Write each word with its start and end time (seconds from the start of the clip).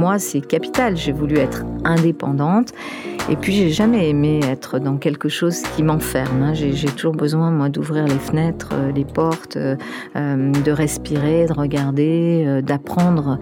moi, 0.00 0.18
c'est 0.18 0.40
capital. 0.40 0.96
J'ai 0.96 1.12
voulu 1.12 1.36
être 1.36 1.62
indépendante. 1.84 2.72
Et 3.28 3.36
puis, 3.36 3.52
j'ai 3.52 3.68
jamais 3.68 4.08
aimé 4.08 4.40
être 4.42 4.78
dans 4.78 4.96
quelque 4.96 5.28
chose 5.28 5.60
qui 5.76 5.82
m'enferme. 5.82 6.42
Hein. 6.42 6.54
J'ai 6.54 6.88
toujours 6.88 7.12
besoin, 7.12 7.50
moi, 7.50 7.68
d'ouvrir 7.68 8.06
les 8.06 8.18
fenêtres, 8.18 8.70
euh, 8.72 8.92
les 8.92 9.04
portes, 9.04 9.58
euh, 9.58 9.76
euh, 10.16 10.52
de 10.52 10.72
respirer, 10.72 11.44
de 11.44 11.52
regarder, 11.52 12.62
d'apprendre. 12.62 13.38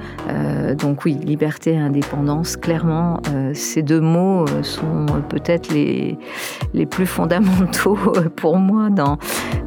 donc 0.77 1.05
oui, 1.05 1.15
liberté 1.15 1.75
et 1.75 1.79
indépendance, 1.79 2.57
clairement, 2.57 3.21
ces 3.55 3.83
deux 3.83 4.01
mots 4.01 4.45
sont 4.63 5.07
peut-être 5.29 5.73
les, 5.73 6.19
les 6.75 6.87
plus 6.87 7.07
fondamentaux 7.07 7.97
pour 8.37 8.57
moi 8.57 8.91
dans, 8.91 9.19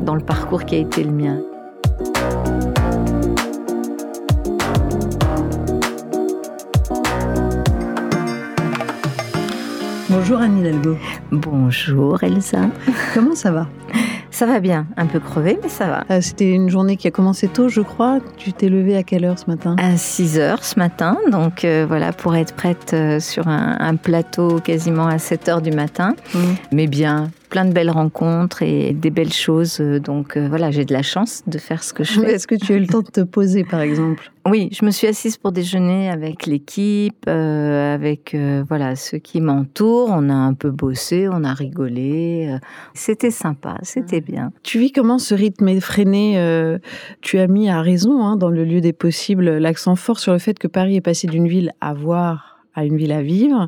dans 0.02 0.16
le 0.16 0.24
parcours 0.24 0.66
qui 0.66 0.76
a 0.76 0.80
été 0.80 1.04
le 1.04 1.12
mien. 1.12 1.42
Bonjour 10.32 10.46
Annie 10.46 10.62
Hidalgo. 10.62 10.98
Bonjour 11.34 12.24
Elsa. 12.24 12.70
Comment 13.14 13.36
ça 13.36 13.52
va? 13.52 13.68
Ça 14.30 14.46
va 14.46 14.62
bien, 14.62 14.88
un 14.96 15.06
peu 15.06 15.20
crevé, 15.20 15.60
mais 15.62 15.68
ça 15.68 15.88
va. 15.88 16.06
Euh, 16.10 16.22
c'était 16.22 16.50
une 16.50 16.70
journée 16.70 16.96
qui 16.96 17.06
a 17.10 17.12
commencé 17.12 17.50
tôt, 17.50 17.68
je 17.68 17.82
crois. 17.82 18.20
Tu 18.38 18.54
t'es 18.54 18.70
levée 18.70 18.96
à 18.96 19.04
quelle 19.04 19.26
heure 19.26 19.38
ce 19.38 19.48
matin? 19.48 19.76
À 19.78 19.98
6 19.98 20.40
heures 20.40 20.64
ce 20.64 20.80
matin, 20.80 21.18
donc 21.30 21.66
euh, 21.66 21.86
voilà, 21.86 22.14
pour 22.14 22.34
être 22.34 22.56
prête 22.56 22.92
euh, 22.94 23.20
sur 23.20 23.50
un, 23.50 23.98
plateau 23.98 24.62
quasiment 24.62 25.08
à 25.08 25.20
7 25.20 25.50
heures 25.50 25.62
du 25.62 25.72
matin. 25.72 26.16
Mmh. 26.34 26.40
Mais 26.72 26.88
bien, 26.88 27.30
plein 27.52 27.66
de 27.66 27.74
belles 27.74 27.92
rencontres 27.92 28.64
et 28.64 28.94
des 28.94 29.12
belles 29.12 29.34
choses. 29.34 29.80
Donc 29.80 30.38
euh, 30.38 30.48
voilà, 30.48 30.72
j'ai 30.72 30.86
de 30.86 30.94
la 30.94 31.04
chance 31.04 31.44
de 31.46 31.58
faire 31.60 31.84
ce 31.84 31.94
que 31.94 32.04
je 32.04 32.14
fais. 32.22 32.34
Est-ce 32.34 32.48
que 32.48 32.56
tu 32.56 32.72
as 32.74 32.78
eu 32.78 32.80
le 32.80 32.88
temps 32.88 33.02
de 33.02 33.12
te 33.12 33.22
poser, 33.22 33.66
par 33.66 33.82
exemple? 33.82 34.32
Oui, 34.48 34.70
je 34.72 34.86
me 34.86 34.90
suis 34.90 35.06
assise 35.06 35.38
pour 35.38 35.52
déjeuner 35.52 36.10
avec 36.10 36.48
l'équipe, 36.48 37.26
euh, 37.28 37.94
avec 37.94 38.34
euh, 38.34 38.64
voilà 38.68 38.96
ceux 38.96 39.18
qui 39.18 39.42
m'entourent. 39.42 40.10
On 40.12 40.30
a 40.30 40.34
un 40.34 40.54
peu 40.54 40.72
bossé, 40.72 41.28
on 41.30 41.44
a 41.44 41.54
rigolé. 41.54 42.58
C'était 42.94 43.32
sympa, 43.32 43.76
c'était 43.84 44.22
mmh. 44.22 44.32
bien. 44.32 44.52
Tu 44.64 44.80
vis 44.80 44.94
comment 44.94 45.20
ce 45.20 45.36
rythme 45.36 45.68
effréné 45.68 46.42
Tu 47.20 47.38
as 47.38 47.48
mis 47.48 47.70
à 47.70 47.82
raison, 47.82 48.24
hein, 48.24 48.38
dans 48.38 48.50
le 48.50 48.64
lieu 48.64 48.80
des 48.80 48.94
possibles, 48.94 49.58
l'accent 49.58 49.98
fort 49.98 50.20
sur 50.20 50.32
le 50.32 50.40
fait 50.40 50.58
que 50.58 50.68
Paris 50.68 50.96
est 50.96 51.02
passé 51.02 51.28
d'une 51.28 51.50
ville 51.50 51.74
à 51.82 51.94
voir 51.94 52.52
à 52.74 52.86
une 52.86 52.96
ville 52.96 53.12
à 53.12 53.22
vivre? 53.22 53.68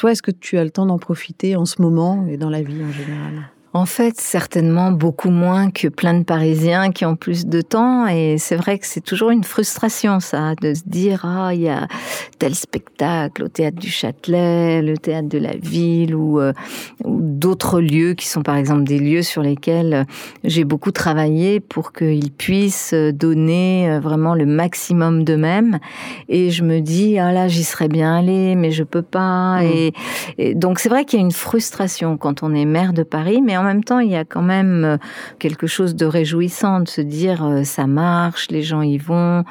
Toi, 0.00 0.12
est-ce 0.12 0.22
que 0.22 0.30
tu 0.30 0.56
as 0.56 0.64
le 0.64 0.70
temps 0.70 0.86
d'en 0.86 0.98
profiter 0.98 1.56
en 1.56 1.66
ce 1.66 1.82
moment 1.82 2.26
et 2.26 2.38
dans 2.38 2.48
la 2.48 2.62
vie 2.62 2.82
en 2.82 2.90
général? 2.90 3.50
En 3.72 3.86
fait, 3.86 4.20
certainement 4.20 4.90
beaucoup 4.90 5.30
moins 5.30 5.70
que 5.70 5.86
plein 5.86 6.14
de 6.14 6.24
Parisiens 6.24 6.90
qui 6.90 7.04
ont 7.04 7.14
plus 7.14 7.46
de 7.46 7.60
temps. 7.60 8.08
Et 8.08 8.36
c'est 8.36 8.56
vrai 8.56 8.80
que 8.80 8.86
c'est 8.86 9.00
toujours 9.00 9.30
une 9.30 9.44
frustration, 9.44 10.18
ça, 10.18 10.56
de 10.60 10.74
se 10.74 10.82
dire, 10.86 11.24
ah, 11.24 11.54
il 11.54 11.60
y 11.60 11.68
a 11.68 11.86
tel 12.40 12.56
spectacle 12.56 13.44
au 13.44 13.48
théâtre 13.48 13.78
du 13.78 13.88
Châtelet, 13.88 14.82
le 14.82 14.98
théâtre 14.98 15.28
de 15.28 15.38
la 15.38 15.54
ville 15.56 16.16
ou, 16.16 16.40
euh, 16.40 16.52
ou 17.04 17.18
d'autres 17.20 17.80
lieux 17.80 18.14
qui 18.14 18.26
sont 18.26 18.42
par 18.42 18.56
exemple 18.56 18.82
des 18.82 18.98
lieux 18.98 19.22
sur 19.22 19.42
lesquels 19.42 20.04
j'ai 20.42 20.64
beaucoup 20.64 20.90
travaillé 20.90 21.60
pour 21.60 21.92
qu'ils 21.92 22.32
puissent 22.32 22.94
donner 22.94 23.88
euh, 23.88 24.00
vraiment 24.00 24.34
le 24.34 24.46
maximum 24.46 25.22
d'eux-mêmes. 25.22 25.78
Et 26.28 26.50
je 26.50 26.64
me 26.64 26.80
dis, 26.80 27.20
ah 27.20 27.32
là, 27.32 27.46
j'y 27.46 27.62
serais 27.62 27.88
bien 27.88 28.16
allé, 28.16 28.56
mais 28.56 28.72
je 28.72 28.82
peux 28.82 29.02
pas. 29.02 29.60
Mmh. 29.60 29.64
Et, 29.64 29.92
et, 30.38 30.54
donc 30.56 30.80
c'est 30.80 30.88
vrai 30.88 31.04
qu'il 31.04 31.20
y 31.20 31.22
a 31.22 31.24
une 31.24 31.30
frustration 31.30 32.16
quand 32.16 32.42
on 32.42 32.52
est 32.52 32.64
maire 32.64 32.92
de 32.92 33.04
Paris, 33.04 33.40
mais 33.40 33.59
en 33.60 33.64
même 33.64 33.84
temps, 33.84 34.00
il 34.00 34.10
y 34.10 34.16
a 34.16 34.24
quand 34.24 34.42
même 34.42 34.84
euh, 34.84 34.96
quelque 35.38 35.66
chose 35.66 35.94
de 35.94 36.06
réjouissant 36.06 36.80
de 36.80 36.88
se 36.88 37.00
dire 37.00 37.44
euh, 37.44 37.62
ça 37.64 37.86
marche, 37.86 38.50
les 38.50 38.62
gens 38.62 38.82
y 38.82 38.98
vont, 38.98 39.44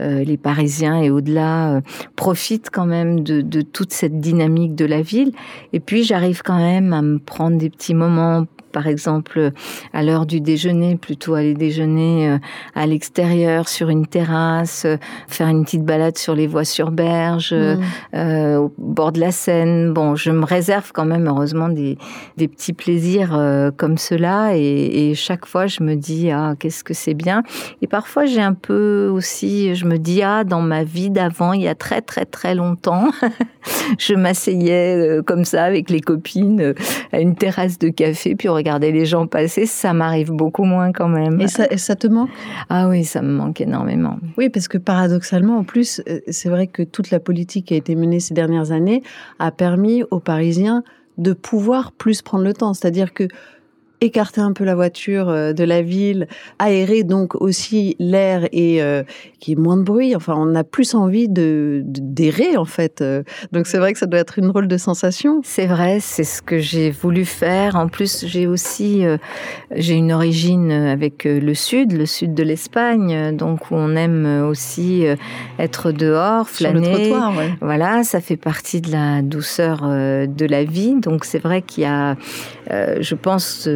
euh, 0.00 0.24
les 0.24 0.36
Parisiens 0.36 1.00
et 1.00 1.10
au-delà 1.10 1.80
profitent 2.14 2.70
quand 2.70 2.86
même 2.86 3.20
de, 3.20 3.40
de 3.40 3.62
toute 3.62 3.92
cette 3.92 4.20
dynamique 4.20 4.74
de 4.74 4.84
la 4.84 5.02
ville. 5.02 5.32
Et 5.72 5.80
puis 5.80 6.04
j'arrive 6.04 6.42
quand 6.42 6.58
même 6.58 6.92
à 6.92 7.02
me 7.02 7.18
prendre 7.18 7.58
des 7.58 7.70
petits 7.70 7.94
moments 7.94 8.46
par 8.76 8.88
exemple 8.88 9.52
à 9.94 10.02
l'heure 10.02 10.26
du 10.26 10.42
déjeuner, 10.42 10.96
plutôt 10.96 11.32
aller 11.32 11.54
déjeuner 11.54 12.28
euh, 12.28 12.38
à 12.74 12.86
l'extérieur 12.86 13.70
sur 13.70 13.88
une 13.88 14.06
terrasse, 14.06 14.84
euh, 14.84 14.98
faire 15.28 15.48
une 15.48 15.64
petite 15.64 15.82
balade 15.82 16.18
sur 16.18 16.34
les 16.34 16.46
voies 16.46 16.66
sur 16.66 16.90
berge, 16.90 17.54
mm. 17.54 17.80
euh, 18.14 18.56
au 18.58 18.74
bord 18.76 19.12
de 19.12 19.20
la 19.20 19.32
Seine. 19.32 19.94
Bon, 19.94 20.14
je 20.14 20.30
me 20.30 20.44
réserve 20.44 20.92
quand 20.92 21.06
même 21.06 21.26
heureusement 21.26 21.70
des, 21.70 21.96
des 22.36 22.48
petits 22.48 22.74
plaisirs 22.74 23.30
comme 23.78 23.96
cela 23.96 24.54
et, 24.58 24.60
et, 25.10 25.14
chaque 25.14 25.46
fois 25.46 25.66
je 25.66 25.82
me 25.82 25.94
dis 25.94 26.30
ah 26.30 26.52
qu'est-ce 26.58 26.84
que 26.84 26.92
c'est 26.92 27.14
bien. 27.14 27.44
Et 27.80 27.86
parfois 27.86 28.26
j'ai 28.26 28.42
un 28.42 28.52
peu 28.52 29.08
aussi, 29.10 29.74
je 29.74 29.86
me 29.86 29.96
dis 29.96 30.22
ah 30.22 30.44
dans 30.44 30.60
ma 30.60 30.84
vie 30.84 31.08
d'avant 31.08 31.54
il 31.54 31.62
y 31.62 31.68
a 31.68 31.74
très 31.74 32.02
très 32.02 32.26
très 32.26 32.54
longtemps, 32.54 33.10
je 33.98 34.12
m'asseyais 34.12 35.20
comme 35.24 35.46
ça 35.46 35.64
avec 35.64 35.88
les 35.88 36.02
copines 36.02 36.74
à 37.12 37.20
une 37.20 37.36
terrasse 37.36 37.78
de 37.78 37.88
café 37.88 38.34
puis 38.34 38.48
on 38.48 38.54
regarder 38.66 38.90
les 38.90 39.06
gens 39.06 39.28
passer, 39.28 39.64
ça 39.64 39.92
m'arrive 39.92 40.32
beaucoup 40.32 40.64
moins 40.64 40.90
quand 40.90 41.08
même. 41.08 41.40
Et 41.40 41.46
ça, 41.46 41.66
ça 41.76 41.94
te 41.94 42.08
manque? 42.08 42.30
Ah 42.68 42.88
oui, 42.88 43.04
ça 43.04 43.22
me 43.22 43.30
manque 43.30 43.60
énormément. 43.60 44.18
Oui, 44.36 44.48
parce 44.48 44.66
que 44.66 44.78
paradoxalement, 44.78 45.58
en 45.58 45.64
plus, 45.64 46.02
euh, 46.08 46.18
c'est 46.28 46.48
vrai 46.48 46.66
que 46.66 46.82
toute 46.82 47.10
la 47.10 47.20
politique 47.20 47.66
qui 47.66 47.74
a 47.74 47.76
été 47.76 47.94
menée 47.94 48.18
ces 48.18 48.34
dernières 48.34 48.72
années 48.72 49.02
a 49.38 49.52
permis 49.52 50.02
aux 50.10 50.18
Parisiens 50.18 50.82
de 51.16 51.32
pouvoir 51.32 51.92
plus 51.92 52.22
prendre 52.22 52.42
le 52.42 52.52
temps. 52.52 52.74
C'est-à-dire 52.74 53.14
que 53.14 53.28
écarter 54.00 54.40
un 54.40 54.52
peu 54.52 54.64
la 54.64 54.74
voiture 54.74 55.28
euh, 55.28 55.52
de 55.52 55.64
la 55.64 55.82
ville, 55.82 56.28
aérer 56.58 57.02
donc 57.02 57.34
aussi 57.40 57.96
l'air 57.98 58.46
et 58.52 58.82
euh, 58.82 59.02
qui 59.40 59.52
est 59.52 59.56
moins 59.56 59.76
de 59.76 59.82
bruit. 59.82 60.14
Enfin, 60.14 60.34
on 60.36 60.54
a 60.54 60.64
plus 60.64 60.94
envie 60.94 61.28
de 61.28 61.82
d'errer 61.84 62.56
en 62.56 62.64
fait. 62.64 63.00
Euh. 63.00 63.22
Donc 63.52 63.66
c'est 63.66 63.78
vrai 63.78 63.92
que 63.92 63.98
ça 63.98 64.06
doit 64.06 64.20
être 64.20 64.38
une 64.38 64.48
drôle 64.48 64.68
de 64.68 64.76
sensation. 64.76 65.40
C'est 65.44 65.66
vrai, 65.66 65.98
c'est 66.00 66.24
ce 66.24 66.42
que 66.42 66.58
j'ai 66.58 66.90
voulu 66.90 67.24
faire. 67.24 67.76
En 67.76 67.88
plus, 67.88 68.26
j'ai 68.26 68.46
aussi 68.46 69.04
j'ai 69.74 69.94
une 69.94 70.12
origine 70.12 70.70
avec 70.70 71.24
le 71.24 71.54
sud, 71.54 71.92
le 71.92 72.06
sud 72.06 72.34
de 72.34 72.42
l'Espagne, 72.42 73.36
donc 73.36 73.70
où 73.70 73.74
on 73.74 73.96
aime 73.96 74.46
aussi 74.48 75.04
être 75.58 75.92
dehors, 75.92 76.48
flâner. 76.48 76.84
Sur 76.84 76.92
le 76.92 76.98
trottoir, 76.98 77.36
ouais. 77.36 77.50
Voilà, 77.60 78.04
ça 78.04 78.20
fait 78.20 78.36
partie 78.36 78.80
de 78.80 78.90
la 78.90 79.22
douceur 79.22 79.82
de 79.82 80.46
la 80.46 80.64
vie. 80.64 80.96
Donc 81.00 81.24
c'est 81.24 81.38
vrai 81.38 81.62
qu'il 81.62 81.84
y 81.84 81.86
a, 81.86 82.16
je 82.68 83.14
pense 83.14 83.68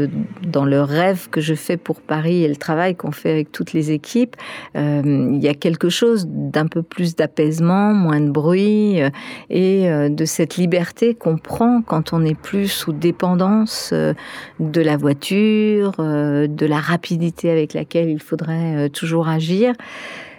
dans 0.43 0.65
le 0.65 0.83
rêve 0.83 1.29
que 1.31 1.41
je 1.41 1.55
fais 1.55 1.77
pour 1.77 2.01
Paris 2.01 2.45
et 2.45 2.49
le 2.49 2.57
travail 2.57 2.95
qu'on 2.97 3.13
fait 3.13 3.31
avec 3.31 3.53
toutes 3.53 3.73
les 3.73 3.91
équipes, 3.91 4.37
euh, 4.77 5.03
il 5.05 5.43
y 5.43 5.49
a 5.49 5.55
quelque 5.55 5.89
chose 5.89 6.27
d'un 6.29 6.67
peu 6.67 6.83
plus 6.83 7.17
d'apaisement, 7.17 7.93
moins 7.93 8.21
de 8.21 8.31
bruit 8.31 9.01
euh, 9.01 9.11
et 9.49 9.89
euh, 9.89 10.09
de 10.09 10.25
cette 10.25 10.57
liberté 10.57 11.15
qu'on 11.15 11.37
prend 11.37 11.83
quand 11.83 12.13
on 12.13 12.21
n'est 12.21 12.35
plus 12.35 12.69
sous 12.69 12.93
dépendance 12.93 13.93
de 13.93 14.81
la 14.81 14.97
voiture, 14.97 15.93
de 15.99 16.67
la 16.67 16.81
rapidité 16.81 17.51
avec 17.51 17.75
laquelle 17.75 18.11
il 18.11 18.21
faudrait 18.21 18.89
toujours 18.91 19.29
agir. 19.29 19.75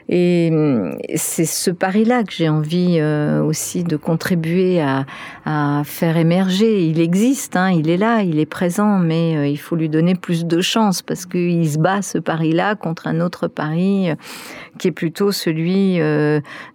Et 0.10 0.50
hum, 0.52 0.98
c'est 1.16 1.46
ce 1.46 1.72
pari-là 1.72 2.24
que 2.24 2.34
j'ai 2.34 2.50
envie 2.50 2.98
euh, 3.00 3.42
aussi 3.42 3.84
de 3.84 3.96
contribuer 3.96 4.82
à, 4.82 5.06
à, 5.46 5.84
faire 5.86 6.18
émerger. 6.18 6.86
Il 6.86 7.00
existe, 7.00 7.56
hein, 7.56 7.72
il 7.72 7.90
est 7.90 7.98
là, 7.98 8.22
il 8.24 8.40
est 8.40 8.46
présent, 8.46 9.00
mais 9.00 9.38
euh, 9.38 9.48
il 9.48 9.58
faut 9.58 9.76
lui 9.76 9.90
donner 9.90 10.16
plus 10.16 10.46
de 10.46 10.62
chance 10.62 11.02
parce 11.02 11.26
qu'il 11.26 11.70
se 11.70 11.78
bat 11.78 12.02
ce 12.02 12.18
pari-là 12.18 12.76
contre 12.76 13.08
un 13.08 13.22
autre 13.22 13.48
pari 13.48 14.10
euh, 14.10 14.16
qui 14.78 14.88
est 14.88 14.92
plutôt 14.92 15.32
celui 15.32 16.00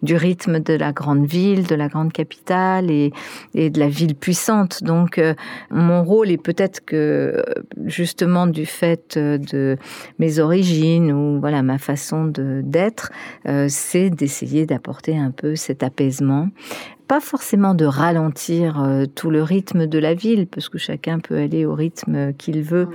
du 0.02 0.16
rythme 0.16 0.60
de 0.60 0.74
la 0.74 0.92
grande 0.92 1.26
ville, 1.26 1.66
de 1.66 1.74
la 1.74 1.88
grande 1.88 2.12
capitale 2.12 2.90
et, 2.90 3.12
de 3.54 3.80
la 3.80 3.88
ville 3.88 4.14
puissante. 4.14 4.84
Donc 4.84 5.20
mon 5.70 6.04
rôle 6.04 6.30
est 6.30 6.40
peut-être 6.40 6.84
que 6.84 7.42
justement 7.86 8.46
du 8.46 8.66
fait 8.66 9.18
de 9.18 9.76
mes 10.18 10.38
origines 10.38 11.10
ou 11.12 11.40
voilà 11.40 11.62
ma 11.62 11.78
façon 11.78 12.30
d'être, 12.32 13.10
c'est 13.68 14.10
d'essayer 14.10 14.66
d'apporter 14.66 15.16
un 15.16 15.30
peu 15.30 15.56
cet 15.56 15.82
apaisement 15.82 16.48
pas 17.06 17.20
forcément 17.20 17.74
de 17.74 17.84
ralentir 17.84 18.82
euh, 18.82 19.06
tout 19.06 19.30
le 19.30 19.42
rythme 19.42 19.86
de 19.86 19.98
la 19.98 20.14
ville, 20.14 20.46
parce 20.46 20.68
que 20.68 20.78
chacun 20.78 21.20
peut 21.20 21.36
aller 21.36 21.64
au 21.64 21.74
rythme 21.74 22.32
qu'il 22.32 22.62
veut, 22.62 22.88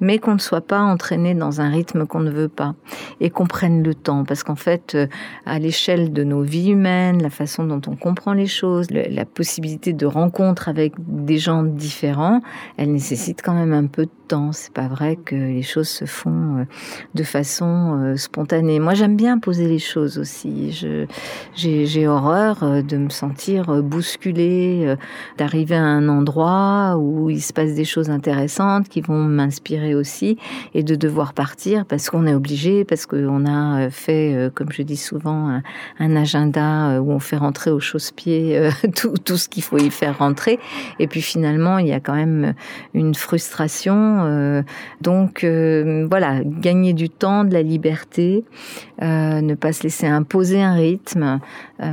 mais 0.00 0.18
qu'on 0.18 0.34
ne 0.34 0.40
soit 0.40 0.62
pas 0.62 0.80
entraîné 0.80 1.34
dans 1.34 1.60
un 1.60 1.68
rythme 1.68 2.06
qu'on 2.06 2.20
ne 2.20 2.30
veut 2.30 2.48
pas, 2.48 2.74
et 3.20 3.30
qu'on 3.30 3.46
prenne 3.46 3.82
le 3.82 3.94
temps, 3.94 4.24
parce 4.24 4.42
qu'en 4.42 4.56
fait, 4.56 4.94
euh, 4.94 5.06
à 5.46 5.58
l'échelle 5.58 6.12
de 6.12 6.24
nos 6.24 6.42
vies 6.42 6.70
humaines, 6.70 7.22
la 7.22 7.30
façon 7.30 7.64
dont 7.64 7.80
on 7.86 7.94
comprend 7.94 8.32
les 8.32 8.46
choses, 8.46 8.88
la 8.90 9.24
possibilité 9.24 9.92
de 9.92 10.06
rencontre 10.06 10.68
avec 10.68 10.94
des 10.98 11.38
gens 11.38 11.62
différents, 11.62 12.40
elle 12.76 12.92
nécessite 12.92 13.42
quand 13.42 13.54
même 13.54 13.72
un 13.72 13.86
peu 13.86 14.06
de 14.06 14.10
temps. 14.28 14.52
C'est 14.52 14.72
pas 14.72 14.88
vrai 14.88 15.16
que 15.16 15.36
les 15.36 15.62
choses 15.62 15.88
se 15.88 16.04
font 16.04 16.58
euh, 16.58 16.64
de 17.14 17.22
façon 17.22 18.14
spontanée. 18.16 18.80
Moi, 18.80 18.94
j'aime 18.94 19.16
bien 19.16 19.38
poser 19.38 19.68
les 19.68 19.78
choses 19.78 20.18
aussi. 20.18 20.72
j'ai 21.54 22.06
horreur 22.06 22.82
de 22.82 22.96
me 22.96 23.10
sentir 23.10 23.51
sentir 23.52 23.82
bousculée, 23.82 24.94
d'arriver 25.36 25.74
à 25.74 25.82
un 25.82 26.08
endroit 26.08 26.96
où 26.98 27.30
il 27.30 27.42
se 27.42 27.52
passe 27.52 27.74
des 27.74 27.84
choses 27.84 28.10
intéressantes 28.10 28.88
qui 28.88 29.00
vont 29.00 29.24
m'inspirer 29.24 29.94
aussi, 29.94 30.38
et 30.74 30.82
de 30.82 30.94
devoir 30.94 31.32
partir 31.32 31.84
parce 31.84 32.08
qu'on 32.10 32.26
est 32.26 32.34
obligé, 32.34 32.84
parce 32.84 33.06
qu'on 33.06 33.46
a 33.46 33.90
fait, 33.90 34.50
comme 34.54 34.70
je 34.72 34.82
dis 34.82 34.96
souvent, 34.96 35.60
un, 35.98 36.16
agenda 36.16 37.00
où 37.00 37.10
on 37.10 37.18
fait 37.18 37.36
rentrer 37.36 37.70
au 37.70 37.80
chausse-pied 37.80 38.68
tout, 38.94 39.14
tout 39.24 39.36
ce 39.36 39.48
qu'il 39.48 39.62
faut 39.62 39.78
y 39.78 39.90
faire 39.90 40.18
rentrer. 40.18 40.58
Et 40.98 41.06
puis 41.06 41.22
finalement, 41.22 41.78
il 41.78 41.88
y 41.88 41.92
a 41.92 42.00
quand 42.00 42.14
même 42.14 42.54
une 42.94 43.14
frustration. 43.14 44.62
donc 45.00 45.44
voilà, 45.44 46.40
gagner 46.44 46.92
du 46.92 47.08
temps, 47.08 47.44
de 47.44 47.52
la 47.52 47.62
liberté, 47.62 48.44
ne 49.02 49.54
pas 49.54 49.72
se 49.72 49.82
laisser 49.82 50.06
imposer 50.06 50.62
un 50.62 50.74
rythme, 50.74 51.40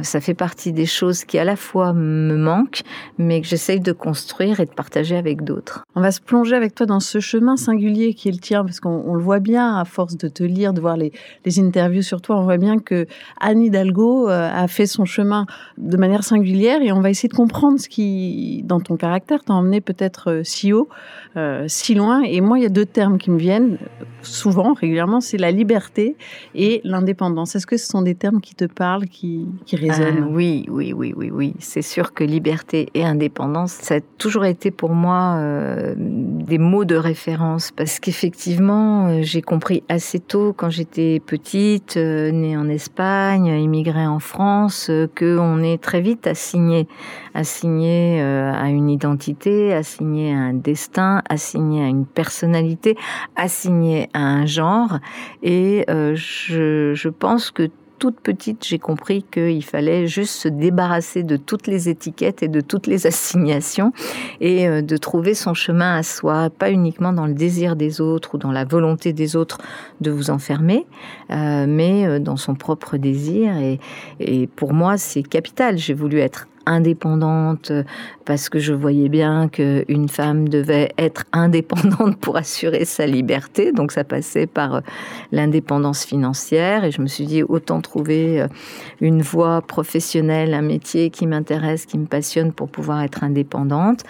ça 0.04 0.22
fait 0.22 0.34
partie 0.34 0.72
des 0.72 0.86
choses 0.86 1.24
qui 1.24 1.38
à 1.40 1.44
la 1.44 1.56
fois 1.56 1.94
me 1.94 2.36
manquent, 2.36 2.82
mais 3.18 3.42
que 3.42 3.48
j'essaye 3.48 3.80
de 3.80 3.92
construire 3.92 4.60
et 4.60 4.66
de 4.66 4.72
partager 4.72 5.18
avec 5.18 5.44
d'autres. 5.44 5.84
On 5.96 6.02
va 6.02 6.12
se 6.12 6.22
plonger 6.22 6.56
avec 6.56 6.76
toi 6.76 6.86
dans 6.86 7.00
ce 7.00 7.20
chemin 7.20 7.58
singulier 7.58 8.14
qui 8.14 8.30
est 8.30 8.32
le 8.32 8.38
tien, 8.38 8.64
parce 8.64 8.80
qu'on 8.80 9.16
le 9.16 9.22
voit 9.22 9.40
bien 9.40 9.78
à 9.78 9.86
force 9.86 10.18
de 10.18 10.28
te 10.28 10.44
lire, 10.44 10.74
de 10.74 10.82
voir 10.82 10.98
les, 10.98 11.12
interviews 11.60 12.04
sur 12.04 12.22
toi, 12.22 12.38
on 12.38 12.44
voit 12.44 12.58
bien 12.58 12.78
que 12.78 13.08
Anne 13.42 13.64
Hidalgo 13.64 14.30
euh, 14.30 14.50
a 14.52 14.68
fait 14.68 14.86
son 14.86 15.06
chemin 15.06 15.46
de 15.78 15.98
manière 15.98 16.24
singulière 16.24 16.82
et 16.82 16.92
on 16.92 17.02
va 17.02 17.10
essayer 17.10 17.28
de 17.28 17.34
comprendre 17.34 17.80
ce 17.80 17.90
qui, 17.90 18.64
dans 18.66 18.80
ton 18.80 18.98
caractère, 18.98 19.44
t'a 19.44 19.54
emmené 19.54 19.82
peut-être 19.82 20.30
euh, 20.30 20.42
si 20.44 20.72
haut, 20.72 20.88
euh, 21.38 21.66
si 21.68 21.96
loin. 21.96 22.22
Et 22.22 22.40
moi, 22.42 22.60
il 22.60 22.64
y 22.64 22.66
a 22.66 22.70
deux 22.70 22.86
termes 22.86 23.18
qui 23.18 23.32
me 23.32 23.40
viennent 23.40 23.78
souvent, 24.22 24.74
régulièrement, 24.74 25.22
c'est 25.22 25.38
la 25.38 25.52
liberté 25.52 26.16
et 26.54 26.82
l'indépendance. 26.84 26.99
Est-ce 27.56 27.68
que 27.68 27.78
ce 27.78 27.88
sont 27.88 28.02
des 28.02 28.16
termes 28.16 28.42
qui 28.42 28.56
te 28.56 28.66
parlent, 28.66 29.08
qui, 29.08 29.48
résonnent? 29.72 30.30
Oui, 30.32 30.66
oui, 30.70 30.94
oui, 30.94 31.14
oui, 31.16 31.30
oui. 31.32 31.54
C'est 31.60 31.82
sûr 31.82 32.14
que 32.14 32.24
liberté 32.24 32.90
et 32.94 33.06
indépendance, 33.06 33.72
ça 33.72 33.96
a 33.96 34.00
toujours 34.18 34.46
été 34.46 34.72
pour 34.72 34.92
moi 34.92 35.38
euh, 35.38 35.94
des 35.98 36.58
mots 36.58 36.86
de 36.86 36.96
référence 36.96 37.72
parce 37.72 38.00
qu'effectivement, 38.00 39.08
euh, 39.08 39.20
j'ai 39.22 39.42
compris 39.42 39.84
assez 39.90 40.20
tôt 40.20 40.54
quand 40.56 40.70
j'étais 40.70 41.22
petite, 41.26 41.98
euh, 41.98 42.32
née 42.32 42.58
en 42.58 42.70
Espagne, 42.70 43.48
immigrée 43.48 44.08
en 44.08 44.20
France, 44.20 44.92
que 45.16 45.38
on 45.38 45.62
est 45.62 45.82
très 45.82 46.02
vite 46.02 46.28
assigné, 46.28 46.88
assigné 47.34 48.22
à 48.22 48.70
une 48.70 48.90
identité, 48.90 49.74
assigné 49.74 50.34
à 50.34 50.38
un 50.38 50.54
destin, 50.54 51.22
assigné 51.30 51.84
à 51.84 51.88
une 51.88 52.06
personnalité, 52.06 52.98
assigné 53.36 54.10
à 54.14 54.20
un 54.20 54.46
genre. 54.46 55.00
Et 55.44 55.86
je, 55.88 56.89
je 56.94 57.10
pense 57.10 57.52
que 57.52 57.70
toute 58.00 58.20
petite, 58.22 58.66
j'ai 58.66 58.80
compris 58.80 59.24
qu'il 59.24 59.64
fallait 59.64 60.08
juste 60.08 60.34
se 60.34 60.48
débarrasser 60.48 61.22
de 61.22 61.36
toutes 61.36 61.68
les 61.68 61.90
étiquettes 61.90 62.42
et 62.42 62.48
de 62.48 62.62
toutes 62.62 62.88
les 62.88 63.06
assignations 63.06 63.92
et 64.40 64.68
euh, 64.68 64.82
de 64.82 64.98
trouver 64.98 65.34
son 65.34 65.54
chemin 65.54 65.98
à 65.98 66.04
soi, 66.04 66.50
pas 66.50 66.72
uniquement 66.72 67.14
dans 67.14 67.28
le 67.28 67.34
désir 67.34 67.76
des 67.76 68.02
autres 68.02 68.36
ou 68.36 68.38
dans 68.38 68.52
la 68.52 68.64
volonté 68.64 69.14
des 69.14 69.36
autres 69.36 69.60
de 70.02 70.10
vous 70.10 70.32
enfermer, 70.32 70.88
euh, 71.30 71.66
mais 71.68 72.08
euh, 72.08 72.20
dans 72.20 72.38
son 72.38 72.56
propre 72.56 72.98
désir. 72.98 73.58
Et, 73.58 73.80
et 74.20 74.48
pour 74.48 74.74
moi, 74.74 74.98
c'est 74.98 75.22
capital. 75.22 75.78
J'ai 75.78 75.94
voulu 75.94 76.20
être 76.20 76.48
indépendante 76.66 77.72
parce 78.26 78.50
que 78.50 78.60
je 78.60 78.74
voyais 78.74 79.10
bien 79.10 79.48
qu'une 79.48 80.08
femme 80.08 80.50
devait 80.50 80.92
être 80.98 81.26
indépendante 81.32 82.18
pour 82.18 82.38
assurer 82.38 82.86
sa 82.86 83.06
liberté. 83.08 83.72
Donc 83.72 83.92
ça 83.92 84.04
passait 84.04 84.48
par 84.48 84.76
euh, 84.76 84.82
l'indépendance 85.32 86.06
financière 86.06 86.84
et 86.84 86.92
je 86.92 87.02
me 87.02 87.08
suis 87.08 87.26
dit 87.26 87.44
autant 87.44 87.82
trouver 87.82 88.42
euh, 88.42 88.48
une 89.02 89.22
voie 89.22 89.62
professionnelle, 89.62 90.54
un 90.54 90.62
métier 90.62 91.10
qui 91.10 91.28
m'intéresse, 91.28 91.86
qui 91.86 91.98
me 91.98 92.06
passionne 92.06 92.54
pour 92.54 92.70
pouvoir 92.70 93.02
être 93.02 93.24
indépendante. 93.24 94.04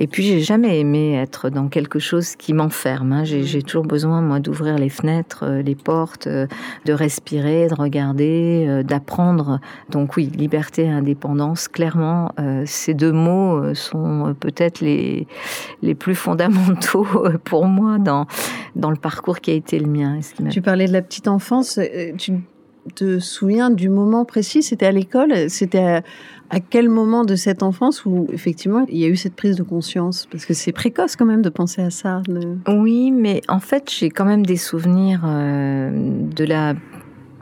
Et 0.00 0.06
puis, 0.06 0.22
j'ai 0.22 0.40
jamais 0.40 0.78
aimé 0.78 1.14
être 1.16 1.50
dans 1.50 1.68
quelque 1.68 1.98
chose 1.98 2.36
qui 2.36 2.52
m'enferme. 2.52 3.12
Hein. 3.12 3.24
J'ai 3.24 3.62
toujours 3.62 3.84
besoin, 3.84 4.22
moi, 4.22 4.38
d'ouvrir 4.38 4.76
les 4.76 4.88
fenêtres, 4.88 5.44
euh, 5.44 5.62
les 5.62 5.74
portes, 5.74 6.28
euh, 6.28 6.46
de 6.84 6.92
respirer, 6.92 7.66
de 7.66 7.74
regarder, 7.74 8.64
euh, 8.68 8.82
d'apprendre. 8.84 9.60
Donc 9.90 10.16
oui, 10.16 10.26
liberté 10.26 10.84
et 10.84 10.88
indépendance, 10.88 11.66
clairement, 11.66 12.30
ces 12.64 12.94
deux 12.94 13.12
mots 13.12 13.74
sont 13.74 14.34
peut-être 14.38 14.80
les, 14.80 15.26
les 15.82 15.94
plus 15.94 16.14
fondamentaux 16.28 17.06
pour 17.44 17.66
moi 17.66 17.98
dans, 17.98 18.26
dans 18.76 18.90
le 18.90 18.96
parcours 18.96 19.40
qui 19.40 19.50
a 19.50 19.54
été 19.54 19.78
le 19.78 19.86
mien. 19.86 20.20
Tu 20.50 20.62
parlais 20.62 20.86
de 20.86 20.92
la 20.92 21.02
petite 21.02 21.28
enfance. 21.28 21.80
Tu 22.16 22.34
te 22.88 23.18
souviens 23.18 23.70
du 23.70 23.88
moment 23.88 24.24
précis? 24.24 24.62
C'était 24.62 24.86
à 24.86 24.92
l'école? 24.92 25.48
C'était 25.48 26.02
à, 26.50 26.60
quel 26.60 26.88
moment 26.88 27.24
de 27.24 27.36
cette 27.36 27.62
enfance 27.62 28.04
où 28.04 28.26
effectivement 28.32 28.84
il 28.88 28.98
y 28.98 29.04
a 29.04 29.08
eu 29.08 29.16
cette 29.16 29.34
prise 29.34 29.56
de 29.56 29.62
conscience? 29.62 30.26
Parce 30.30 30.46
que 30.46 30.54
c'est 30.54 30.72
précoce 30.72 31.16
quand 31.16 31.26
même 31.26 31.42
de 31.42 31.50
penser 31.50 31.82
à 31.82 31.90
ça. 31.90 32.22
Oui, 32.68 33.10
mais 33.10 33.42
en 33.48 33.60
fait 33.60 33.90
j'ai 33.90 34.10
quand 34.10 34.24
même 34.24 34.44
des 34.44 34.56
souvenirs 34.56 35.22
euh, 35.24 35.90
de 36.34 36.44
la 36.44 36.74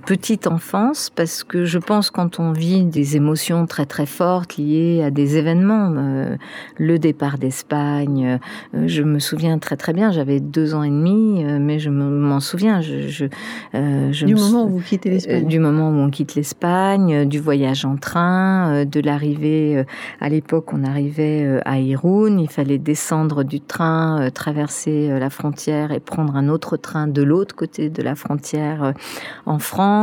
petite 0.06 0.46
enfance 0.46 1.10
parce 1.10 1.42
que 1.42 1.64
je 1.64 1.78
pense 1.78 2.10
quand 2.10 2.38
on 2.38 2.52
vit 2.52 2.84
des 2.84 3.16
émotions 3.16 3.66
très 3.66 3.86
très 3.86 4.06
fortes 4.06 4.56
liées 4.56 5.02
à 5.02 5.10
des 5.10 5.36
événements, 5.36 5.92
euh, 5.96 6.36
le 6.78 7.00
départ 7.00 7.38
d'Espagne, 7.38 8.38
euh, 8.74 8.84
je 8.86 9.02
me 9.02 9.18
souviens 9.18 9.58
très 9.58 9.76
très 9.76 9.92
bien, 9.92 10.12
j'avais 10.12 10.38
deux 10.38 10.74
ans 10.74 10.84
et 10.84 10.90
demi, 10.90 11.44
euh, 11.44 11.58
mais 11.60 11.80
je 11.80 11.90
m'en 11.90 12.38
souviens. 12.38 12.80
Je, 12.80 13.08
je, 13.08 13.26
je 13.74 14.24
du 14.26 14.36
moment 14.36 14.66
où 14.66 14.68
vous 14.68 14.80
quittez 14.80 15.10
l'Espagne. 15.10 15.44
du 15.48 15.58
moment 15.58 15.90
où 15.90 15.94
on 15.94 16.08
quitte 16.08 16.36
l'Espagne, 16.36 17.28
du 17.28 17.40
voyage 17.40 17.84
en 17.84 17.96
train, 17.96 18.84
de 18.84 19.00
l'arrivée. 19.00 19.84
à 20.20 20.28
l'époque, 20.28 20.72
on 20.72 20.84
arrivait 20.84 21.60
à 21.64 21.80
Irun, 21.80 22.38
il 22.38 22.48
fallait 22.48 22.78
descendre 22.78 23.42
du 23.42 23.60
train, 23.60 24.30
traverser 24.32 25.08
la 25.18 25.30
frontière 25.30 25.90
et 25.90 25.98
prendre 25.98 26.36
un 26.36 26.48
autre 26.48 26.76
train 26.76 27.08
de 27.08 27.22
l'autre 27.22 27.56
côté 27.56 27.90
de 27.90 28.02
la 28.02 28.14
frontière 28.14 28.92
en 29.46 29.58
France 29.58 29.95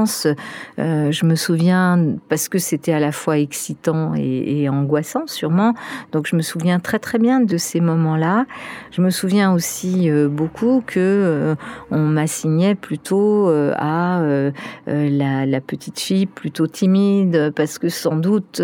euh, 0.79 1.11
je 1.11 1.25
me 1.25 1.35
souviens, 1.35 2.15
parce 2.29 2.49
que 2.49 2.57
c'était 2.57 2.93
à 2.93 2.99
la 2.99 3.11
fois 3.11 3.37
excitant 3.37 4.13
et, 4.15 4.67
angoissant 4.69 5.27
sûrement, 5.27 5.73
donc 6.11 6.27
je 6.27 6.35
me 6.35 6.41
souviens 6.41 6.79
très 6.79 6.99
très 6.99 7.19
bien 7.19 7.41
de 7.41 7.57
ces 7.57 7.79
moments-là. 7.79 8.45
Je 8.91 9.01
me 9.01 9.09
souviens 9.09 9.53
aussi 9.53 10.09
euh, 10.09 10.27
beaucoup 10.29 10.83
que 10.85 10.99
euh, 10.99 11.55
on 11.91 11.99
m'assignait 11.99 12.75
plutôt 12.75 13.49
à 13.49 14.21
la, 14.87 15.61
petite 15.61 15.99
fille 15.99 16.25
plutôt 16.25 16.67
timide, 16.67 17.51
parce 17.55 17.77
que 17.77 17.89
sans 17.89 18.15
doute 18.15 18.61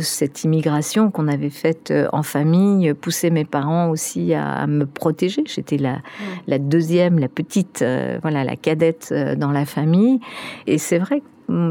cette 0.00 0.44
immigration 0.44 1.10
qu'on 1.10 1.28
avait 1.28 1.50
faite 1.50 1.92
en 2.12 2.22
famille 2.22 2.94
poussait 2.94 3.30
mes 3.30 3.44
parents 3.44 3.90
aussi 3.90 4.34
à, 4.34 4.66
me 4.66 4.86
protéger. 4.86 5.42
J'étais 5.46 5.78
la, 5.78 5.98
la 6.46 6.58
deuxième, 6.58 7.18
la 7.18 7.28
petite, 7.28 7.84
voilà, 8.22 8.44
la 8.44 8.56
cadette 8.56 9.14
dans 9.38 9.52
la 9.52 9.64
famille. 9.64 10.09
Et 10.66 10.78
c'est 10.78 10.98
vrai 10.98 11.22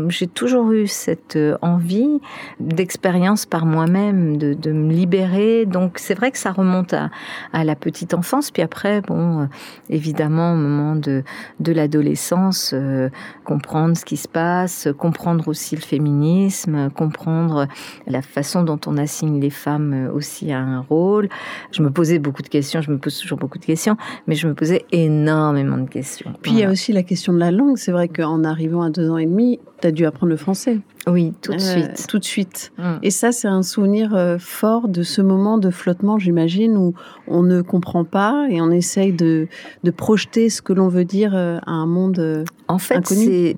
j'ai 0.09 0.27
toujours 0.27 0.71
eu 0.71 0.87
cette 0.87 1.35
euh, 1.35 1.57
envie 1.61 2.19
d'expérience 2.59 3.45
par 3.45 3.65
moi-même, 3.65 4.37
de, 4.37 4.53
de, 4.53 4.71
me 4.71 4.91
libérer. 4.91 5.65
Donc 5.65 5.99
c'est 5.99 6.13
vrai 6.13 6.31
que 6.31 6.37
ça 6.37 6.51
remonte 6.51 6.93
à, 6.93 7.09
à, 7.53 7.63
la 7.63 7.75
petite 7.75 8.13
enfance. 8.13 8.51
Puis 8.51 8.61
après, 8.61 9.01
bon, 9.01 9.41
euh, 9.41 9.45
évidemment, 9.89 10.53
au 10.53 10.55
moment 10.55 10.95
de, 10.95 11.23
de 11.59 11.71
l'adolescence, 11.71 12.71
euh, 12.73 13.09
comprendre 13.45 13.95
ce 13.97 14.05
qui 14.05 14.17
se 14.17 14.27
passe, 14.27 14.87
comprendre 14.97 15.47
aussi 15.47 15.75
le 15.75 15.81
féminisme, 15.81 16.89
comprendre 16.91 17.67
la 18.07 18.21
façon 18.21 18.63
dont 18.63 18.79
on 18.85 18.97
assigne 18.97 19.39
les 19.39 19.49
femmes 19.49 20.09
aussi 20.13 20.51
à 20.51 20.59
un 20.59 20.81
rôle. 20.81 21.29
Je 21.71 21.81
me 21.81 21.89
posais 21.89 22.19
beaucoup 22.19 22.41
de 22.41 22.49
questions, 22.49 22.81
je 22.81 22.91
me 22.91 22.97
pose 22.97 23.17
toujours 23.17 23.37
beaucoup 23.37 23.59
de 23.59 23.65
questions, 23.65 23.97
mais 24.27 24.35
je 24.35 24.47
me 24.47 24.53
posais 24.53 24.85
énormément 24.91 25.77
de 25.77 25.89
questions. 25.89 26.33
Puis 26.41 26.51
il 26.51 26.59
y 26.59 26.63
a 26.63 26.69
aussi 26.69 26.91
la 26.91 27.03
question 27.03 27.33
de 27.33 27.39
la 27.39 27.51
langue. 27.51 27.77
C'est 27.77 27.91
vrai 27.91 28.07
qu'en 28.07 28.43
arrivant 28.43 28.81
à 28.81 28.89
deux 28.89 29.09
ans 29.09 29.17
et 29.17 29.25
demi, 29.25 29.59
tu 29.81 29.87
as 29.87 29.91
dû 29.91 30.05
apprendre 30.05 30.29
le 30.29 30.37
français. 30.37 30.79
Oui, 31.07 31.33
tout 31.41 31.53
de 31.53 31.57
euh, 31.57 31.59
suite. 31.59 32.07
Tout 32.07 32.19
de 32.19 32.23
suite. 32.23 32.71
Mm. 32.77 32.83
Et 33.03 33.11
ça, 33.11 33.31
c'est 33.31 33.47
un 33.47 33.63
souvenir 33.63 34.15
euh, 34.15 34.37
fort 34.39 34.87
de 34.87 35.03
ce 35.03 35.21
moment 35.21 35.57
de 35.57 35.69
flottement, 35.69 36.19
j'imagine, 36.19 36.77
où 36.77 36.93
on 37.27 37.43
ne 37.43 37.61
comprend 37.61 38.03
pas 38.03 38.47
et 38.49 38.61
on 38.61 38.71
essaye 38.71 39.13
de, 39.13 39.47
de 39.83 39.91
projeter 39.91 40.49
ce 40.49 40.61
que 40.61 40.73
l'on 40.73 40.87
veut 40.87 41.05
dire 41.05 41.35
euh, 41.35 41.59
à 41.65 41.71
un 41.71 41.85
monde 41.85 42.45
en 42.67 42.77
fait, 42.77 43.05
c'est 43.07 43.57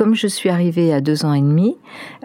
comme 0.00 0.14
je 0.14 0.28
suis 0.28 0.48
arrivée 0.48 0.94
à 0.94 1.02
deux 1.02 1.26
ans 1.26 1.34
et 1.34 1.42
demi, 1.42 1.76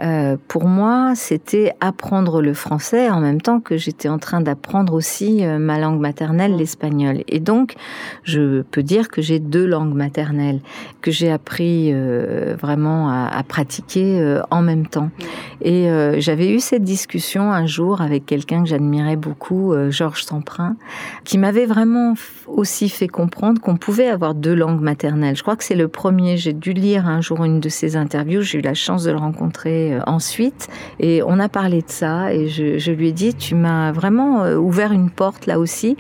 euh, 0.01 0.37
pour 0.47 0.63
moi, 0.63 1.11
c'était 1.13 1.73
apprendre 1.81 2.41
le 2.41 2.53
français 2.53 3.09
en 3.09 3.19
même 3.19 3.41
temps 3.41 3.59
que 3.59 3.75
j'étais 3.75 4.07
en 4.07 4.17
train 4.17 4.39
d'apprendre 4.39 4.93
aussi 4.93 5.45
euh, 5.45 5.59
ma 5.59 5.77
langue 5.77 5.99
maternelle, 5.99 6.53
mmh. 6.53 6.57
l'espagnol. 6.57 7.23
Et 7.27 7.41
donc, 7.41 7.75
je 8.23 8.61
peux 8.61 8.81
dire 8.81 9.09
que 9.09 9.21
j'ai 9.21 9.39
deux 9.39 9.65
langues 9.65 9.93
maternelles 9.93 10.61
que 11.01 11.11
j'ai 11.11 11.29
appris 11.29 11.91
euh, 11.91 12.55
vraiment 12.57 13.09
à, 13.09 13.27
à 13.27 13.43
pratiquer 13.43 14.39
en 14.51 14.61
même 14.61 14.87
temps. 14.87 15.09
Mmh. 15.19 15.67
Et 15.67 16.21
j'avais 16.21 16.53
eu 16.53 16.61
cette 16.61 16.83
discussion 16.83 17.51
un 17.51 17.65
jour 17.65 17.99
avec 17.99 18.25
quelqu'un 18.25 18.63
que 18.63 18.69
j'admirais 18.69 19.17
beaucoup, 19.17 19.73
Georges 19.89 20.23
Semprin, 20.23 20.77
qui 21.25 21.37
m'avait 21.37 21.65
vraiment 21.65 22.13
aussi 22.47 22.87
fait 22.87 23.07
comprendre 23.07 23.59
qu'on 23.59 23.75
pouvait 23.75 24.07
avoir 24.07 24.33
deux 24.33 24.53
langues 24.53 24.81
maternelles. 24.81 25.35
Je 25.35 25.41
crois 25.41 25.55
que 25.55 25.63
c'est 25.63 25.75
le 25.75 25.87
premier. 25.87 26.37
J'ai 26.37 26.53
dû 26.53 26.71
lire 26.71 27.07
un 27.07 27.19
jour 27.19 27.43
une 27.43 27.59
de 27.65 27.69
ces 27.69 27.97
interviews. 27.97 28.41
J'ai 28.41 28.59
eu 28.59 28.61
la 28.61 28.75
chance 28.75 29.03
de 29.03 29.11
le 29.11 29.17
rencontrer 29.17 29.97
ensuite 30.05 30.67
et 30.99 31.23
on 31.23 31.39
a 31.39 31.49
parlé 31.49 31.81
de 31.81 31.89
ça 31.89 32.31
et 32.33 32.47
je, 32.47 32.91
lui 32.91 33.09
ai 33.09 33.11
dit, 33.11 33.33
tu 33.33 33.55
m'as 33.55 33.91
vraiment 33.91 34.45
ouvert 34.53 34.91
une 34.91 35.09
porte 35.09 35.47
là 35.47 35.59
aussi 35.59 35.97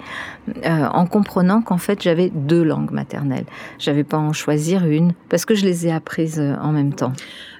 en 0.63 1.05
comprenant 1.07 1.61
qu'en 1.63 1.79
fait 1.79 2.03
j'avais 2.03 2.29
deux 2.29 2.63
langues 2.63 2.91
maternelles. 2.91 3.45
J'avais 3.79 4.03
pas 4.03 4.17
en 4.17 4.31
choisir 4.31 4.85
une 4.85 5.13
parce 5.29 5.45
que 5.45 5.55
je 5.55 5.65
les 5.65 5.87
ai 5.87 5.91
apprises 5.91 6.39
en 6.39 6.71
même 6.71 6.93
temps. 6.93 7.13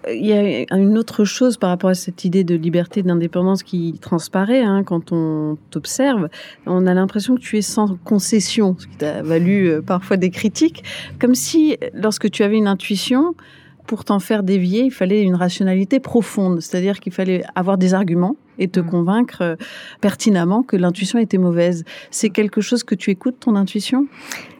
Il 0.08 0.26
y 0.26 0.34
a 0.34 0.78
une 0.78 0.98
autre 0.98 1.26
chose 1.26 1.58
par 1.58 1.72
rapport 1.72 1.90
à 1.90 1.96
cette 1.96 2.26
idée 2.26 2.44
de 2.44 2.56
liberté, 2.56 3.02
d'indépendance 3.02 3.64
qui 3.64 3.98
transparaît 4.00 4.62
hein, 4.62 4.84
quand 4.84 5.12
on 5.12 5.58
t'observe. 5.72 6.30
On 6.68 6.86
a 6.86 6.94
l'impression 6.94 7.36
que 7.36 7.42
tu 7.42 7.58
es 7.58 7.64
sans 7.64 7.96
concession, 8.04 8.76
ce 8.78 8.86
qui 8.86 8.98
t'a 8.98 9.24
valu 9.24 9.68
euh, 9.68 9.82
parfois 9.82 10.18
des 10.18 10.30
critiques, 10.30 10.84
comme 11.20 11.34
si 11.34 11.78
lorsque 11.94 12.30
tu 12.30 12.44
avais 12.44 12.58
une 12.58 12.68
intuition, 12.68 13.34
pour 13.88 14.04
t'en 14.06 14.20
faire 14.20 14.44
dévier, 14.44 14.84
il 14.84 14.92
fallait 14.92 15.22
une 15.22 15.36
rationalité 15.36 16.00
profonde, 16.00 16.62
c'est-à-dire 16.62 17.00
qu'il 17.00 17.14
fallait 17.14 17.44
avoir 17.56 17.78
des 17.78 17.94
arguments 17.94 18.36
et 18.58 18.68
te 18.68 18.80
mmh. 18.80 18.86
convaincre 18.86 19.42
euh, 19.42 19.56
pertinemment 20.02 20.64
que 20.64 20.76
l'intuition 20.76 21.20
était 21.20 21.38
mauvaise. 21.38 21.84
C'est 22.12 22.30
quelque 22.30 22.62
chose 22.62 22.84
que 22.84 22.96
tu 22.96 23.12
écoutes, 23.12 23.40
ton 23.40 23.56
intuition? 23.56 24.08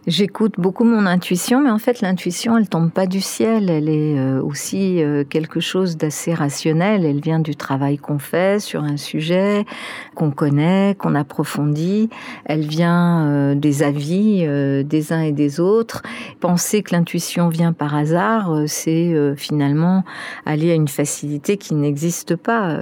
J'écoute 0.08 0.54
beaucoup 0.60 0.84
mon 0.84 1.08
intuition, 1.08 1.62
mais 1.62 1.72
en 1.72 1.80
fait 1.80 2.02
l'intuition, 2.02 2.60
elle 2.60 2.70
tombe 2.70 2.92
pas 2.92 3.08
du 3.08 3.22
ciel, 3.22 3.72
elle 3.72 3.90
est 3.90 4.20
euh, 4.20 4.40
aussi 4.40 5.02
euh, 5.02 5.24
quelque 5.24 5.60
chose 5.60 5.98
d'assez 5.98 6.32
rationnel. 6.32 7.06
Elle 7.06 7.22
vient 7.22 7.40
du 7.40 7.56
travail 7.56 7.98
qu'on 7.98 8.20
fait 8.20 8.62
sur 8.62 8.84
un 8.84 8.98
sujet 8.98 9.66
qu'on 10.14 10.30
connaît, 10.30 10.96
qu'on 11.00 11.16
approfondit. 11.16 12.12
Elle 12.46 12.68
vient 12.68 13.26
euh, 13.26 13.56
des 13.56 13.82
avis 13.82 14.46
des 14.46 15.12
uns 15.12 15.22
et 15.22 15.32
des 15.32 15.60
autres. 15.60 16.04
Penser 16.40 16.84
que 16.84 16.94
l'intuition 16.94 17.50
vient 17.50 17.74
par 17.74 17.96
hasard, 17.96 18.52
c'est 18.68 19.16
finalement 19.36 20.04
aller 20.46 20.70
à 20.70 20.76
une 20.76 20.88
facilité 20.88 21.58
qui 21.58 21.74
n'existe 21.74 22.36
pas. 22.36 22.78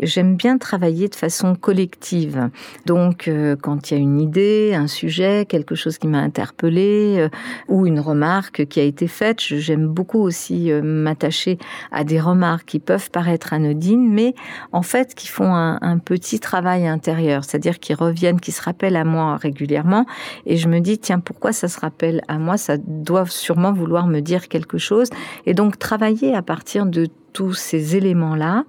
J'aime 0.00 0.36
bien 0.36 0.58
travailler 0.58 1.08
de 1.08 1.14
façon 1.14 1.54
collective. 1.54 2.50
Donc 2.84 3.30
quand 3.62 3.90
il 3.90 3.94
y 3.94 3.96
a 3.96 4.00
une 4.00 4.20
idée, 4.20 4.74
un 4.74 4.86
sujet, 4.86 5.46
quelque 5.48 5.74
chose 5.74 5.98
qui 5.98 6.06
m'a 6.06 6.25
interpellé 6.26 7.16
euh, 7.18 7.28
ou 7.68 7.86
une 7.86 8.00
remarque 8.00 8.66
qui 8.66 8.80
a 8.80 8.82
été 8.82 9.06
faite. 9.06 9.40
J'aime 9.40 9.86
beaucoup 9.86 10.20
aussi 10.20 10.70
euh, 10.70 10.82
m'attacher 10.82 11.58
à 11.92 12.04
des 12.04 12.20
remarques 12.20 12.66
qui 12.66 12.80
peuvent 12.80 13.10
paraître 13.10 13.52
anodines, 13.52 14.12
mais 14.12 14.34
en 14.72 14.82
fait 14.82 15.14
qui 15.14 15.28
font 15.28 15.54
un, 15.54 15.98
petit 15.98 16.40
travail 16.40 16.86
intérieur, 16.86 17.44
c'est-à-dire 17.44 17.78
qui 17.78 17.94
reviennent, 17.94 18.40
qui 18.40 18.52
se 18.52 18.62
rappellent 18.62 18.96
à 18.96 19.04
moi 19.04 19.36
régulièrement. 19.36 20.04
Et 20.44 20.56
je 20.56 20.68
me 20.68 20.80
dis, 20.80 20.98
tiens, 20.98 21.20
pourquoi 21.20 21.52
ça 21.52 21.68
se 21.68 21.80
rappelle 21.80 22.20
à 22.28 22.38
moi? 22.38 22.56
Ça 22.56 22.76
doit 22.76 23.26
sûrement 23.26 23.72
vouloir 23.72 24.06
me 24.06 24.20
dire 24.20 24.48
quelque 24.48 24.78
chose. 24.78 25.08
Et 25.46 25.54
donc 25.54 25.78
travailler 25.78 26.34
à 26.34 26.42
partir 26.42 26.86
de 26.86 27.08
tous 27.32 27.52
ces 27.52 27.96
éléments-là, 27.96 28.64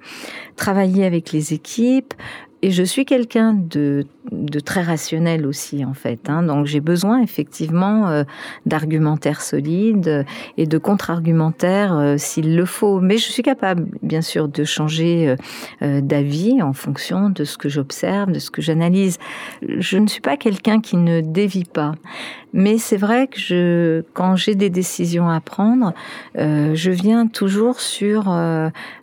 travailler 0.58 1.06
avec 1.06 1.32
les 1.32 1.54
équipes, 1.54 2.14
et 2.64 2.72
je 2.72 2.82
suis 2.82 3.06
quelqu'un 3.06 3.54
de, 3.54 4.08
très 4.66 4.82
rationnel 4.82 5.46
aussi, 5.46 5.86
en 5.86 5.94
fait. 5.94 6.28
Hein. 6.28 6.42
Donc 6.42 6.66
j'ai 6.66 6.80
besoin 6.80 7.22
effectivement 7.22 8.10
euh, 8.10 8.24
d'argumentaires 8.66 9.42
solides 9.42 10.26
et 10.58 10.66
de 10.66 10.78
contre-argumentaires 10.80 11.96
euh, 11.96 12.16
s'il 12.18 12.56
le 12.56 12.66
faut. 12.66 13.00
Mais 13.00 13.18
je 13.18 13.30
suis 13.30 13.44
capable, 13.44 13.86
bien 14.02 14.22
sûr, 14.22 14.48
de 14.48 14.64
changer 14.64 15.36
euh, 15.84 16.02
d'avis 16.02 16.64
en 16.64 16.74
fonction 16.74 17.30
de 17.30 17.44
ce 17.44 17.60
que 17.60 17.70
j'observe, 17.70 18.32
de 18.32 18.40
ce 18.40 18.50
que 18.50 18.64
j'analyse. 18.64 19.20
Je 19.62 20.00
ne 20.00 20.08
suis 20.08 20.22
pas 20.22 20.36
quelqu'un 20.36 20.82
qui 20.82 20.98
ne 20.98 21.22
dévie 21.22 21.66
pas. 21.66 21.94
Mais 22.54 22.80
c'est 22.80 22.98
vrai 22.98 23.28
que 23.28 23.40
je, 23.40 24.02
quand 24.14 24.36
j'ai 24.36 24.56
des 24.56 24.72
décisions 24.72 25.30
à 25.30 25.42
prendre, 25.42 25.94
je 26.36 26.90
viens 26.90 27.28
toujours 27.28 27.82
sur 27.82 28.34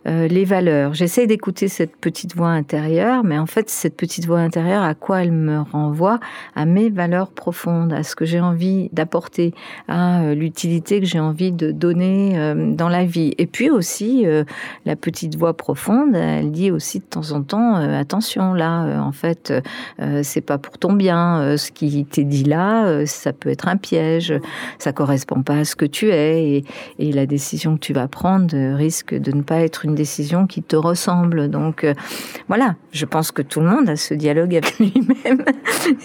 les 0.05 0.45
valeurs. 0.45 0.93
J'essaie 0.93 1.27
d'écouter 1.27 1.67
cette 1.67 1.95
petite 1.95 2.35
voix 2.35 2.49
intérieure, 2.49 3.23
mais 3.23 3.37
en 3.37 3.44
fait, 3.45 3.69
cette 3.69 3.95
petite 3.95 4.25
voix 4.25 4.39
intérieure, 4.39 4.83
à 4.83 4.95
quoi 4.95 5.23
elle 5.23 5.31
me 5.31 5.61
renvoie? 5.61 6.19
À 6.55 6.65
mes 6.65 6.89
valeurs 6.89 7.31
profondes, 7.31 7.93
à 7.93 8.03
ce 8.03 8.15
que 8.15 8.25
j'ai 8.25 8.39
envie 8.39 8.89
d'apporter, 8.93 9.53
à 9.87 10.21
euh, 10.21 10.35
l'utilité 10.35 10.99
que 10.99 11.05
j'ai 11.05 11.19
envie 11.19 11.51
de 11.51 11.71
donner 11.71 12.37
euh, 12.37 12.73
dans 12.73 12.89
la 12.89 13.05
vie. 13.05 13.33
Et 13.37 13.45
puis 13.45 13.69
aussi, 13.69 14.25
euh, 14.25 14.43
la 14.85 14.95
petite 14.95 15.35
voix 15.35 15.55
profonde, 15.55 16.15
elle 16.15 16.51
dit 16.51 16.71
aussi 16.71 16.99
de 16.99 17.05
temps 17.05 17.31
en 17.31 17.41
temps, 17.43 17.75
attention, 17.75 18.53
là, 18.53 19.01
en 19.01 19.11
fait, 19.11 19.53
c'est 20.23 20.41
pas 20.41 20.57
pour 20.57 20.77
ton 20.77 20.93
bien. 20.93 21.57
ce 21.57 21.71
qui 21.71 22.05
t'est 22.05 22.23
dit 22.23 22.43
là, 22.43 23.05
ça 23.05 23.33
peut 23.33 23.49
être 23.49 23.67
un 23.67 23.77
piège. 23.77 24.33
Ça 24.79 24.91
correspond 24.93 25.41
pas 25.41 25.57
à 25.57 25.65
ce 25.65 25.75
que 25.75 25.85
tu 25.85 26.09
es. 26.09 26.43
Et, 26.45 26.65
et 26.99 27.11
la 27.11 27.25
décision 27.25 27.75
que 27.75 27.79
tu 27.79 27.93
vas 27.93 28.07
prendre 28.07 28.55
risque 28.75 29.13
de 29.13 29.31
ne 29.31 29.41
pas 29.41 29.59
être 29.61 29.85
une 29.85 29.95
décision 29.95 30.47
qui 30.47 30.61
te 30.61 30.75
ressemble. 30.75 31.49
Donc, 31.49 31.85
voilà, 32.47 32.75
je 32.91 33.05
pense 33.05 33.31
que 33.35 33.43
tout 33.43 33.59
le 33.59 33.67
monde 33.67 33.89
a 33.89 33.95
ce 33.95 34.15
dialogue 34.15 34.55
avec 34.55 34.79
lui-même. 34.79 35.45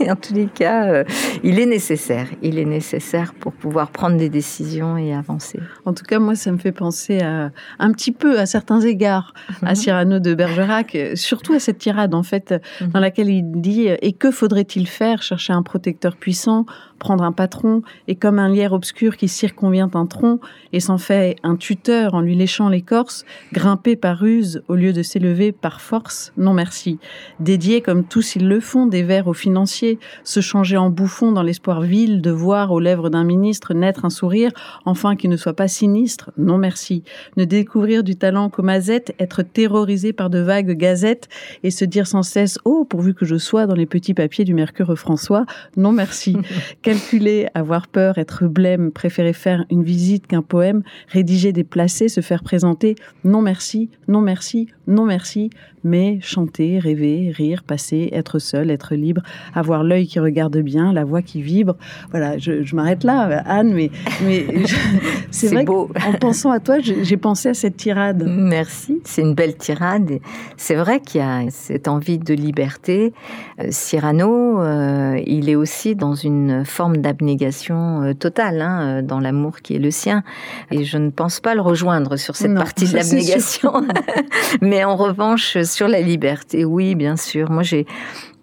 Et 0.00 0.10
en 0.10 0.16
tous 0.16 0.34
les 0.34 0.46
cas, 0.46 0.87
euh, 0.87 1.04
il 1.42 1.58
est 1.58 1.66
nécessaire. 1.66 2.26
Il 2.42 2.58
est 2.58 2.66
nécessaire 2.66 3.32
pour 3.32 3.52
pouvoir 3.52 3.90
prendre 3.90 4.18
des 4.18 4.28
décisions 4.28 4.99
et 4.99 5.14
avancer. 5.14 5.60
En 5.87 5.94
tout 5.94 6.04
cas, 6.04 6.18
moi, 6.18 6.34
ça 6.34 6.52
me 6.52 6.58
fait 6.58 6.72
penser 6.72 7.20
à, 7.20 7.52
un 7.78 7.92
petit 7.92 8.12
peu, 8.12 8.38
à 8.38 8.44
certains 8.44 8.80
égards, 8.80 9.32
à 9.62 9.70
mhm. 9.70 9.75
Cyrano 9.76 10.18
de 10.18 10.34
Bergerac, 10.34 10.96
surtout 11.14 11.54
à 11.54 11.60
cette 11.60 11.78
tirade, 11.78 12.14
en 12.14 12.22
fait, 12.22 12.54
mhm. 12.80 12.88
dans 12.88 13.00
laquelle 13.00 13.30
il 13.30 13.44
dit 13.60 13.87
Et 14.02 14.12
que 14.12 14.30
faudrait-il 14.30 14.87
faire? 14.87 15.22
Chercher 15.22 15.52
un 15.52 15.62
protecteur 15.62 16.16
puissant 16.16 16.66
prendre 17.00 17.25
un 17.25 17.33
patron 17.33 17.83
et 18.07 18.14
comme 18.14 18.38
un 18.38 18.49
lierre 18.49 18.73
obscur 18.73 19.16
qui 19.16 19.26
circonvient 19.26 19.90
un 19.95 20.07
tronc 20.07 20.38
et 20.73 20.78
s'en 20.78 20.99
fait 20.99 21.35
un 21.42 21.57
tuteur 21.57 22.14
en 22.14 22.21
lui 22.21 22.37
léchant 22.37 22.69
l'écorce, 22.69 23.25
grimper 23.52 23.97
par 23.97 24.19
ruse 24.19 24.62
au 24.69 24.76
lieu 24.76 24.92
de 24.92 25.02
s'élever 25.02 25.50
par 25.50 25.80
force, 25.80 26.33
non 26.37 26.54
merci. 26.54 27.00
Dédier 27.40 27.80
comme 27.80 28.04
tous 28.04 28.37
ils 28.37 28.47
le 28.47 28.61
font 28.61 28.87
des 28.87 29.02
vers 29.02 29.26
aux 29.26 29.35
financiers, 29.35 29.99
se 30.23 30.40
changer 30.40 30.76
en 30.76 30.90
bouffon 30.90 31.33
dans 31.33 31.42
l'espoir 31.42 31.80
vil 31.80 32.23
de 32.23 32.30
voir 32.30 32.71
aux 32.71 32.80
lèvres 32.80 33.11
d'un 33.11 33.25
ministre 33.25 33.75
naître 33.75 34.04
un 34.04 34.11
sourire, 34.11 34.52
enfin 34.85 35.16
qui 35.16 35.28
ne 35.28 35.37
soit 35.37 35.54
pas 35.54 35.69
sinistre, 35.69 36.30
non 36.37 36.59
merci. 36.59 37.02
Ne 37.37 37.45
découvrir 37.45 38.04
du 38.04 38.14
talent 38.14 38.50
qu'aux 38.50 38.62
mazettes, 38.62 39.14
être 39.19 39.42
terrorisé 39.42 40.12
par 40.12 40.30
de 40.30 40.38
vagues 40.38 40.76
gazettes 40.76 41.28
et 41.62 41.71
se 41.71 41.85
dire 41.85 42.07
sans 42.07 42.23
cesse, 42.23 42.59
oh, 42.64 42.85
pourvu 42.85 43.14
que 43.14 43.25
je 43.25 43.37
sois 43.37 43.66
dans 43.66 43.75
les 43.75 43.87
petits 43.87 44.14
papiers 44.14 44.45
du 44.45 44.54
Mercure 44.54 44.97
François, 44.97 45.47
non 45.76 45.92
merci. 45.92 46.37
calculer, 46.90 47.47
avoir 47.54 47.87
peur, 47.87 48.18
être 48.18 48.49
blême, 48.49 48.90
préférer 48.90 49.32
faire 49.32 49.64
une 49.70 49.85
visite 49.85 50.26
qu'un 50.26 50.42
poème, 50.42 50.82
rédiger, 51.06 51.52
déplacer, 51.52 52.09
se 52.09 52.20
faire 52.20 52.42
présenter, 52.42 52.97
non 53.23 53.42
merci, 53.42 53.90
non 54.09 54.20
merci, 54.20 54.66
non 54.88 55.04
merci, 55.04 55.50
mais 55.85 56.18
chanter, 56.20 56.78
rêver, 56.78 57.32
rire, 57.35 57.62
passer, 57.62 58.11
être 58.12 58.38
seul, 58.38 58.70
être 58.70 58.97
libre, 58.97 59.23
avoir 59.54 59.85
l'œil 59.85 60.06
qui 60.09 60.18
regarde 60.18 60.59
bien, 60.59 60.92
la 60.92 61.04
voix 61.04 61.23
qui 61.23 61.42
vibre. 61.42 61.76
Voilà, 62.11 62.38
je, 62.38 62.75
m'arrête 62.75 63.04
là, 63.04 63.42
Anne, 63.47 63.73
mais, 63.73 63.90
mais 64.26 64.47
c'est 65.30 65.47
vrai 65.49 65.64
beau. 65.64 65.90
en 66.06 66.12
pensant 66.14 66.50
à 66.50 66.59
toi, 66.59 66.78
j'ai 66.80 67.16
pensé 67.16 67.50
à 67.50 67.54
cette 67.54 67.76
tirade. 67.76 68.25
Merci, 68.26 69.00
c'est 69.04 69.23
une 69.23 69.35
belle 69.35 69.56
tirade. 69.56 70.18
C'est 70.56 70.75
vrai 70.75 71.00
qu'il 71.00 71.20
y 71.20 71.25
a 71.25 71.44
cette 71.50 71.87
envie 71.87 72.18
de 72.18 72.35
liberté. 72.35 73.12
Euh, 73.61 73.68
Cyrano, 73.70 74.61
euh, 74.61 75.20
il 75.25 75.49
est 75.49 75.56
aussi 75.56 75.94
dans 75.94 76.14
une 76.14 76.64
forme 76.64 76.79
d'abnégation 76.88 78.02
euh, 78.02 78.14
totale, 78.14 78.62
hein, 78.62 79.02
dans 79.02 79.20
l'amour 79.20 79.60
qui 79.60 79.76
est 79.76 79.78
le 79.78 79.90
sien. 79.90 80.22
Et 80.70 80.84
je 80.84 80.99
ne 80.99 81.10
pense 81.10 81.40
pas 81.40 81.54
le 81.54 81.60
rejoindre 81.60 82.16
sur 82.16 82.37
cette 82.37 82.54
partie 82.54 82.84
de 82.90 82.96
l'abnégation. 82.96 83.87
mais 84.60 84.84
en 84.84 84.96
revanche, 84.96 85.60
sur 85.62 85.88
la 85.88 86.00
liberté, 86.00 86.64
oui, 86.64 86.94
bien 86.94 87.16
sûr. 87.16 87.50
Moi, 87.50 87.62
j'ai 87.62 87.87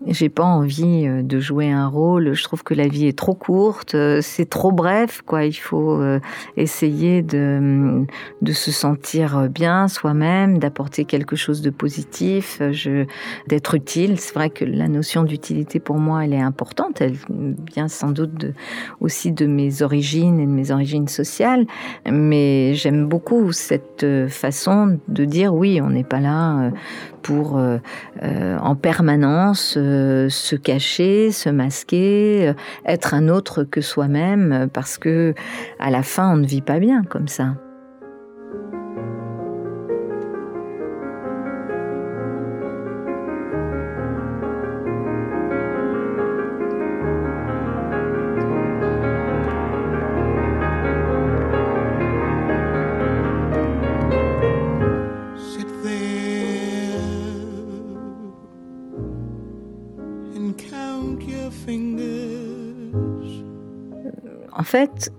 j'ai 0.05 0.29
pas 0.29 0.43
envie 0.43 1.07
euh, 1.07 1.23
de 1.23 1.39
jouer 1.39 1.71
un 1.71 1.87
rôle. 1.87 2.33
Je 2.33 2.43
trouve 2.43 2.63
que 2.63 2.73
la 2.73 2.87
vie 2.87 3.07
est 3.07 3.17
trop 3.17 3.33
courte, 3.33 3.95
euh, 3.95 4.19
c'est 4.21 4.47
trop 4.47 4.71
bref, 4.71 5.23
quoi. 5.25 5.45
Il 5.45 5.53
faut 5.53 5.99
euh, 5.99 6.19
essayer 6.55 7.23
de, 7.23 8.05
de 8.41 8.51
se 8.51 8.71
sentir 8.71 9.49
bien 9.49 9.87
soi-même, 9.87 10.59
d'apporter 10.59 11.05
quelque 11.05 11.35
chose 11.35 11.61
de 11.61 11.69
positif, 11.69 12.61
d'être 13.47 13.75
utile. 13.75 14.19
C'est 14.19 14.33
vrai 14.33 14.49
que 14.49 14.65
la 14.65 14.87
notion 14.87 15.23
d'utilité 15.23 15.79
pour 15.79 15.97
moi, 15.97 16.25
elle 16.25 16.33
est 16.33 16.41
importante. 16.41 17.01
Elle 17.01 17.17
vient 17.73 17.87
sans 17.87 18.11
doute 18.11 18.45
aussi 19.01 19.31
de 19.31 19.45
mes 19.45 19.81
origines 19.81 20.39
et 20.39 20.45
de 20.45 20.51
mes 20.51 20.71
origines 20.71 21.07
sociales. 21.07 21.65
Mais 22.09 22.73
j'aime 22.75 23.07
beaucoup 23.07 23.51
cette 23.51 24.05
façon 24.29 24.99
de 25.07 25.25
dire 25.25 25.53
oui, 25.53 25.81
on 25.81 25.89
n'est 25.89 26.03
pas 26.03 26.19
là 26.19 26.71
pour 27.21 27.57
euh, 27.57 27.77
euh, 28.23 28.57
en 28.59 28.75
permanence 28.75 29.75
euh, 29.77 30.29
se 30.29 30.55
cacher, 30.55 31.31
se 31.31 31.49
masquer, 31.49 32.53
être 32.85 33.13
un 33.13 33.27
autre 33.27 33.63
que 33.63 33.81
soi-même, 33.81 34.69
parce 34.71 34.97
que 34.97 35.33
à 35.79 35.89
la 35.89 36.03
fin 36.03 36.31
on 36.33 36.37
ne 36.37 36.47
vit 36.47 36.61
pas 36.61 36.79
bien 36.79 37.03
comme 37.03 37.27
ça. 37.27 37.55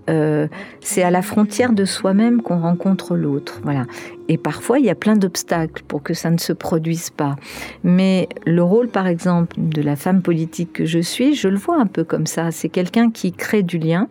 Euh, 0.09 0.47
c'est 0.81 1.03
à 1.03 1.11
la 1.11 1.21
frontière 1.21 1.73
de 1.73 1.85
soi-même 1.85 2.41
qu'on 2.41 2.59
rencontre 2.59 3.15
l'autre. 3.15 3.59
Voilà. 3.63 3.85
Et 4.27 4.37
parfois, 4.37 4.79
il 4.79 4.85
y 4.85 4.89
a 4.89 4.95
plein 4.95 5.15
d'obstacles 5.15 5.83
pour 5.87 6.03
que 6.03 6.13
ça 6.13 6.29
ne 6.29 6.37
se 6.37 6.53
produise 6.53 7.09
pas. 7.09 7.35
Mais 7.83 8.29
le 8.45 8.63
rôle, 8.63 8.87
par 8.87 9.07
exemple, 9.07 9.55
de 9.57 9.81
la 9.81 9.95
femme 9.95 10.21
politique 10.21 10.73
que 10.73 10.85
je 10.85 10.99
suis, 10.99 11.33
je 11.33 11.47
le 11.47 11.57
vois 11.57 11.79
un 11.79 11.87
peu 11.87 12.03
comme 12.03 12.27
ça. 12.27 12.51
C'est 12.51 12.69
quelqu'un 12.69 13.09
qui 13.11 13.31
crée 13.31 13.63
du 13.63 13.77
lien, 13.77 14.07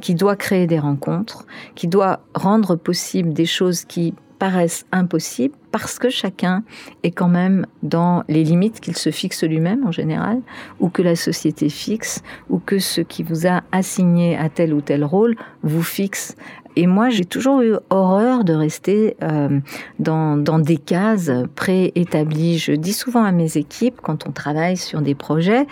qui 0.00 0.14
doit 0.14 0.36
créer 0.36 0.66
des 0.66 0.78
rencontres, 0.78 1.46
qui 1.74 1.88
doit 1.88 2.20
rendre 2.34 2.76
possible 2.76 3.32
des 3.32 3.46
choses 3.46 3.84
qui 3.84 4.14
paraissent 4.38 4.86
impossibles 4.90 5.54
parce 5.72 5.98
que 5.98 6.10
chacun 6.10 6.62
est 7.02 7.10
quand 7.10 7.28
même 7.28 7.66
dans 7.82 8.22
les 8.28 8.44
limites 8.44 8.80
qu'il 8.80 8.96
se 8.96 9.10
fixe 9.10 9.42
lui-même 9.42 9.84
en 9.86 9.90
général, 9.90 10.40
ou 10.78 10.88
que 10.88 11.02
la 11.02 11.16
société 11.16 11.68
fixe, 11.68 12.22
ou 12.50 12.58
que 12.58 12.78
ce 12.78 13.00
qui 13.00 13.22
vous 13.22 13.46
a 13.46 13.62
assigné 13.72 14.36
à 14.36 14.48
tel 14.48 14.74
ou 14.74 14.82
tel 14.82 15.04
rôle 15.04 15.34
vous 15.62 15.82
fixe. 15.82 16.36
Et 16.76 16.86
moi, 16.86 17.10
j'ai 17.10 17.24
toujours 17.24 17.60
eu 17.60 17.74
horreur 17.90 18.44
de 18.44 18.54
rester 18.54 19.16
euh, 19.22 19.60
dans, 19.98 20.58
des 20.58 20.78
cases 20.78 21.30
préétablies. 21.54 22.58
Je 22.58 22.72
dis 22.72 22.94
souvent 22.94 23.24
à 23.24 23.32
mes 23.32 23.56
équipes, 23.58 24.00
quand 24.02 24.26
on 24.26 24.32
travaille 24.32 24.76
sur 24.76 25.02
des 25.02 25.14
projets, 25.14 25.66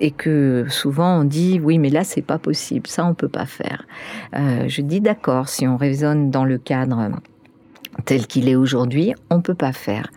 et 0.00 0.10
que 0.10 0.66
souvent 0.68 1.20
on 1.20 1.24
dit 1.24 1.60
oui 1.62 1.78
mais 1.78 1.90
là 1.90 2.02
c'est 2.02 2.22
pas 2.22 2.38
possible 2.38 2.88
ça 2.88 3.04
on 3.04 3.14
peut 3.14 3.28
pas 3.28 3.46
faire 3.46 3.86
euh, 4.34 4.64
je 4.66 4.80
dis 4.82 5.00
d'accord 5.00 5.48
si 5.48 5.68
on 5.68 5.76
raisonne 5.76 6.30
dans 6.30 6.44
le 6.44 6.58
cadre 6.58 6.98
tel 8.04 8.26
qu'il 8.26 8.48
est 8.48 8.56
aujourd'hui, 8.56 9.14
on 9.30 9.36
ne 9.36 9.42
peut 9.42 9.54
pas 9.54 9.72
faire. 9.72 10.08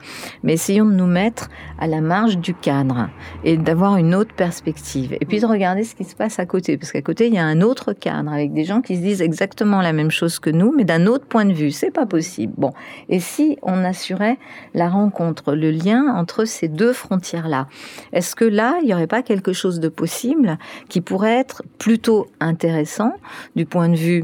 Mais 0.43 0.53
essayons 0.53 0.85
de 0.85 0.93
nous 0.93 1.07
mettre 1.07 1.49
à 1.79 1.87
la 1.87 2.01
marge 2.01 2.37
du 2.37 2.53
cadre 2.53 3.09
et 3.43 3.57
d'avoir 3.57 3.97
une 3.97 4.15
autre 4.15 4.33
perspective. 4.33 5.17
Et 5.19 5.25
puis 5.25 5.39
de 5.39 5.45
regarder 5.45 5.83
ce 5.83 5.95
qui 5.95 6.03
se 6.03 6.15
passe 6.15 6.39
à 6.39 6.45
côté. 6.45 6.77
Parce 6.77 6.91
qu'à 6.91 7.01
côté, 7.01 7.27
il 7.27 7.33
y 7.33 7.37
a 7.37 7.45
un 7.45 7.61
autre 7.61 7.93
cadre 7.93 8.31
avec 8.31 8.53
des 8.53 8.63
gens 8.63 8.81
qui 8.81 8.95
se 8.95 9.01
disent 9.01 9.21
exactement 9.21 9.81
la 9.81 9.93
même 9.93 10.11
chose 10.11 10.39
que 10.39 10.49
nous, 10.49 10.73
mais 10.75 10.85
d'un 10.85 11.05
autre 11.05 11.25
point 11.25 11.45
de 11.45 11.53
vue. 11.53 11.71
C'est 11.71 11.91
pas 11.91 12.05
possible. 12.05 12.53
Bon. 12.57 12.71
Et 13.09 13.19
si 13.19 13.57
on 13.61 13.83
assurait 13.83 14.37
la 14.73 14.89
rencontre, 14.89 15.53
le 15.53 15.71
lien 15.71 16.07
entre 16.15 16.45
ces 16.45 16.67
deux 16.67 16.93
frontières-là, 16.93 17.67
est-ce 18.13 18.35
que 18.35 18.45
là, 18.45 18.77
il 18.81 18.87
n'y 18.87 18.93
aurait 18.93 19.07
pas 19.07 19.21
quelque 19.21 19.53
chose 19.53 19.79
de 19.79 19.89
possible 19.89 20.57
qui 20.89 21.01
pourrait 21.01 21.37
être 21.37 21.63
plutôt 21.77 22.27
intéressant 22.39 23.13
du 23.55 23.65
point 23.65 23.89
de 23.89 23.95
vue 23.95 24.23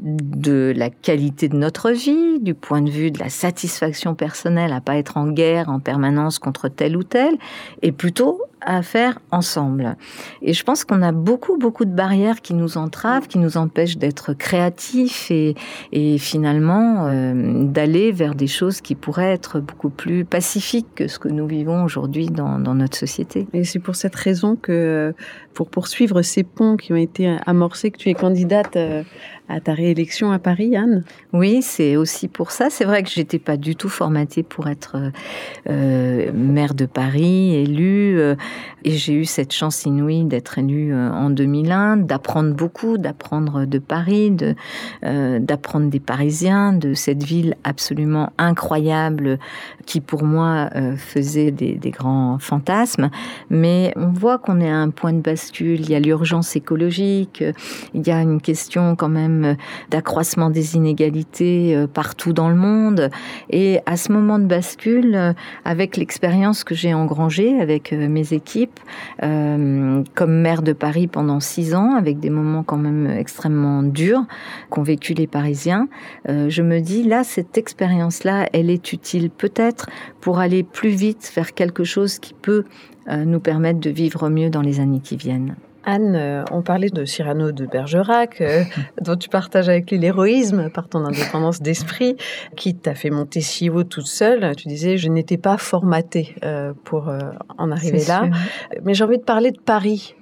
de 0.00 0.72
la 0.76 0.90
qualité 0.90 1.48
de 1.48 1.56
notre 1.56 1.90
vie, 1.90 2.40
du 2.40 2.54
point 2.54 2.82
de 2.82 2.90
vue 2.90 3.10
de 3.10 3.18
la 3.18 3.28
satisfaction 3.28 4.14
personnelle 4.14 4.72
à 4.72 4.80
pas 4.80 4.96
être 4.96 5.16
en 5.16 5.28
guerre 5.28 5.68
en 5.68 5.80
permanence 5.80 6.38
contre 6.38 6.68
tel 6.68 6.96
ou 6.96 7.02
tel, 7.02 7.36
et 7.82 7.92
plutôt 7.92 8.40
à 8.60 8.82
faire 8.82 9.18
ensemble. 9.30 9.96
Et 10.42 10.52
je 10.52 10.64
pense 10.64 10.84
qu'on 10.84 11.02
a 11.02 11.12
beaucoup, 11.12 11.56
beaucoup 11.56 11.84
de 11.84 11.94
barrières 11.94 12.40
qui 12.40 12.54
nous 12.54 12.78
entravent, 12.78 13.26
qui 13.26 13.38
nous 13.38 13.56
empêchent 13.56 13.98
d'être 13.98 14.34
créatifs 14.34 15.30
et, 15.30 15.54
et 15.92 16.18
finalement 16.18 17.06
euh, 17.06 17.64
d'aller 17.64 18.12
vers 18.12 18.34
des 18.34 18.46
choses 18.46 18.80
qui 18.80 18.94
pourraient 18.94 19.32
être 19.32 19.60
beaucoup 19.60 19.90
plus 19.90 20.24
pacifiques 20.24 20.86
que 20.94 21.08
ce 21.08 21.18
que 21.18 21.28
nous 21.28 21.46
vivons 21.46 21.84
aujourd'hui 21.84 22.26
dans, 22.26 22.58
dans, 22.58 22.74
notre 22.74 22.96
société. 22.96 23.46
Et 23.52 23.64
c'est 23.64 23.78
pour 23.78 23.96
cette 23.96 24.14
raison 24.14 24.56
que, 24.56 25.14
pour 25.54 25.70
poursuivre 25.70 26.22
ces 26.22 26.44
ponts 26.44 26.76
qui 26.76 26.92
ont 26.92 26.96
été 26.96 27.36
amorcés, 27.46 27.90
que 27.90 27.98
tu 27.98 28.08
es 28.08 28.14
candidate 28.14 28.76
euh, 28.76 29.02
à 29.48 29.60
ta 29.60 29.72
réélection 29.72 30.30
à 30.30 30.38
Paris, 30.38 30.76
Anne 30.76 31.04
Oui, 31.32 31.62
c'est 31.62 31.96
aussi 31.96 32.28
pour 32.28 32.50
ça. 32.50 32.68
C'est 32.70 32.84
vrai 32.84 33.02
que 33.02 33.08
j'étais 33.08 33.38
pas 33.38 33.56
du 33.56 33.76
tout 33.76 33.88
formatée 33.88 34.42
pour 34.42 34.68
être 34.68 34.96
euh, 35.68 36.30
maire 36.32 36.74
de 36.74 36.86
Paris, 36.86 37.54
élue. 37.54 38.20
Et 38.84 38.92
j'ai 38.92 39.14
eu 39.14 39.24
cette 39.24 39.52
chance 39.52 39.84
inouïe 39.84 40.24
d'être 40.24 40.58
élue 40.58 40.94
euh, 40.94 41.10
en 41.10 41.30
2001, 41.30 41.96
d'apprendre 41.98 42.54
beaucoup, 42.54 42.96
d'apprendre 42.96 43.64
de 43.64 43.78
Paris, 43.78 44.36
euh, 45.04 45.38
d'apprendre 45.40 45.90
des 45.90 46.00
Parisiens, 46.00 46.72
de 46.72 46.94
cette 46.94 47.22
ville 47.24 47.56
absolument 47.64 48.32
incroyable 48.38 49.38
qui 49.88 50.00
pour 50.00 50.22
moi 50.22 50.68
euh, 50.76 50.96
faisait 50.96 51.50
des, 51.50 51.74
des, 51.74 51.90
grands 51.90 52.38
fantasmes. 52.38 53.10
Mais 53.50 53.92
on 53.96 54.08
voit 54.08 54.38
qu'on 54.38 54.60
est 54.60 54.70
à 54.70 54.76
un 54.76 54.90
point 54.90 55.12
de 55.12 55.20
bascule. 55.20 55.80
Il 55.80 55.90
y 55.90 55.94
a 55.94 56.00
l'urgence 56.00 56.54
écologique, 56.54 57.42
il 57.94 58.06
y 58.06 58.10
a 58.10 58.20
une 58.20 58.40
question 58.40 58.94
quand 58.94 59.08
même 59.08 59.56
d'accroissement 59.90 60.50
des 60.50 60.76
inégalités 60.76 61.86
partout 61.92 62.32
dans 62.32 62.48
le 62.48 62.54
monde. 62.54 63.10
Et 63.50 63.80
à 63.86 63.96
ce 63.96 64.12
moment 64.12 64.38
de 64.38 64.44
bascule, 64.44 65.34
avec 65.64 65.96
l'expérience 65.96 66.64
que 66.64 66.74
j'ai 66.74 66.94
engrangée 66.94 67.60
avec 67.60 67.92
mes 67.92 68.28
équipe 68.32 68.80
euh, 69.22 70.02
comme 70.14 70.40
maire 70.40 70.62
de 70.62 70.72
Paris 70.72 71.06
pendant 71.06 71.40
six 71.40 71.74
ans, 71.74 71.94
avec 71.94 72.20
des 72.20 72.30
moments 72.30 72.62
quand 72.62 72.76
même 72.76 73.06
extrêmement 73.06 73.82
durs 73.82 74.24
qu'ont 74.70 74.82
vécu 74.82 75.14
les 75.14 75.26
Parisiens. 75.26 75.88
Euh, 76.28 76.48
je 76.48 76.62
me 76.62 76.80
dis, 76.80 77.02
là, 77.02 77.24
cette 77.24 77.58
expérience-là, 77.58 78.48
elle 78.52 78.70
est 78.70 78.92
utile 78.92 79.30
peut-être 79.30 79.77
pour 80.20 80.38
aller 80.38 80.62
plus 80.62 80.90
vite 80.90 81.32
vers 81.34 81.54
quelque 81.54 81.84
chose 81.84 82.18
qui 82.18 82.34
peut 82.34 82.64
euh, 83.08 83.24
nous 83.24 83.40
permettre 83.40 83.80
de 83.80 83.90
vivre 83.90 84.28
mieux 84.28 84.50
dans 84.50 84.62
les 84.62 84.80
années 84.80 85.00
qui 85.00 85.16
viennent. 85.16 85.56
Anne, 85.88 86.16
euh, 86.16 86.44
on 86.50 86.60
parlait 86.60 86.90
de 86.90 87.06
Cyrano 87.06 87.50
de 87.50 87.64
Bergerac, 87.64 88.42
euh, 88.42 88.62
dont 89.02 89.16
tu 89.16 89.30
partages 89.30 89.70
avec 89.70 89.90
lui 89.90 89.98
l'héroïsme 89.98 90.68
par 90.68 90.86
ton 90.86 91.04
indépendance 91.04 91.62
d'esprit, 91.62 92.16
qui 92.56 92.74
t'a 92.74 92.94
fait 92.94 93.08
monter 93.08 93.40
si 93.40 93.70
haut 93.70 93.84
toute 93.84 94.06
seule. 94.06 94.54
Tu 94.54 94.68
disais, 94.68 94.98
je 94.98 95.08
n'étais 95.08 95.38
pas 95.38 95.56
formatée 95.56 96.34
euh, 96.44 96.74
pour 96.84 97.10
en 97.56 97.70
arriver 97.70 98.04
là. 98.06 98.28
Mais 98.82 98.92
j'ai 98.92 99.04
envie 99.04 99.16
de 99.16 99.24
parler 99.24 99.50
de 99.50 99.60
Paris. 99.60 100.14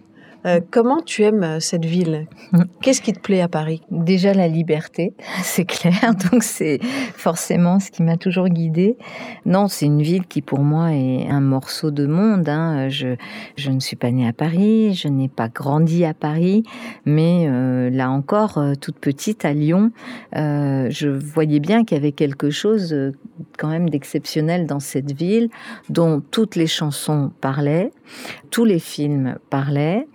Euh, 0.46 0.60
comment 0.70 1.00
tu 1.00 1.22
aimes 1.22 1.42
euh, 1.42 1.60
cette 1.60 1.84
ville? 1.84 2.26
Qu'est-ce 2.80 3.02
qui 3.02 3.12
te 3.12 3.18
plaît 3.18 3.40
à 3.40 3.48
Paris? 3.48 3.82
Déjà 3.90 4.32
la 4.32 4.46
liberté, 4.46 5.14
c'est 5.42 5.64
clair. 5.64 6.14
Donc 6.30 6.42
c'est 6.42 6.78
forcément 7.14 7.80
ce 7.80 7.90
qui 7.90 8.02
m'a 8.02 8.16
toujours 8.16 8.48
guidée. 8.48 8.96
Non, 9.44 9.66
c'est 9.66 9.86
une 9.86 10.02
ville 10.02 10.26
qui 10.26 10.42
pour 10.42 10.60
moi 10.60 10.92
est 10.92 11.28
un 11.28 11.40
morceau 11.40 11.90
de 11.90 12.06
monde. 12.06 12.48
Hein. 12.48 12.88
Je, 12.88 13.16
je 13.56 13.70
ne 13.70 13.80
suis 13.80 13.96
pas 13.96 14.10
née 14.10 14.28
à 14.28 14.32
Paris, 14.32 14.94
je 14.94 15.08
n'ai 15.08 15.28
pas 15.28 15.48
grandi 15.48 16.04
à 16.04 16.14
Paris, 16.14 16.62
mais 17.04 17.46
euh, 17.48 17.90
là 17.90 18.10
encore, 18.10 18.62
toute 18.80 18.98
petite 18.98 19.44
à 19.44 19.52
Lyon, 19.52 19.90
je 20.34 21.08
voyais 21.08 21.60
bien 21.60 21.84
qu'il 21.84 21.96
y 21.96 22.00
avait 22.00 22.12
quelque 22.12 22.50
chose 22.50 22.94
quand 23.58 23.68
même 23.68 23.88
d'exceptionnel 23.88 24.66
dans 24.66 24.80
cette 24.80 25.12
ville, 25.12 25.48
dont 25.88 26.22
toutes 26.30 26.56
les 26.56 26.66
chansons 26.66 27.30
parlaient, 27.40 27.90
tous 28.50 28.64
les 28.64 28.78
films 28.78 29.36
parlaient, 29.50 30.06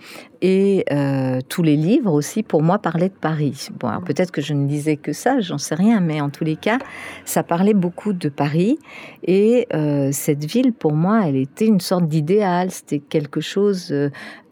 et 0.41 0.85
euh, 0.91 1.39
tous 1.47 1.61
les 1.61 1.75
livres 1.75 2.11
aussi, 2.11 2.41
pour 2.41 2.63
moi, 2.63 2.79
parlaient 2.79 3.09
de 3.09 3.13
Paris. 3.13 3.67
Bon, 3.79 3.89
peut-être 4.01 4.31
que 4.31 4.41
je 4.41 4.53
ne 4.53 4.67
lisais 4.67 4.97
que 4.97 5.13
ça, 5.13 5.39
j'en 5.39 5.59
sais 5.59 5.75
rien, 5.75 5.99
mais 5.99 6.19
en 6.19 6.29
tous 6.29 6.43
les 6.43 6.55
cas, 6.55 6.79
ça 7.25 7.43
parlait 7.43 7.75
beaucoup 7.75 8.11
de 8.11 8.27
Paris. 8.27 8.79
Et 9.23 9.67
euh, 9.73 10.09
cette 10.11 10.45
ville, 10.45 10.73
pour 10.73 10.93
moi, 10.93 11.21
elle 11.27 11.35
était 11.35 11.67
une 11.67 11.79
sorte 11.79 12.07
d'idéal. 12.07 12.71
C'était 12.71 12.99
quelque 12.99 13.39
chose 13.39 13.91
euh, 13.91 14.09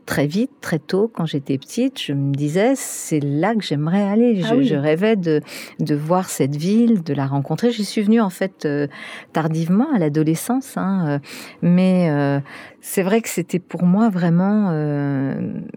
très 0.09 0.25
vite, 0.25 0.49
très 0.59 0.79
tôt, 0.79 1.07
quand 1.13 1.27
j'étais 1.27 1.59
petite, 1.59 2.01
je 2.01 2.13
me 2.13 2.33
disais, 2.33 2.73
c'est 2.75 3.19
là 3.19 3.53
que 3.53 3.61
j'aimerais 3.61 4.01
aller. 4.01 4.41
Ah 4.43 4.59
je, 4.59 4.73
rêvais 4.73 5.15
de, 5.15 5.39
de 5.79 5.93
voir 5.93 6.31
cette 6.31 6.55
ville, 6.55 7.03
de 7.03 7.13
la 7.13 7.27
rencontrer. 7.27 7.69
J'y 7.71 7.85
suis 7.85 8.01
venue 8.01 8.19
en 8.19 8.31
fait 8.31 8.65
euh, 8.65 8.87
tardivement, 9.33 9.85
à 9.93 9.99
l'adolescence, 9.99 10.77
hein, 10.77 11.05
euh, 11.07 11.19
mais 11.61 12.09
euh, 12.09 12.39
c'est 12.81 13.03
vrai 13.03 13.21
que 13.21 13.29
c'était 13.29 13.59
pour 13.59 13.83
moi 13.83 14.09
vraiment 14.09 14.71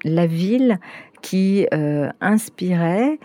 la 0.02 0.26
ville 0.26 0.78
qui 1.20 1.66
inspirait 2.22 3.18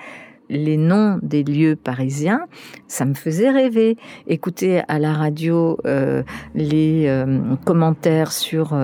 les 0.50 0.76
noms 0.76 1.20
des 1.22 1.44
lieux 1.44 1.78
parisiens, 1.78 2.48
ça 2.88 3.06
me 3.06 3.14
faisait 3.14 3.50
rêver. 3.50 3.96
Écouter 4.28 4.82
à 4.90 5.00
la 5.00 5.14
radio 5.14 5.78
les 6.54 7.24
commentaires 7.66 8.34
sur 8.34 8.76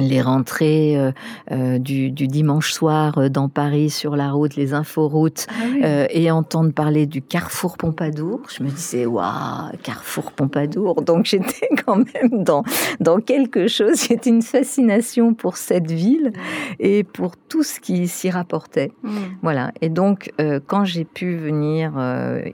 les 0.00 0.20
rentrées 0.22 0.96
euh, 0.96 1.12
euh, 1.50 1.78
du, 1.78 2.10
dimanche 2.10 2.72
soir 2.72 3.18
euh, 3.18 3.28
dans 3.28 3.48
Paris 3.48 3.90
sur 3.90 4.16
la 4.16 4.30
route, 4.30 4.56
les 4.56 4.74
inforoutes, 4.74 5.46
ah 5.50 6.06
et 6.10 6.30
entendre 6.30 6.72
parler 6.72 7.06
du 7.06 7.22
Carrefour 7.22 7.76
Pompadour, 7.76 8.40
je 8.54 8.62
me 8.62 8.70
disais 8.70 9.06
waouh, 9.06 9.70
Carrefour 9.82 10.32
Pompadour. 10.32 11.02
Donc 11.02 11.26
j'étais 11.26 11.68
quand 11.86 11.96
même 11.96 12.44
dans 12.44 12.64
dans 13.00 13.20
quelque 13.20 13.68
chose. 13.68 13.94
C'était 13.94 14.30
une 14.30 14.42
fascination 14.42 15.34
pour 15.34 15.56
cette 15.56 15.90
ville 15.90 16.32
et 16.78 17.04
pour 17.04 17.36
tout 17.36 17.62
ce 17.62 17.80
qui 17.80 18.08
s'y 18.08 18.30
rapportait. 18.30 18.92
Mm. 19.02 19.10
Voilà. 19.42 19.72
Et 19.80 19.88
donc 19.88 20.32
quand 20.66 20.84
j'ai 20.84 21.04
pu 21.04 21.36
venir 21.36 21.92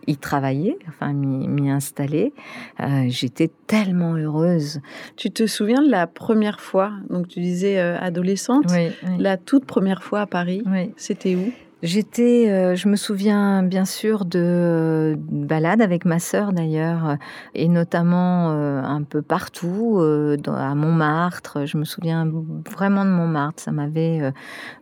y 0.06 0.16
travailler, 0.16 0.78
enfin 0.88 1.12
m'y 1.12 1.70
installer, 1.70 2.32
j'étais 3.06 3.50
tellement 3.66 4.14
heureuse. 4.14 4.80
Tu 5.16 5.30
te 5.30 5.46
souviens 5.46 5.82
de 5.82 5.90
la 5.90 6.06
première 6.06 6.60
fois 6.60 6.92
donc 7.10 7.28
tu 7.28 7.35
disais 7.40 7.78
euh, 7.78 7.98
adolescente. 7.98 8.66
La 9.18 9.36
toute 9.36 9.64
première 9.64 10.02
fois 10.02 10.22
à 10.22 10.26
Paris, 10.26 10.62
c'était 10.96 11.34
où? 11.34 11.52
J'étais, 11.86 12.50
euh, 12.50 12.74
je 12.74 12.88
me 12.88 12.96
souviens 12.96 13.62
bien 13.62 13.84
sûr 13.84 14.24
de 14.24 15.16
balades 15.30 15.80
avec 15.80 16.04
ma 16.04 16.18
sœur 16.18 16.52
d'ailleurs, 16.52 17.16
et 17.54 17.68
notamment 17.68 18.50
euh, 18.50 18.82
un 18.82 19.04
peu 19.04 19.22
partout, 19.22 19.98
euh, 20.00 20.36
à 20.48 20.74
Montmartre. 20.74 21.64
Je 21.64 21.78
me 21.78 21.84
souviens 21.84 22.28
vraiment 22.72 23.04
de 23.04 23.10
Montmartre, 23.10 23.62
ça 23.62 23.70
m'avait 23.70 24.32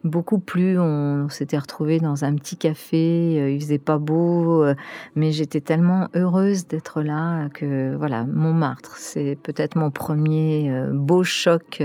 beaucoup 0.03 0.39
plu. 0.39 0.79
On, 0.79 1.29
s'était 1.29 1.59
retrouvés 1.59 1.99
dans 1.99 2.25
un 2.25 2.35
petit 2.37 2.57
café, 2.57 3.53
il 3.53 3.61
faisait 3.61 3.79
pas 3.79 3.99
beau, 3.99 4.65
mais 5.15 5.33
j'étais 5.33 5.61
tellement 5.61 6.09
heureuse 6.15 6.67
d'être 6.67 7.03
là 7.03 7.49
que 7.51 7.95
voilà, 7.97 8.25
Montmartre, 8.25 8.97
c'est 8.97 9.37
peut-être 9.43 9.77
mon 9.77 9.91
premier 9.91 10.73
beau 10.93 11.23
choc 11.23 11.83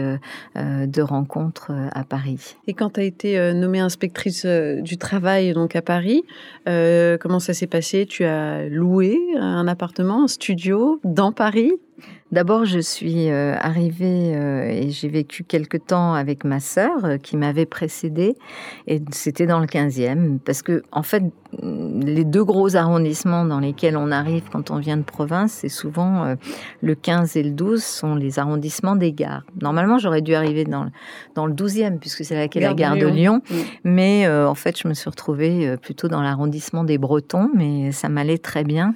de 0.56 1.02
rencontre 1.02 1.74
à 1.92 2.04
Paris. 2.06 2.56
Et 2.68 2.74
quand 2.74 2.92
tu 2.92 3.00
as 3.02 3.04
été 3.04 3.54
nommée 3.54 3.80
inspectrice 3.80 4.46
du 4.46 4.98
travail 4.98 5.09
donc 5.54 5.76
à 5.76 5.82
Paris. 5.82 6.24
Euh, 6.68 7.18
comment 7.18 7.40
ça 7.40 7.54
s'est 7.54 7.68
passé? 7.68 8.06
Tu 8.06 8.24
as 8.24 8.68
loué 8.68 9.18
un 9.38 9.68
appartement, 9.68 10.24
un 10.24 10.28
studio 10.28 11.00
dans 11.04 11.32
Paris? 11.32 11.74
D'abord, 12.32 12.66
je 12.66 12.78
suis 12.78 13.32
euh, 13.32 13.56
arrivée 13.60 14.36
euh, 14.36 14.70
et 14.70 14.92
j'ai 14.92 15.10
vécu 15.10 15.44
quelque 15.44 15.78
temps 15.78 16.14
avec 16.14 16.44
ma 16.44 16.60
sœur 16.60 17.04
euh, 17.04 17.18
qui 17.18 17.38
m'avait 17.38 17.66
précédée 17.66 18.36
et 18.86 19.02
c'était 19.12 19.48
dans 19.48 19.60
le 19.60 19.66
15e 19.66 20.38
parce 20.38 20.62
que 20.62 20.84
en 20.92 21.02
fait 21.02 21.24
les 21.64 22.26
deux 22.26 22.44
gros 22.44 22.76
arrondissements 22.76 23.44
dans 23.44 23.60
lesquels 23.60 23.98
on 23.98 24.12
arrive 24.12 24.44
quand 24.52 24.70
on 24.70 24.78
vient 24.78 24.98
de 24.98 25.04
province, 25.04 25.52
c'est 25.54 25.70
souvent 25.70 26.36
le 26.82 26.94
15 26.94 27.38
et 27.38 27.42
le 27.42 27.50
12 27.50 27.84
sont 27.84 28.14
les 28.14 28.38
arrondissements 28.38 28.96
des 28.96 29.12
gares. 29.12 29.42
Normalement, 29.60 29.98
j'aurais 29.98 30.22
dû 30.22 30.36
arriver 30.36 30.64
dans 30.64 30.84
le, 30.84 30.92
dans 31.34 31.48
le 31.48 31.54
12e 31.56 31.98
puisque 31.98 32.24
c'est 32.24 32.36
la, 32.36 32.62
la 32.62 32.74
gare 32.76 32.98
de 32.98 33.08
Lyon, 33.08 33.42
mais 33.84 34.30
en 34.30 34.54
fait, 34.54 34.80
je 34.80 34.88
me 34.88 34.94
suis 34.94 35.10
retrouvée 35.10 35.76
plutôt 35.82 36.08
dans 36.08 36.22
l'arrondissement 36.22 36.84
des 36.84 37.00
Bretons, 37.00 37.50
mais 37.56 37.92
ça 37.94 38.10
m'allait 38.10 38.38
très 38.38 38.64
bien. 38.64 38.94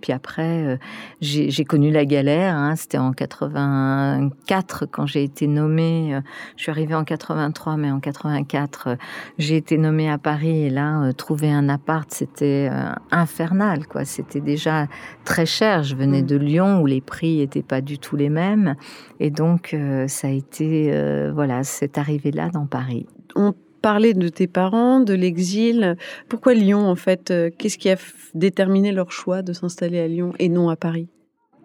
Puis 0.00 0.12
après, 0.12 0.78
j'ai 1.20 1.64
connu 1.64 1.90
la 1.90 2.04
galère. 2.04 2.45
Hein, 2.54 2.76
c'était 2.76 2.98
en 2.98 3.12
84 3.12 4.86
quand 4.86 5.06
j'ai 5.06 5.22
été 5.22 5.46
nommée. 5.46 6.14
Euh, 6.14 6.20
je 6.56 6.62
suis 6.62 6.70
arrivée 6.70 6.94
en 6.94 7.04
83, 7.04 7.76
mais 7.76 7.90
en 7.90 8.00
84, 8.00 8.88
euh, 8.88 8.96
j'ai 9.38 9.56
été 9.56 9.78
nommée 9.78 10.10
à 10.10 10.18
Paris 10.18 10.64
et 10.64 10.70
là, 10.70 11.02
euh, 11.02 11.12
trouver 11.12 11.50
un 11.50 11.68
appart, 11.68 12.10
c'était 12.10 12.70
infernal, 13.10 13.86
quoi. 13.86 14.04
C'était 14.04 14.40
déjà 14.40 14.86
très 15.24 15.46
cher. 15.46 15.82
Je 15.82 15.96
venais 15.96 16.22
mm. 16.22 16.26
de 16.26 16.36
Lyon 16.36 16.80
où 16.80 16.86
les 16.86 17.00
prix 17.00 17.38
n'étaient 17.38 17.62
pas 17.62 17.80
du 17.80 17.98
tout 17.98 18.16
les 18.16 18.28
mêmes, 18.28 18.76
et 19.20 19.30
donc 19.30 19.76
ça 20.06 20.28
a 20.28 20.30
été, 20.30 21.30
voilà, 21.32 21.64
cette 21.64 21.98
arrivée-là 21.98 22.50
dans 22.50 22.66
Paris. 22.66 23.06
On 23.34 23.54
parlait 23.82 24.14
de 24.14 24.28
tes 24.28 24.46
parents, 24.46 25.00
de 25.00 25.14
l'exil. 25.14 25.96
Pourquoi 26.28 26.54
Lyon, 26.54 26.88
en 26.88 26.96
fait? 26.96 27.32
Qu'est-ce 27.58 27.78
qui 27.78 27.90
a 27.90 27.96
déterminé 28.34 28.92
leur 28.92 29.12
choix 29.12 29.42
de 29.42 29.52
s'installer 29.52 30.00
à 30.00 30.08
Lyon 30.08 30.32
et 30.38 30.48
non 30.48 30.68
à 30.68 30.76
Paris? 30.76 31.08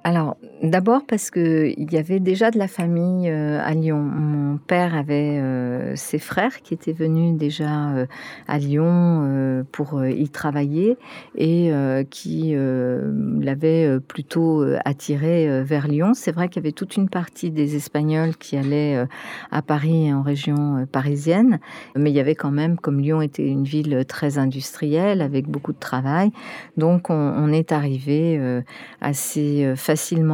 Alors, 0.03 0.37
d'abord 0.63 1.03
parce 1.07 1.29
qu'il 1.29 1.91
y 1.91 1.97
avait 1.97 2.19
déjà 2.19 2.49
de 2.49 2.57
la 2.57 2.67
famille 2.67 3.29
euh, 3.29 3.59
à 3.61 3.75
Lyon. 3.75 3.99
Mon 3.99 4.57
père 4.57 4.95
avait 4.95 5.37
euh, 5.39 5.95
ses 5.95 6.17
frères 6.17 6.63
qui 6.63 6.73
étaient 6.73 6.91
venus 6.91 7.37
déjà 7.37 7.91
euh, 7.91 8.05
à 8.47 8.57
Lyon 8.57 9.63
pour 9.71 10.03
y 10.03 10.27
travailler 10.29 10.97
et 11.35 11.71
qui 12.09 12.55
l'avaient 12.55 13.99
plutôt 13.99 14.63
attiré 14.85 15.63
vers 15.63 15.87
Lyon. 15.87 16.13
C'est 16.13 16.31
vrai 16.31 16.47
qu'il 16.47 16.61
y 16.61 16.65
avait 16.65 16.71
toute 16.71 16.97
une 16.97 17.09
partie 17.09 17.51
des 17.51 17.75
Espagnols 17.75 18.35
qui 18.37 18.57
allaient 18.57 19.05
à 19.51 19.61
Paris 19.61 20.07
et 20.07 20.13
en 20.13 20.21
région 20.21 20.85
parisienne, 20.91 21.59
mais 21.95 22.11
il 22.11 22.15
y 22.15 22.19
avait 22.19 22.35
quand 22.35 22.51
même, 22.51 22.77
comme 22.77 22.99
Lyon 22.99 23.21
était 23.21 23.47
une 23.47 23.63
ville 23.63 24.05
très 24.07 24.37
industrielle 24.37 25.21
avec 25.21 25.47
beaucoup 25.47 25.73
de 25.73 25.79
travail, 25.79 26.31
donc 26.77 27.09
on, 27.09 27.13
on 27.13 27.51
est 27.51 27.71
arrivé 27.71 28.39
assez 29.01 29.73
facilement 29.75 29.90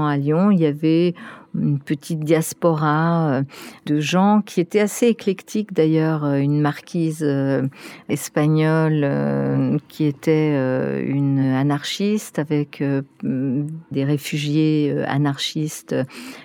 à 0.07 0.17
Lyon. 0.17 0.51
Il 0.51 0.59
y 0.59 0.65
avait 0.65 1.13
une 1.55 1.79
petite 1.79 2.19
diaspora 2.19 3.29
euh, 3.29 3.43
de 3.85 3.99
gens 3.99 4.41
qui 4.45 4.61
étaient 4.61 4.79
assez 4.79 5.07
éclectiques 5.07 5.73
d'ailleurs. 5.73 6.23
Euh, 6.23 6.37
une 6.37 6.61
marquise 6.61 7.23
euh, 7.23 7.67
espagnole 8.09 9.79
qui 9.87 10.05
était 10.05 10.51
une 11.03 11.39
anarchiste 11.39 12.39
avec 12.39 12.83
des 13.23 14.03
réfugiés 14.03 15.03
anarchistes 15.07 15.95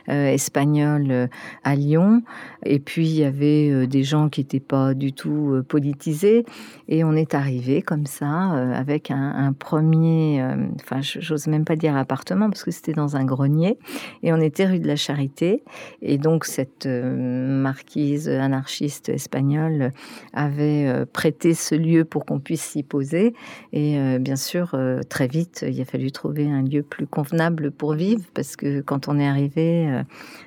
espagnols 0.09 1.29
à 1.65 1.75
Lyon. 1.75 2.23
Et 2.65 2.79
puis 2.79 3.07
il 3.07 3.17
y 3.17 3.25
avait 3.25 3.87
des 3.87 4.05
gens 4.05 4.29
qui 4.29 4.41
n'étaient 4.41 4.61
pas 4.61 4.95
du 4.95 5.13
tout 5.13 5.63
politisés. 5.69 6.45
Et 6.89 7.05
on 7.05 7.13
est 7.13 7.35
arrivé 7.35 7.83
comme 7.83 8.07
ça 8.07 8.29
avec 8.29 9.11
un, 9.11 9.53
premier, 9.53 10.43
enfin 10.81 11.01
j'ose 11.01 11.47
même 11.47 11.65
pas 11.65 11.77
dire 11.77 11.97
appartement 11.97 12.49
parce 12.49 12.65
que 12.65 12.71
c'était 12.71 12.93
dans 12.93 13.17
un 13.17 13.25
grenier. 13.25 13.79
Et 14.23 14.33
on 14.33 14.41
était 14.41 14.67
rue 14.67 14.81
de 14.81 14.87
la 14.87 14.97
Charité. 14.97 15.63
Et 16.01 16.19
donc, 16.19 16.45
cette 16.45 16.87
euh, 16.87 17.63
marquise 17.63 18.29
anarchiste 18.29 19.09
espagnole 19.09 19.91
avait 20.33 20.87
euh, 20.87 21.05
prêté 21.11 21.55
ce 21.55 21.75
lieu 21.75 22.05
pour 22.05 22.25
qu'on 22.25 22.41
puisse 22.41 22.63
s'y 22.63 22.83
poser. 22.83 23.35
Et 23.73 23.99
euh, 23.99 24.19
bien 24.19 24.37
sûr, 24.37 24.77
très 25.09 25.27
vite, 25.27 25.65
il 25.69 25.81
a 25.81 25.85
fallu 25.85 26.13
trouver 26.13 26.51
un 26.51 26.63
lieu 26.63 26.83
plus 26.83 27.07
convenable 27.07 27.71
pour 27.71 27.95
vivre 27.95 28.23
parce 28.35 28.57
que 28.57 28.81
quand 28.81 29.09
on 29.09 29.19
est 29.19 29.27
arrivé 29.27 30.03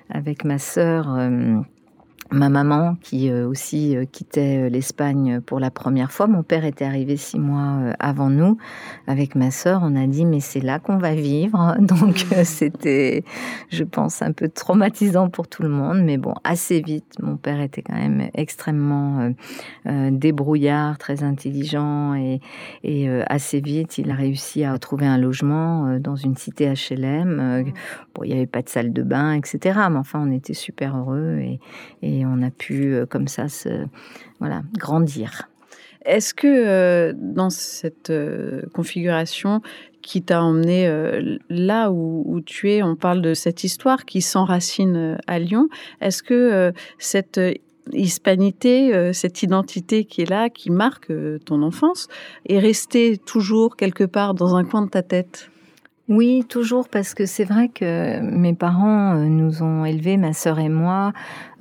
avec 0.10 0.45
ma 0.45 0.58
sœur, 0.58 1.17
ma 2.32 2.50
maman 2.50 2.96
qui 3.02 3.30
euh, 3.30 3.48
aussi 3.48 3.96
euh, 3.96 4.06
quittait 4.06 4.66
euh, 4.66 4.70
l'Espagne 4.70 5.42
pour 5.42 5.60
la 5.60 5.70
première 5.70 6.12
fois. 6.12 6.28
Mon 6.28 6.42
père 6.42 6.66
était 6.66 6.86
arrivé 6.86 7.18
six 7.18 7.40
mois 7.40 7.94
avant 8.00 8.30
nous. 8.30 8.58
Avec 9.08 9.36
ma 9.36 9.52
sœur, 9.52 9.82
on 9.84 9.96
a 9.96 10.08
dit 10.08 10.26
mais 10.26 10.40
c'est 10.40 10.60
là 10.60 10.80
qu'on 10.80 10.98
va 10.98 11.14
vivre. 11.14 11.76
Donc 11.80 12.26
c'était, 12.44 13.24
je 13.70 13.84
pense, 13.84 14.22
un 14.22 14.32
peu 14.32 14.50
traumatisant 14.50 15.30
pour 15.30 15.48
tout 15.48 15.62
le 15.62 15.70
monde. 15.70 16.02
Mais 16.04 16.18
bon, 16.18 16.34
assez 16.44 16.82
vite, 16.82 17.16
mon 17.22 17.38
père 17.38 17.62
était 17.62 17.84
quand 17.84 17.96
même 17.96 18.30
extrêmement 18.34 19.32
débrouillard, 19.86 20.98
très 20.98 21.24
intelligent 21.24 22.16
et, 22.16 22.40
et 22.84 23.10
assez 23.28 23.62
vite, 23.62 23.98
il 23.98 24.10
a 24.12 24.16
réussi 24.16 24.64
à 24.64 24.78
trouver 24.80 25.06
un 25.06 25.18
logement 25.18 26.00
dans 26.00 26.16
une 26.16 26.36
cité 26.36 26.74
HLM. 26.74 27.74
Bon, 28.14 28.24
il 28.24 28.32
n'y 28.32 28.38
avait 28.38 28.48
pas 28.48 28.62
de 28.62 28.70
salle 28.70 28.94
de 28.94 29.04
bain, 29.04 29.34
etc. 29.34 29.80
Mais 29.92 29.98
enfin, 29.98 30.24
on 30.26 30.32
était 30.32 30.54
super 30.54 30.98
heureux 30.98 31.40
et, 31.40 31.60
et 32.02 32.14
et 32.15 32.25
on 32.25 32.41
a 32.41 32.51
pu 32.51 32.93
euh, 32.93 33.06
comme 33.06 33.28
ça 33.28 33.47
se, 33.49 33.86
voilà, 34.39 34.63
grandir. 34.78 35.49
Est-ce 36.06 36.34
que 36.34 36.47
euh, 36.47 37.13
dans 37.15 37.49
cette 37.49 38.10
euh, 38.12 38.62
configuration 38.73 39.62
qui 40.01 40.21
t'a 40.21 40.43
emmené 40.43 40.88
là 41.49 41.91
où, 41.91 42.39
tu 42.45 42.69
es, 42.69 42.84
on 42.84 42.95
parle 42.95 43.23
de 43.23 43.34
cette 43.34 43.63
histoire 43.63 44.06
qui 44.06 44.21
s'enracine 44.21 45.17
à 45.25 45.39
Lyon, 45.39 45.67
est-ce 45.99 46.21
que 46.21 46.71
cette 46.99 47.41
hispanité, 47.91 49.12
cette 49.13 49.41
identité 49.41 50.06
qui 50.06 50.21
est 50.21 50.30
là, 50.30 50.51
qui 50.51 50.69
marque 50.69 51.12
ton 51.45 51.63
enfance, 51.63 52.08
est 52.47 52.60
restée 52.60 53.17
toujours 53.17 53.78
quelque 53.78 54.04
part 54.04 54.36
dans 54.36 54.56
un 54.56 54.63
coin 54.63 54.84
de 54.84 54.91
ta 54.91 55.01
tête? 55.01 55.49
Oui, 56.08 56.45
toujours 56.47 56.88
parce 56.88 57.15
que 57.15 57.25
c'est 57.25 57.45
vrai 57.45 57.69
que 57.69 58.19
mes 58.19 58.54
parents 58.54 59.15
nous 59.15 59.63
ont 59.63 59.86
élevés, 59.86 60.17
ma 60.17 60.34
sœur 60.34 60.60
et 60.60 60.69
moi, 60.69 61.13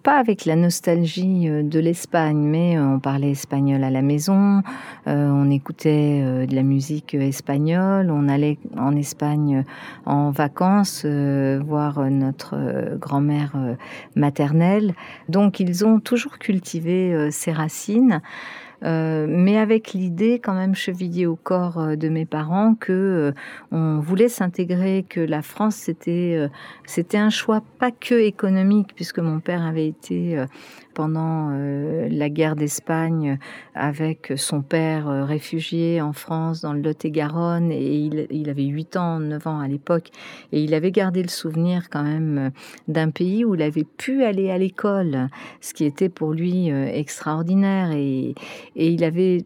pas 0.05 0.19
avec 0.19 0.45
la 0.45 0.55
nostalgie 0.55 1.49
euh, 1.49 1.63
de 1.63 1.81
l'Espagne, 1.81 2.37
mais 2.37 2.77
euh, 2.77 2.87
on 2.87 3.01
parlait 3.01 3.31
espagnol 3.31 3.83
à 3.83 3.91
la 3.91 4.03
maison, 4.03 4.63
euh, 5.09 5.31
on 5.31 5.51
écoutait 5.51 6.47
de 6.47 6.55
la 6.55 6.63
musique 6.63 7.15
espagnole, 7.15 8.11
on 8.11 8.29
allait 8.29 8.59
en 8.77 8.95
Espagne 8.95 9.65
en 10.05 10.31
vacances 10.31 11.07
voir 11.07 12.11
notre 12.11 12.97
grand-mère 12.99 13.57
maternelle. 14.15 14.95
Donc 15.29 15.59
ils 15.59 15.85
ont 15.87 16.01
toujours 16.01 16.39
cultivé 16.39 17.31
ces 17.31 17.53
racines. 17.53 18.21
Euh, 18.85 19.27
mais 19.29 19.57
avec 19.57 19.93
l'idée 19.95 20.39
quand 20.39 20.53
même 20.55 20.75
chevillée 20.75 21.27
au 21.27 21.37
corps 21.37 21.79
euh, 21.79 21.97
de 21.97 22.09
mes 22.11 22.27
parents 22.27 22.75
que 22.75 22.93
euh, 22.93 23.33
on 23.73 23.99
voulait 24.01 24.29
s'intégrer, 24.29 25.07
que 25.09 25.21
la 25.21 25.41
France 25.41 25.77
c'était 25.77 26.49
c'était 26.85 27.17
un 27.17 27.31
choix 27.31 27.63
pas 27.79 27.91
que 27.91 28.15
économique 28.15 28.95
puisque 28.95 29.21
mon 29.21 29.41
père 29.41 29.63
avait 29.63 29.89
été 29.89 30.45
pendant 30.95 31.51
euh, 31.53 32.09
la 32.11 32.31
guerre 32.31 32.57
d'Espagne 32.57 33.39
avec 33.75 34.33
son 34.37 34.63
père 34.63 35.09
euh, 35.09 35.25
réfugié 35.25 36.01
en 36.01 36.13
France 36.13 36.61
dans 36.61 36.73
le 36.73 36.81
Lot-et-Garonne. 36.81 37.71
Et 37.73 38.27
il, 38.31 38.49
avait 38.49 38.65
8 38.65 38.97
ans, 38.97 39.21
9 39.21 39.47
ans 39.47 39.61
à 39.61 39.69
l'époque. 39.69 40.11
Et 40.53 40.63
il 40.63 40.73
avait 40.73 40.93
gardé 40.93 41.23
le 41.23 41.29
souvenir 41.29 41.91
quand 41.91 42.05
même 42.05 42.39
euh, 42.39 42.51
d'un 42.89 43.11
pays 43.11 43.45
où 43.45 43.55
il 43.55 43.63
avait 43.63 43.85
pu 43.85 44.23
aller 44.23 44.51
à 44.51 44.59
l'école, 44.59 45.29
ce 45.61 45.75
qui 45.75 45.85
était 45.85 46.09
pour 46.09 46.33
lui 46.33 46.69
extraordinaire. 46.69 47.91
Et, 47.93 48.35
Et 48.77 48.89
il 48.89 49.03
avait 49.05 49.45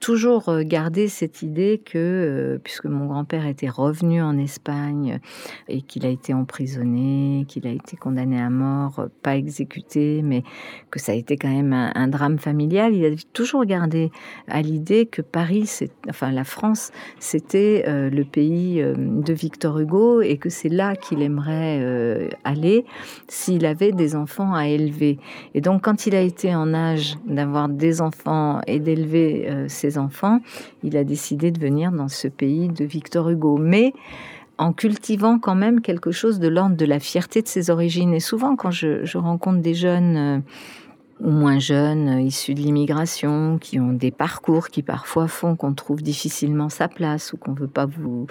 toujours 0.00 0.50
gardé 0.62 1.08
cette 1.08 1.42
idée 1.42 1.80
que, 1.84 2.60
puisque 2.64 2.86
mon 2.86 3.06
grand-père 3.06 3.46
était 3.46 3.68
revenu 3.68 4.20
en 4.22 4.36
Espagne 4.38 5.20
et 5.68 5.82
qu'il 5.82 6.04
a 6.04 6.08
été 6.08 6.34
emprisonné, 6.34 7.44
qu'il 7.46 7.66
a 7.66 7.70
été 7.70 7.96
condamné 7.96 8.40
à 8.40 8.50
mort, 8.50 9.08
pas 9.22 9.36
exécuté, 9.36 10.22
mais 10.22 10.42
que 10.90 10.98
ça 10.98 11.12
a 11.12 11.14
été 11.14 11.36
quand 11.36 11.48
même 11.48 11.72
un, 11.72 12.08
drame 12.08 12.38
familial, 12.38 12.94
il 12.94 13.04
avait 13.04 13.16
toujours 13.32 13.64
gardé 13.64 14.10
à 14.48 14.62
l'idée 14.62 15.06
que 15.06 15.22
Paris, 15.22 15.68
enfin 16.08 16.30
la 16.30 16.44
France, 16.44 16.92
c'était 17.18 17.84
le 17.86 18.22
pays 18.24 18.82
de 18.82 19.32
Victor 19.32 19.78
Hugo 19.78 20.20
et 20.20 20.36
que 20.36 20.48
c'est 20.48 20.68
là 20.68 20.94
qu'il 20.94 21.22
aimerait 21.22 22.28
aller 22.44 22.84
s'il 23.28 23.66
avait 23.66 23.92
des 23.92 24.14
enfants 24.14 24.54
à 24.54 24.68
élever. 24.68 25.18
Et 25.54 25.60
donc 25.60 25.82
quand 25.82 26.06
il 26.06 26.14
a 26.14 26.20
été 26.20 26.54
en 26.54 26.74
âge 26.74 27.16
d'avoir 27.26 27.68
des 27.68 28.00
enfants 28.00 28.60
et 28.66 28.78
d'élever 28.78 29.46
euh, 29.48 29.66
ses 29.68 29.98
enfants, 29.98 30.40
il 30.82 30.96
a 30.96 31.04
décidé 31.04 31.50
de 31.50 31.60
venir 31.60 31.92
dans 31.92 32.08
ce 32.08 32.28
pays 32.28 32.68
de 32.68 32.84
Victor 32.84 33.30
Hugo. 33.30 33.58
Mais 33.58 33.92
en 34.58 34.72
cultivant 34.72 35.38
quand 35.38 35.54
même 35.54 35.80
quelque 35.80 36.12
chose 36.12 36.38
de 36.38 36.48
l'ordre 36.48 36.76
de 36.76 36.84
la 36.84 37.00
fierté 37.00 37.42
de 37.42 37.48
ses 37.48 37.70
origines. 37.70 38.14
Et 38.14 38.20
souvent, 38.20 38.56
quand 38.56 38.70
je, 38.70 39.16
rencontre 39.16 39.60
des 39.60 39.74
jeunes 39.74 40.16
euh, 40.16 40.38
ou 41.20 41.30
moins 41.30 41.58
jeunes, 41.58 42.08
euh, 42.08 42.20
issus 42.20 42.54
de 42.54 42.60
l'immigration, 42.60 43.58
qui 43.58 43.80
ont 43.80 43.92
des 43.92 44.10
parcours 44.10 44.68
qui 44.68 44.82
parfois 44.82 45.28
font 45.28 45.56
qu'on 45.56 45.74
trouve 45.74 46.02
difficilement 46.02 46.68
sa 46.68 46.88
place 46.88 47.32
ou 47.32 47.36
qu'on 47.36 47.52
ne 47.52 47.58
veut 47.58 47.68
pas 47.68 47.86
vous, 47.86 48.26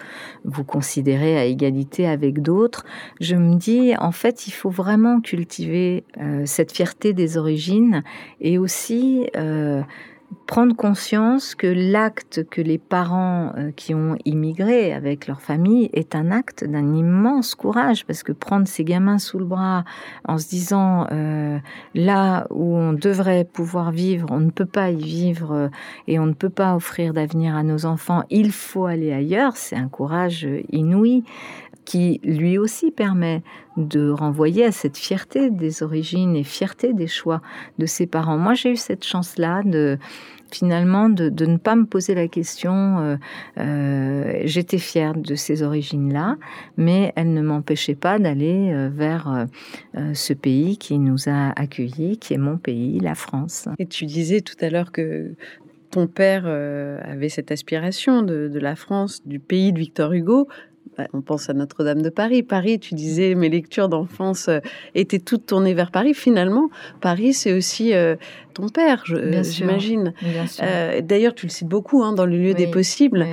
considérer 0.65 1.38
à 1.38 1.45
égalité 1.45 2.07
avec 2.07 2.41
d'autres, 2.41 2.86
je 3.19 3.36
me 3.36 3.55
dis, 3.55 3.93
en 3.97 4.12
fait, 4.12 4.47
il 4.47 4.51
faut 4.51 4.69
vraiment 4.69 5.19
cultiver 5.19 6.03
euh, 6.19 6.43
cette 6.45 6.71
fierté 6.71 7.13
des 7.13 7.38
origines 7.38 8.03
et 8.39 8.57
aussi... 8.57 9.27
prendre 10.45 10.75
conscience 10.75 11.55
que 11.55 11.67
l'acte 11.67 12.47
que 12.49 12.61
les 12.61 12.77
parents 12.77 13.53
euh, 13.57 13.71
qui 13.75 13.93
ont 13.93 14.17
immigré 14.25 14.93
avec 14.93 15.27
leur 15.27 15.41
famille 15.41 15.89
est 15.93 16.15
un 16.15 16.31
acte 16.31 16.63
d'un 16.63 16.93
immense 16.93 17.55
courage 17.55 18.05
parce 18.05 18.23
que 18.23 18.31
prendre 18.31 18.67
ces 18.67 18.83
gamins 18.83 19.19
sous 19.19 19.39
le 19.39 19.45
bras 19.45 19.83
en 20.27 20.37
se 20.37 20.47
disant 20.49 21.07
euh, 21.11 21.57
là 21.95 22.47
où 22.49 22.75
on 22.75 22.93
devrait 22.93 23.45
pouvoir 23.45 23.91
vivre, 23.91 24.27
on 24.31 24.39
ne 24.39 24.51
peut 24.51 24.65
pas 24.65 24.91
y 24.91 25.01
vivre 25.01 25.51
euh, 25.53 25.69
et 26.07 26.19
on 26.19 26.25
ne 26.25 26.33
peut 26.33 26.49
pas 26.49 26.75
offrir 26.75 27.13
d'avenir 27.13 27.55
à 27.55 27.63
nos 27.63 27.85
enfants, 27.85 28.23
il 28.29 28.51
faut 28.51 28.85
aller 28.85 29.11
ailleurs, 29.11 29.57
c'est 29.57 29.75
un 29.75 29.89
courage 29.89 30.47
inouï 30.71 31.23
qui 31.85 32.19
lui 32.23 32.57
aussi 32.57 32.91
permet 32.91 33.43
de 33.77 34.09
renvoyer 34.09 34.65
à 34.65 34.71
cette 34.71 34.97
fierté 34.97 35.49
des 35.49 35.83
origines 35.83 36.35
et 36.35 36.43
fierté 36.43 36.93
des 36.93 37.07
choix 37.07 37.41
de 37.79 37.85
ses 37.85 38.07
parents. 38.07 38.37
Moi, 38.37 38.53
j'ai 38.53 38.71
eu 38.71 38.77
cette 38.77 39.03
chance-là 39.03 39.63
de 39.63 39.97
finalement 40.53 41.09
de, 41.09 41.45
ne 41.45 41.57
pas 41.57 41.75
me 41.75 41.85
poser 41.85 42.15
la 42.15 42.27
question. 42.27 42.99
Euh, 42.99 43.15
euh, 43.57 44.41
j'étais 44.45 44.77
fière 44.77 45.15
de 45.15 45.35
ces 45.35 45.63
origines-là, 45.63 46.37
mais 46.77 47.11
elle 47.15 47.33
ne 47.33 47.41
m'empêchait 47.41 47.95
pas 47.95 48.19
d'aller 48.19 48.71
euh, 48.71 48.89
vers 48.93 49.47
ce 50.13 50.33
pays 50.33 50.77
qui 50.77 50.99
nous 50.99 51.27
a 51.27 51.51
accueillis, 51.59 52.17
qui 52.17 52.33
est 52.33 52.37
mon 52.37 52.57
pays, 52.57 52.99
la 52.99 53.15
France. 53.15 53.67
Et 53.79 53.85
tu 53.85 54.05
disais 54.05 54.41
tout 54.41 54.55
à 54.61 54.69
l'heure 54.69 54.91
que 54.91 55.33
ton 55.89 56.07
père 56.07 56.45
avait 56.45 57.29
cette 57.29 57.51
aspiration 57.51 58.21
de, 58.21 58.59
la 58.59 58.75
France, 58.75 59.25
du 59.25 59.39
pays 59.39 59.73
de 59.73 59.79
Victor 59.79 60.13
Hugo. 60.13 60.47
Bah, 60.97 61.07
on 61.13 61.21
pense 61.21 61.49
à 61.49 61.53
Notre-Dame 61.53 62.01
de 62.01 62.09
Paris. 62.09 62.43
Paris, 62.43 62.77
tu 62.79 62.93
disais, 62.93 63.33
mes 63.33 63.49
lectures 63.49 63.89
d'enfance 63.89 64.47
euh, 64.47 64.59
étaient 64.93 65.19
toutes 65.19 65.47
tournées 65.47 65.73
vers 65.73 65.89
Paris. 65.89 66.13
Finalement, 66.13 66.69
Paris, 67.01 67.33
c'est 67.33 67.53
aussi 67.53 67.93
euh, 67.93 68.15
ton 68.53 68.69
père, 68.69 69.03
j'imagine. 69.05 70.13
Euh, 70.61 71.01
d'ailleurs, 71.01 71.35
tu 71.35 71.45
le 71.45 71.51
cites 71.51 71.67
beaucoup 71.67 72.03
hein, 72.03 72.13
dans 72.13 72.25
le 72.25 72.37
lieu 72.37 72.53
des 72.53 72.67
possibles. 72.67 73.25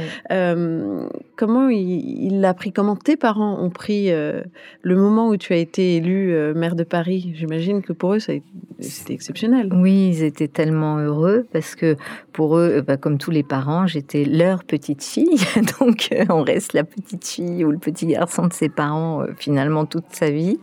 comment 1.37 1.68
il 1.68 2.40
l'a 2.40 2.54
pris? 2.54 2.72
Comment 2.72 2.96
tes 2.96 3.16
parents 3.16 3.62
ont 3.62 3.70
pris 3.70 4.11
le 4.11 4.96
moment 4.96 5.28
où 5.28 5.37
tu 5.37 5.52
as 5.52 5.56
été 5.56 5.96
élu 5.96 6.35
maire 6.54 6.74
de 6.74 6.85
Paris? 6.85 7.33
J'imagine 7.35 7.83
que 7.83 7.92
pour 7.92 8.14
eux, 8.14 8.18
c'était 8.18 9.12
exceptionnel. 9.12 9.68
Oui, 9.72 10.09
ils 10.12 10.22
étaient 10.22 10.48
tellement 10.48 10.98
heureux 10.98 11.46
parce 11.52 11.74
que 11.74 11.96
pour 12.33 12.56
eux, 12.59 12.83
bah, 12.87 12.96
comme 12.96 13.18
tous 13.18 13.30
les 13.30 13.42
parents, 13.42 13.87
j'étais 13.87 14.24
leur 14.24 14.64
petite 14.64 15.02
fille. 15.02 15.40
Donc, 15.80 16.09
on 16.28 16.42
reste 16.42 16.72
la 16.72 16.85
petite 16.85 17.26
fille 17.26 17.64
ou 17.64 17.70
le 17.70 17.78
petit 17.78 18.06
garçon 18.06 18.46
de 18.46 18.52
ses 18.52 18.68
parents 18.68 19.22
euh, 19.22 19.26
finalement 19.37 19.85
toute 19.87 20.04
sa 20.11 20.30
vie. 20.30 20.59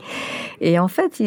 Et 0.62 0.80
en 0.80 0.88
fait, 0.88 1.22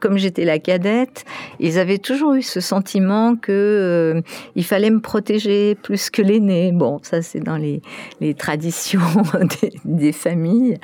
comme 0.00 0.18
j'étais 0.18 0.44
la 0.44 0.58
cadette, 0.58 1.24
ils 1.60 1.78
avaient 1.78 1.98
toujours 1.98 2.34
eu 2.34 2.42
ce 2.42 2.55
sentiment 2.60 3.36
que 3.36 3.52
euh, 3.52 4.20
il 4.54 4.64
fallait 4.64 4.90
me 4.90 5.00
protéger 5.00 5.74
plus 5.74 6.10
que 6.10 6.22
l'aîné. 6.22 6.72
Bon, 6.72 6.98
ça 7.02 7.22
c'est 7.22 7.40
dans 7.40 7.56
les, 7.56 7.82
les 8.20 8.34
traditions 8.34 9.00
des, 9.84 10.12
familles. 10.12 10.76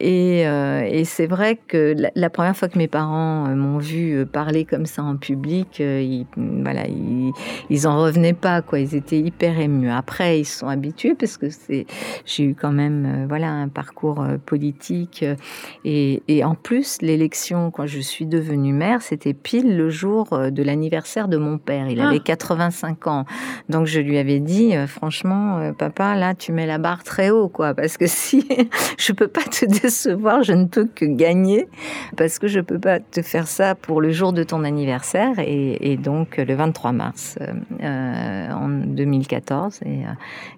Et, 0.00 0.46
euh, 0.46 0.82
et 0.88 1.04
c'est 1.04 1.26
vrai 1.26 1.58
que 1.68 1.94
la, 2.14 2.30
première 2.30 2.56
fois 2.56 2.68
que 2.68 2.78
mes 2.78 2.88
parents 2.88 3.48
m'ont 3.54 3.78
vu 3.78 4.26
parler 4.26 4.64
comme 4.64 4.86
ça 4.86 5.02
en 5.02 5.16
public, 5.16 5.78
ils, 5.80 6.26
voilà, 6.36 6.86
ils, 6.88 7.86
en 7.88 8.00
revenaient 8.00 8.32
pas 8.32 8.62
quoi. 8.62 8.80
Ils 8.80 8.94
étaient 8.94 9.18
hyper 9.18 9.58
émus. 9.58 9.90
Après, 9.90 10.40
ils 10.40 10.44
se 10.44 10.58
sont 10.58 10.68
habitués 10.68 11.14
parce 11.14 11.36
que 11.36 11.50
c'est, 11.50 11.86
j'ai 12.24 12.44
eu 12.44 12.54
quand 12.54 12.72
même, 12.72 13.26
voilà, 13.28 13.50
un 13.50 13.68
parcours 13.68 14.20
euh, 14.20 14.36
politique. 14.38 15.22
Euh, 15.22 15.36
et, 15.84 16.44
en 16.44 16.54
plus, 16.54 17.02
l'élection, 17.02 17.70
quand 17.70 17.86
je 17.86 18.00
suis 18.00 18.26
devenue 18.26 18.72
maire, 18.72 19.02
c'était 19.02 19.34
pile 19.34 19.76
le 19.76 19.90
jour 19.90 20.32
euh, 20.32 20.50
de 20.50 20.62
l'anniversaire 20.62 21.15
de 21.24 21.36
mon 21.36 21.58
père. 21.58 21.88
Il 21.88 22.00
avait 22.00 22.20
85 22.20 22.98
ah. 23.04 23.10
ans. 23.10 23.24
Donc 23.68 23.86
je 23.86 24.00
lui 24.00 24.18
avais 24.18 24.40
dit, 24.40 24.74
franchement, 24.86 25.72
papa, 25.78 26.14
là, 26.14 26.34
tu 26.34 26.52
mets 26.52 26.66
la 26.66 26.78
barre 26.78 27.02
très 27.02 27.30
haut, 27.30 27.48
quoi. 27.48 27.74
Parce 27.74 27.96
que 27.96 28.06
si 28.08 28.46
je 28.98 29.12
peux 29.12 29.28
pas 29.28 29.42
te 29.42 29.64
décevoir, 29.64 30.42
je 30.42 30.52
ne 30.52 30.66
peux 30.66 30.86
que 30.86 31.04
gagner. 31.04 31.66
Parce 32.16 32.38
que 32.38 32.46
je 32.46 32.60
peux 32.60 32.78
pas 32.78 33.00
te 33.00 33.22
faire 33.22 33.48
ça 33.48 33.74
pour 33.74 34.00
le 34.00 34.10
jour 34.10 34.32
de 34.32 34.42
ton 34.42 34.64
anniversaire. 34.64 35.34
Et, 35.38 35.96
donc, 35.96 36.36
le 36.36 36.54
23 36.54 36.92
mars 36.92 37.38
en 37.80 38.68
2014. 38.68 39.80
Et, 39.86 40.02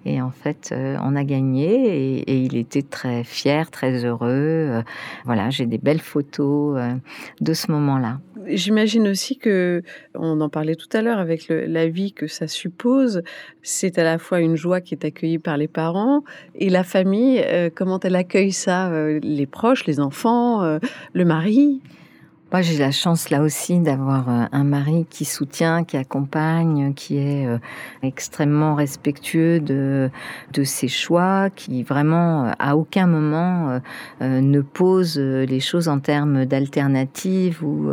et 0.05 0.21
en 0.21 0.31
fait, 0.31 0.73
on 1.01 1.15
a 1.15 1.23
gagné. 1.23 2.19
Et, 2.19 2.19
et 2.29 2.41
il 2.41 2.57
était 2.57 2.81
très 2.81 3.23
fier, 3.23 3.71
très 3.71 4.05
heureux. 4.05 4.27
Euh, 4.29 4.81
voilà, 5.25 5.49
j'ai 5.49 5.65
des 5.65 5.77
belles 5.77 6.01
photos 6.01 6.77
euh, 6.77 6.93
de 7.41 7.53
ce 7.53 7.71
moment-là. 7.71 8.19
J'imagine 8.47 9.07
aussi 9.07 9.37
que, 9.37 9.83
on 10.15 10.39
en 10.41 10.49
parlait 10.49 10.75
tout 10.75 10.89
à 10.93 11.01
l'heure 11.01 11.19
avec 11.19 11.47
la 11.49 11.87
vie 11.87 12.13
que 12.13 12.27
ça 12.27 12.47
suppose, 12.47 13.21
c'est 13.61 13.97
à 13.97 14.03
la 14.03 14.17
fois 14.17 14.39
une 14.39 14.55
joie 14.55 14.81
qui 14.81 14.93
est 14.95 15.05
accueillie 15.05 15.39
par 15.39 15.57
les 15.57 15.67
parents 15.67 16.23
et 16.55 16.69
la 16.69 16.83
famille, 16.83 17.41
euh, 17.45 17.69
comment 17.73 17.99
elle 17.99 18.15
accueille 18.15 18.51
ça, 18.51 18.91
les 19.21 19.45
proches, 19.45 19.85
les 19.85 19.99
enfants, 19.99 20.79
le 21.13 21.25
mari? 21.25 21.81
Moi, 22.51 22.63
j'ai 22.63 22.79
la 22.79 22.89
chance 22.89 23.29
là 23.29 23.43
aussi 23.43 23.77
d'avoir 23.77 24.27
euh, 24.27 24.45
un 24.51 24.63
mari 24.63 25.05
qui 25.07 25.23
soutient, 25.23 25.83
qui 25.83 25.97
accompagne, 25.97 26.95
qui 26.95 27.17
est 27.17 27.45
euh, 27.45 27.59
extrêmement 28.01 28.73
respectueux 28.73 29.59
de, 29.59 30.09
de 30.51 30.63
ses 30.63 30.87
choix, 30.87 31.51
qui 31.55 31.83
vraiment 31.83 32.45
euh, 32.45 32.51
à 32.57 32.75
aucun 32.75 33.05
moment 33.05 33.79
ne 34.21 34.61
pose 34.61 35.19
les 35.19 35.59
choses 35.59 35.89
en 35.89 35.99
termes 35.99 36.45
d'alternatives 36.45 37.63
ou 37.63 37.91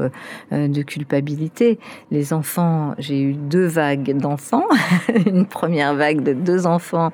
de 0.51 0.83
culpabilité. 0.83 1.79
Les 2.11 2.33
enfants, 2.33 2.95
j'ai 2.99 3.21
eu 3.21 3.35
deux 3.35 3.67
vagues 3.67 4.17
d'enfants, 4.17 4.67
une 5.27 5.47
première 5.47 5.95
vague 5.95 6.23
de 6.23 6.33
deux 6.33 6.67
enfants 6.67 7.13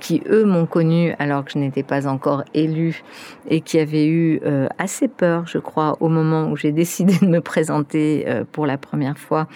qui 0.00 0.22
eux 0.28 0.44
m'ont 0.44 0.66
connu 0.66 1.14
alors 1.18 1.44
que 1.44 1.52
je 1.52 1.58
n'étais 1.58 1.82
pas 1.82 2.06
encore 2.06 2.44
élue 2.54 3.02
et 3.48 3.60
qui 3.60 3.78
avaient 3.78 4.06
eu 4.06 4.40
assez 4.78 5.08
peur, 5.08 5.46
je 5.46 5.58
crois, 5.58 5.96
au 6.00 6.08
moment 6.08 6.50
où 6.50 6.56
j'ai 6.56 6.72
décidé 6.72 6.83
de 6.84 7.26
me 7.26 7.40
présenter 7.40 8.24
euh, 8.26 8.44
pour 8.50 8.66
la 8.66 8.76
première 8.76 9.18
fois 9.18 9.48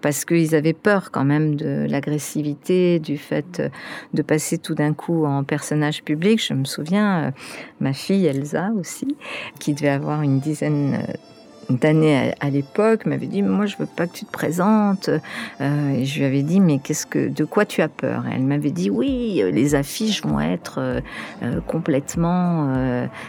parce 0.00 0.24
qu'ils 0.24 0.54
avaient 0.54 0.72
peur 0.72 1.10
quand 1.10 1.24
même 1.24 1.54
de 1.54 1.86
l'agressivité, 1.88 2.98
du 2.98 3.18
fait 3.18 3.60
euh, 3.60 3.68
de 4.14 4.22
passer 4.22 4.58
tout 4.58 4.74
d'un 4.74 4.92
coup 4.92 5.24
en 5.24 5.44
personnage 5.44 6.02
public. 6.02 6.44
Je 6.44 6.54
me 6.54 6.64
souviens, 6.64 7.24
euh, 7.24 7.30
ma 7.80 7.92
fille 7.92 8.26
Elsa 8.26 8.70
aussi, 8.78 9.16
qui 9.60 9.74
devait 9.74 9.88
avoir 9.88 10.22
une 10.22 10.40
dizaine 10.40 11.06
d'années 11.70 12.32
à, 12.40 12.50
l'époque 12.50 13.06
m'avait 13.06 13.26
dit 13.26 13.42
moi 13.42 13.66
je 13.66 13.76
veux 13.76 13.86
pas 13.86 14.06
que 14.06 14.16
tu 14.16 14.24
te 14.24 14.30
présentes. 14.30 15.10
Euh, 15.60 16.04
je 16.04 16.18
lui 16.18 16.24
avais 16.24 16.42
dit 16.42 16.60
mais 16.60 16.78
qu'est-ce 16.78 17.06
que 17.06 17.28
de 17.28 17.44
quoi 17.44 17.64
tu 17.64 17.82
as 17.82 17.88
peur? 17.88 18.24
Et 18.26 18.34
elle 18.34 18.42
m'avait 18.42 18.70
dit 18.70 18.90
oui 18.90 19.42
les 19.52 19.74
affiches 19.74 20.22
vont 20.22 20.40
être 20.40 20.76
euh, 20.78 21.00
euh, 21.42 21.60
complètement 21.66 22.72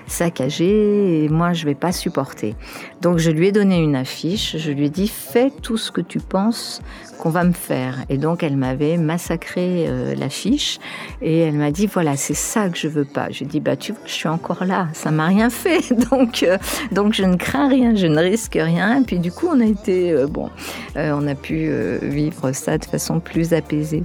saccagées 0.08 1.24
et 1.24 1.30
moi 1.30 1.54
je 1.54 1.66
vais 1.66 1.76
pas 1.76 1.92
supporter. 1.92 2.56
Donc 3.02 3.18
je 3.18 3.32
lui 3.32 3.48
ai 3.48 3.52
donné 3.52 3.82
une 3.82 3.96
affiche. 3.96 4.58
Je 4.58 4.72
lui 4.72 4.86
ai 4.86 4.90
dit 4.90 5.08
fais 5.08 5.52
tout 5.62 5.78
ce 5.78 5.92
que 5.92 6.02
tu 6.02 6.20
penses 6.20 6.82
qu'on 7.20 7.30
va 7.30 7.44
me 7.44 7.54
faire. 7.54 8.04
Et 8.10 8.18
donc 8.18 8.44
elle 8.44 8.58
m'avait 8.58 8.98
massacré 8.98 9.88
l'affiche 10.16 10.80
et 11.22 11.40
elle 11.40 11.56
m'a 11.56 11.72
dit 11.72 11.88
voilà 11.88 12.16
c'est 12.18 12.34
ça 12.34 12.70
que 12.70 12.78
je 12.78 12.88
veux 12.88 13.06
pas. 13.06 13.28
J'ai 13.30 13.46
dit 13.46 13.60
bah 13.60 13.76
tu 13.76 13.92
vois 13.92 14.02
je 14.06 14.14
suis 14.14 14.30
encore 14.30 14.66
là, 14.66 14.88
ça 14.94 15.12
m'a 15.12 15.28
rien 15.28 15.50
fait. 15.50 15.94
Donc 16.12 16.46
donc 16.92 17.14
je 17.14 17.24
ne 17.24 17.36
crains 17.36 17.68
rien, 17.68 17.96
je 17.96 18.08
ne 18.08 18.16
risque 18.24 18.58
rien. 18.60 19.02
Et 19.02 19.04
puis 19.04 19.20
du 19.20 19.32
coup, 19.32 19.48
on 19.52 19.60
a 19.60 19.66
été, 19.66 20.16
bon, 20.30 20.50
on 20.96 21.28
a 21.28 21.36
pu 21.36 21.70
vivre 22.02 22.52
ça 22.52 22.78
de 22.78 22.86
façon 22.86 23.20
plus 23.20 23.54
apaisée. 23.54 24.04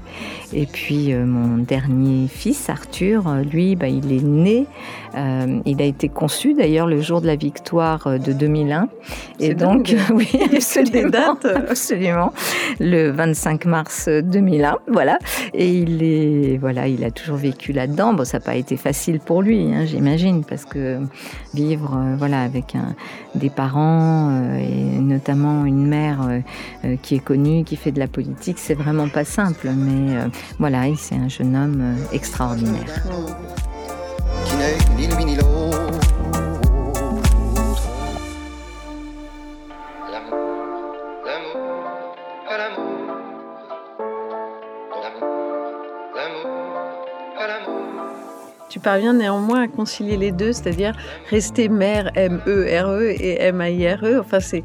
Et 0.53 0.67
puis 0.67 1.15
mon 1.15 1.59
dernier 1.59 2.29
fils, 2.29 2.69
Arthur, 2.69 3.25
lui, 3.51 3.77
bah, 3.77 3.89
il 3.89 4.13
est 4.13 4.23
né, 4.23 4.67
il 5.15 5.83
a 5.83 5.85
été 5.85 6.09
conçu 6.09 6.55
d'ailleurs 6.55 6.87
le 6.87 7.01
jour 7.01 7.21
de 7.21 7.27
la 7.27 7.37
victoire 7.37 8.19
de 8.19 8.33
2001. 8.33 8.89
Et 9.41 9.55
donc, 9.55 9.95
oui, 10.15 10.29
absolument, 10.55 11.11
dates. 11.11 11.47
absolument, 11.71 12.33
le 12.81 13.11
25 13.11 13.65
mars 13.65 14.09
2001, 14.09 14.79
voilà. 14.89 15.19
Et 15.55 15.69
il 15.69 16.03
est, 16.03 16.59
voilà, 16.59 16.89
il 16.89 17.05
a 17.05 17.11
toujours 17.11 17.37
vécu 17.37 17.73
là-dedans. 17.73 18.15
Bon, 18.15 18.25
ça 18.25 18.39
n'a 18.39 18.45
pas 18.45 18.57
été 18.57 18.77
facile 18.77 19.21
pour 19.21 19.43
lui, 19.43 19.73
hein, 19.73 19.85
j'imagine, 19.85 20.45
parce 20.45 20.65
que 20.65 20.99
vivre, 21.55 21.97
euh, 21.97 22.17
voilà, 22.17 22.43
avec 22.43 22.75
un, 22.75 22.95
des 23.35 23.51
parents 23.51 24.08
euh, 24.31 24.59
et 24.59 25.01
notamment 25.01 25.65
une 25.65 25.87
mère 25.87 26.29
euh, 26.85 26.97
qui 27.03 27.17
est 27.17 27.21
connue, 27.21 27.65
qui 27.65 27.77
fait 27.77 27.93
de 27.93 27.99
la 27.99 28.09
politique, 28.09 28.59
c'est 28.59 28.75
vraiment 28.75 29.09
pas 29.09 29.25
simple. 29.25 29.71
Mais 29.77 30.17
voilà, 30.59 30.85
c'est 30.97 31.17
un 31.17 31.29
jeune 31.29 31.57
homme 31.57 31.97
extraordinaire. 32.13 33.05
Tu 48.79 48.83
parviens 48.83 49.13
néanmoins 49.13 49.63
à 49.63 49.67
concilier 49.67 50.17
les 50.17 50.31
deux, 50.31 50.53
c'est-à-dire 50.53 50.97
rester 51.31 51.69
mère 51.69 52.13
M-E-R-E 52.15 53.09
e 53.09 53.11
et 53.11 53.43
M-A-I-R-E. 53.43 54.21
Enfin, 54.21 54.39
c'est 54.39 54.63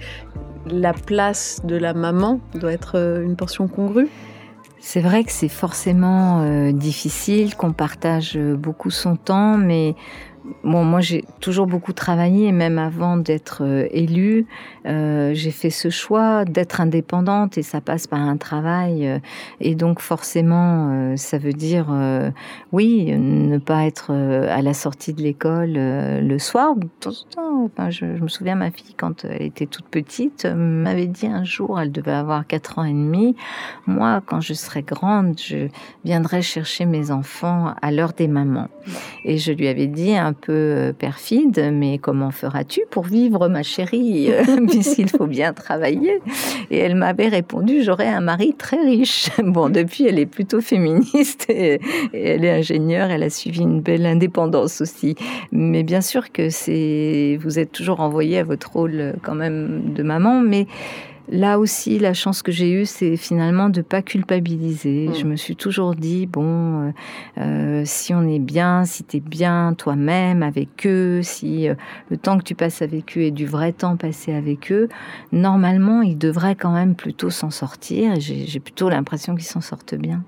la 0.68 0.94
place 0.94 1.62
de 1.64 1.76
la 1.76 1.96
maman 1.96 2.40
doit 2.54 2.74
être 2.74 3.00
euh, 3.00 3.24
une 3.24 3.36
portion 3.36 3.68
congrue. 3.68 4.08
C'est 4.80 5.02
vrai 5.02 5.24
que 5.24 5.32
c'est 5.32 5.50
forcément 5.50 6.44
euh, 6.44 6.72
difficile, 6.72 7.56
qu'on 7.56 7.74
partage 7.74 8.34
euh, 8.36 8.56
beaucoup 8.56 8.92
son 8.92 9.16
temps, 9.16 9.58
mais 9.58 9.96
Moi, 10.64 11.00
j'ai 11.00 11.24
toujours 11.40 11.68
beaucoup 11.68 11.94
travaillé, 11.94 12.52
même 12.52 12.78
avant 12.78 13.16
d'être 13.16 13.64
euh, 13.64 13.88
élue. 13.92 14.46
Euh, 14.86 15.32
j'ai 15.34 15.52
fait 15.52 15.70
ce 15.70 15.90
choix 15.90 16.44
d'être 16.44 16.82
indépendante 16.82 17.58
et 17.58 17.64
ça 17.64 17.80
passe 17.80 18.08
par 18.08 18.20
un 18.20 18.36
travail. 18.36 19.08
Euh, 19.08 19.20
et 19.62 19.76
donc, 19.76 20.02
forcément, 20.02 21.16
ça 21.16 21.38
veut 21.38 21.54
dire, 21.54 21.88
oui, 22.72 23.06
ne 23.18 23.58
pas 23.58 23.86
être 23.86 24.12
à 24.12 24.62
la 24.62 24.74
sortie 24.74 25.14
de 25.14 25.22
l'école 25.22 25.74
le 25.74 26.38
soir. 26.40 26.76
Enfin, 27.38 27.90
je, 27.90 28.06
me 28.06 28.28
souviens, 28.28 28.56
ma 28.56 28.72
fille, 28.72 28.96
quand 28.98 29.26
elle 29.26 29.44
était 29.44 29.66
toute 29.66 29.86
petite, 29.86 30.46
m'avait 30.46 31.08
dit 31.08 31.28
un 31.28 31.44
jour, 31.44 31.80
elle 31.80 31.92
devait 31.92 32.12
avoir 32.12 32.46
4 32.46 32.80
ans 32.80 32.84
et 32.84 32.92
demi, 32.92 33.36
moi, 33.88 34.22
quand 34.26 34.42
je 34.42 34.54
serai 34.54 34.82
grande, 34.82 35.40
je 35.40 35.68
viendrai 36.04 36.42
chercher 36.42 36.86
mes 36.86 37.12
enfants 37.12 37.74
à 37.82 37.92
l'heure 37.92 38.14
des 38.14 38.28
mamans. 38.28 38.68
Et 39.24 39.38
je 39.38 39.52
lui 39.52 39.68
avais 39.68 39.88
dit 39.88 40.16
un 40.16 40.33
peu 40.34 40.52
euh, 40.52 40.94
perfide, 40.94 41.70
mais 41.74 41.98
comment 41.98 42.32
feras-tu 42.32 42.82
pour 42.90 43.04
vivre, 43.04 43.48
ma 43.48 43.64
chérie, 43.64 44.32
euh, 44.32 44.44
puisqu'il 44.70 45.10
faut 45.10 45.28
bien 45.28 45.54
travailler? 45.54 46.20
Et 46.72 46.78
elle 46.78 46.96
m'avait 46.96 47.28
répondu, 47.28 47.84
j'aurai 47.84 48.08
un 48.08 48.22
mari 48.22 48.54
très 48.58 48.82
riche. 48.82 49.30
Bon, 49.44 49.70
depuis, 49.70 50.08
elle 50.08 50.18
est 50.18 50.26
plutôt 50.26 50.62
féministe 50.62 51.46
et, 51.50 51.80
elle 52.14 52.44
est 52.44 52.52
ingénieure, 52.60 53.12
elle 53.12 53.22
a 53.22 53.30
suivi 53.30 53.62
une 53.62 53.82
belle 53.82 54.06
indépendance 54.06 54.82
aussi. 54.82 55.16
Mais 55.52 55.84
bien 55.84 56.02
sûr 56.02 56.32
que 56.32 56.50
c'est, 56.50 57.38
vous 57.42 57.60
êtes 57.60 57.72
toujours 57.72 58.00
envoyé 58.00 58.40
à 58.40 58.44
votre 58.44 58.72
rôle 58.72 59.00
euh, 59.00 59.14
quand 59.22 59.36
même 59.36 59.94
de 59.94 60.02
maman, 60.02 60.40
mais 60.40 60.66
Là 61.30 61.58
aussi, 61.58 62.00
la 62.00 62.14
chance 62.14 62.42
que 62.42 62.52
j'ai 62.52 62.72
eue, 62.72 62.86
c'est 62.86 63.16
finalement 63.16 63.70
de 63.70 63.82
pas 63.82 64.02
culpabiliser. 64.02 65.08
Mm. 65.08 65.16
Je 65.16 65.26
me 65.26 65.36
suis 65.36 65.56
toujours 65.56 65.96
dit 65.96 66.26
bon, 66.26 66.88
euh, 66.88 66.92
euh, 67.38 67.84
si 67.86 68.14
on 68.14 68.28
est 68.28 68.40
bien, 68.40 68.84
si 68.84 69.04
tu 69.04 69.18
es 69.18 69.20
bien 69.22 69.74
toi-même 69.78 70.44
avec 70.44 70.86
eux, 70.86 71.22
si 71.24 71.70
euh, 71.70 71.76
le 72.10 72.18
temps 72.18 72.38
que 72.38 72.44
tu 72.44 72.56
passes 72.56 72.82
avec 72.82 73.18
eux 73.18 73.22
est 73.22 73.32
du 73.32 73.46
vrai 73.46 73.72
temps 73.72 73.96
passé 73.96 74.34
avec 74.34 74.72
eux, 74.72 74.90
normalement, 75.32 76.02
ils 76.02 76.18
devraient 76.18 76.56
quand 76.56 76.74
même 76.74 76.96
plutôt 76.96 77.30
s'en 77.30 77.52
sortir. 77.52 78.20
J'ai 78.20 78.60
plutôt 78.60 78.90
l'impression 78.90 79.36
qu'ils 79.36 79.46
s'en 79.46 79.62
sortent 79.62 79.96
bien. 79.96 80.24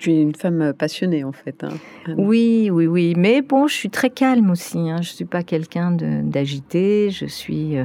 Tu 0.00 0.12
es 0.12 0.22
une 0.22 0.34
femme 0.34 0.72
passionnée 0.72 1.24
en 1.24 1.32
fait. 1.32 1.62
Hein, 1.62 1.74
oui, 2.16 2.70
oui, 2.72 2.86
oui. 2.86 3.12
Mais 3.18 3.42
bon, 3.42 3.66
je 3.66 3.74
suis 3.74 3.90
très 3.90 4.08
calme 4.08 4.50
aussi. 4.50 4.78
Hein. 4.78 5.02
Je 5.02 5.10
suis 5.10 5.26
pas 5.26 5.42
quelqu'un 5.42 5.90
d'agité. 5.90 7.10
Je 7.10 7.26
suis, 7.26 7.76
euh, 7.76 7.84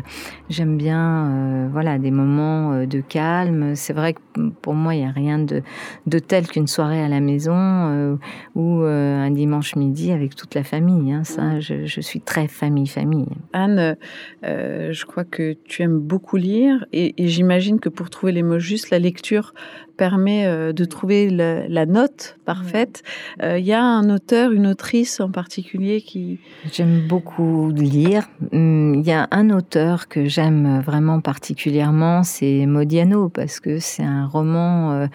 j'aime 0.49 0.77
bien, 0.77 1.25
euh, 1.25 1.67
voilà, 1.69 1.99
des 1.99 2.11
moments 2.11 2.71
euh, 2.71 2.85
de 2.85 3.01
calme. 3.01 3.75
C'est 3.75 3.91
vrai 3.91 4.13
que 4.13 4.19
pour 4.61 4.75
moi, 4.75 4.95
il 4.95 5.01
y 5.01 5.03
a 5.03 5.11
rien 5.11 5.39
de, 5.39 5.61
de 6.07 6.19
tel 6.19 6.47
qu'une 6.47 6.67
soirée 6.67 7.03
à 7.03 7.09
la 7.09 7.19
maison 7.19 8.17
ou 8.55 8.83
un 8.83 9.31
dimanche 9.31 9.75
midi 9.75 10.13
avec 10.13 10.35
toute 10.35 10.55
la 10.55 10.63
famille. 10.63 11.11
Hein. 11.11 11.25
Ça, 11.25 11.59
je, 11.59 11.85
je, 11.85 11.99
suis 11.99 12.21
très 12.21 12.47
famille, 12.47 12.87
famille. 12.87 13.27
Anne, 13.51 13.97
je 14.41 15.05
crois 15.05 15.25
que 15.25 15.57
tu 15.65 15.83
aimes 15.83 15.99
beaucoup 15.99 16.37
lire 16.37 16.85
et, 16.93 17.21
et 17.21 17.27
j'imagine 17.27 17.81
que 17.81 17.89
pour 17.89 18.09
trouver 18.09 18.31
les 18.31 18.43
mots 18.43 18.59
justes, 18.59 18.89
la 18.89 18.99
lecture 18.99 19.53
permet 19.95 20.45
euh, 20.45 20.73
de 20.73 20.85
trouver 20.85 21.29
la 21.29 21.85
note 21.85 22.37
parfaite. 22.45 23.03
Euh, 23.41 23.57
il 23.57 23.65
y 23.65 23.73
a 23.73 23.81
un 23.81 24.09
auteur, 24.09 24.51
une 24.51 24.67
autrice 24.67 25.19
en 25.19 25.31
particulier 25.31 26.01
qui... 26.01 26.39
J'aime 26.71 27.07
beaucoup 27.07 27.71
lire. 27.71 28.27
Hum, 28.53 28.95
il 28.95 29.05
y 29.05 29.11
a 29.11 29.27
un 29.31 29.49
auteur 29.49 30.07
que 30.07 30.25
j'aime 30.25 30.81
vraiment 30.81 31.21
particulièrement, 31.21 32.23
c'est 32.23 32.65
Modiano, 32.65 33.29
parce 33.29 33.59
que 33.59 33.79
c'est 33.79 34.03
un 34.03 34.25
roman 34.25 34.91
euh, 34.91 35.07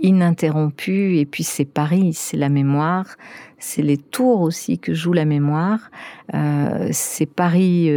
ininterrompu, 0.00 1.18
et 1.18 1.26
puis 1.26 1.42
c'est 1.42 1.64
Paris, 1.64 2.12
c'est 2.14 2.36
la 2.36 2.48
mémoire. 2.48 3.06
C'est 3.58 3.82
les 3.82 3.96
tours 3.96 4.42
aussi 4.42 4.78
que 4.78 4.94
joue 4.94 5.12
la 5.12 5.24
mémoire. 5.24 5.90
c'est 6.92 7.26
Paris, 7.26 7.90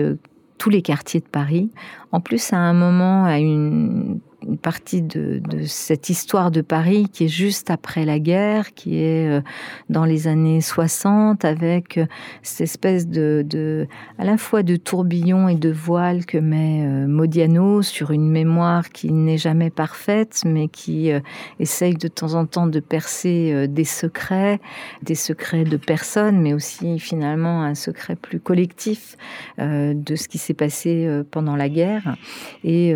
tous 0.57 0.71
les 0.71 0.81
quartiers 0.81 1.19
de 1.19 1.25
Paris. 1.25 1.69
En 2.11 2.19
plus, 2.19 2.51
à 2.51 2.57
un 2.57 2.73
moment, 2.73 3.25
à 3.25 3.37
une 3.37 4.19
une 4.47 4.57
partie 4.57 5.01
de, 5.01 5.41
cette 5.65 6.09
histoire 6.09 6.51
de 6.51 6.61
Paris 6.61 7.07
qui 7.11 7.25
est 7.25 7.29
juste 7.29 7.69
après 7.69 8.05
la 8.05 8.19
guerre, 8.19 8.73
qui 8.73 8.97
est 8.97 9.29
euh, 9.29 9.41
dans 9.89 10.05
les 10.05 10.27
années 10.27 10.61
60, 10.61 11.45
avec 11.45 11.97
euh, 11.97 12.05
cette 12.41 12.61
espèce 12.61 13.07
de, 13.07 13.45
de 13.47 13.87
à 14.17 14.25
la 14.25 14.37
fois 14.37 14.63
de 14.63 14.75
tourbillon 14.75 15.47
et 15.47 15.55
de 15.55 15.71
voile 15.71 16.25
que 16.25 16.37
met 16.37 16.83
euh, 16.85 17.07
Modiano 17.07 17.81
sur 17.81 18.11
une 18.11 18.29
mémoire 18.29 18.89
qui 18.89 19.11
n'est 19.11 19.37
jamais 19.37 19.69
parfaite, 19.69 20.41
mais 20.45 20.67
qui 20.67 21.11
essaye 21.59 21.95
de 21.95 22.07
temps 22.07 22.33
en 22.33 22.45
temps 22.45 22.67
de 22.67 22.79
percer 22.79 23.67
des 23.67 23.83
secrets, 23.83 24.59
des 25.03 25.15
secrets 25.15 25.63
de 25.63 25.77
personnes, 25.77 26.41
mais 26.41 26.53
aussi 26.53 26.99
finalement 26.99 27.63
un 27.63 27.75
secret 27.75 28.15
plus 28.15 28.39
collectif 28.39 29.17
de 29.57 30.15
ce 30.15 30.27
qui 30.27 30.37
s'est 30.37 30.53
passé 30.53 31.07
pendant 31.31 31.55
la 31.55 31.69
guerre. 31.69 32.15
Et 32.63 32.95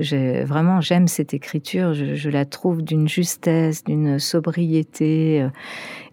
j'ai 0.00 0.44
vraiment 0.44 0.79
j'aime 0.80 1.08
cette 1.08 1.34
écriture, 1.34 1.94
je, 1.94 2.30
la 2.30 2.44
trouve 2.44 2.82
d'une 2.82 3.08
justesse, 3.08 3.84
d'une 3.84 4.18
sobriété, 4.18 5.42
euh, 5.42 5.48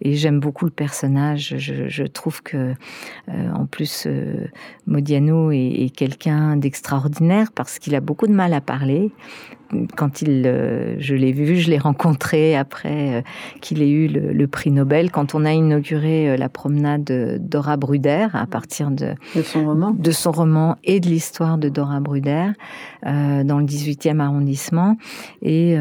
et 0.01 0.13
j'aime 0.13 0.39
beaucoup 0.39 0.65
le 0.65 0.71
personnage. 0.71 1.55
Je, 1.57 2.03
trouve 2.03 2.41
que, 2.43 2.73
euh, 3.29 3.51
en 3.53 3.65
plus, 3.65 4.05
euh, 4.05 4.47
Modiano 4.85 5.51
est 5.51 5.93
quelqu'un 5.95 6.57
d'extraordinaire 6.57 7.51
parce 7.53 7.79
qu'il 7.79 7.95
a 7.95 8.01
beaucoup 8.01 8.27
de 8.27 8.33
mal 8.33 8.53
à 8.53 8.61
parler, 8.61 9.11
quand 9.95 10.21
il, 10.21 10.43
euh, 10.45 10.95
je 10.99 11.15
l'ai 11.15 11.31
vu, 11.31 11.57
je 11.57 11.69
l'ai 11.69 11.77
rencontré 11.77 12.55
après 12.55 13.15
euh, 13.15 13.21
qu'il 13.61 13.81
ait 13.81 13.89
eu 13.89 14.07
le, 14.07 14.47
prix 14.47 14.71
Nobel, 14.71 15.11
quand 15.11 15.35
on 15.35 15.43
a 15.45 15.51
inauguré 15.51 16.29
euh, 16.29 16.37
la 16.37 16.49
promenade 16.49 17.37
Dora 17.41 17.75
Bruder 17.75 18.27
à 18.33 18.45
partir 18.45 18.91
de, 18.91 19.13
de 19.35 19.41
son 19.41 19.65
roman, 19.65 19.91
de 19.91 20.11
son 20.11 20.31
roman 20.31 20.77
et 20.83 20.99
de 20.99 21.07
l'histoire 21.07 21.57
de 21.57 21.69
Dora 21.69 21.99
Bruder 21.99 22.51
dans 23.03 23.59
le 23.59 23.65
18e 23.65 24.19
arrondissement. 24.19 24.97
Et 25.41 25.77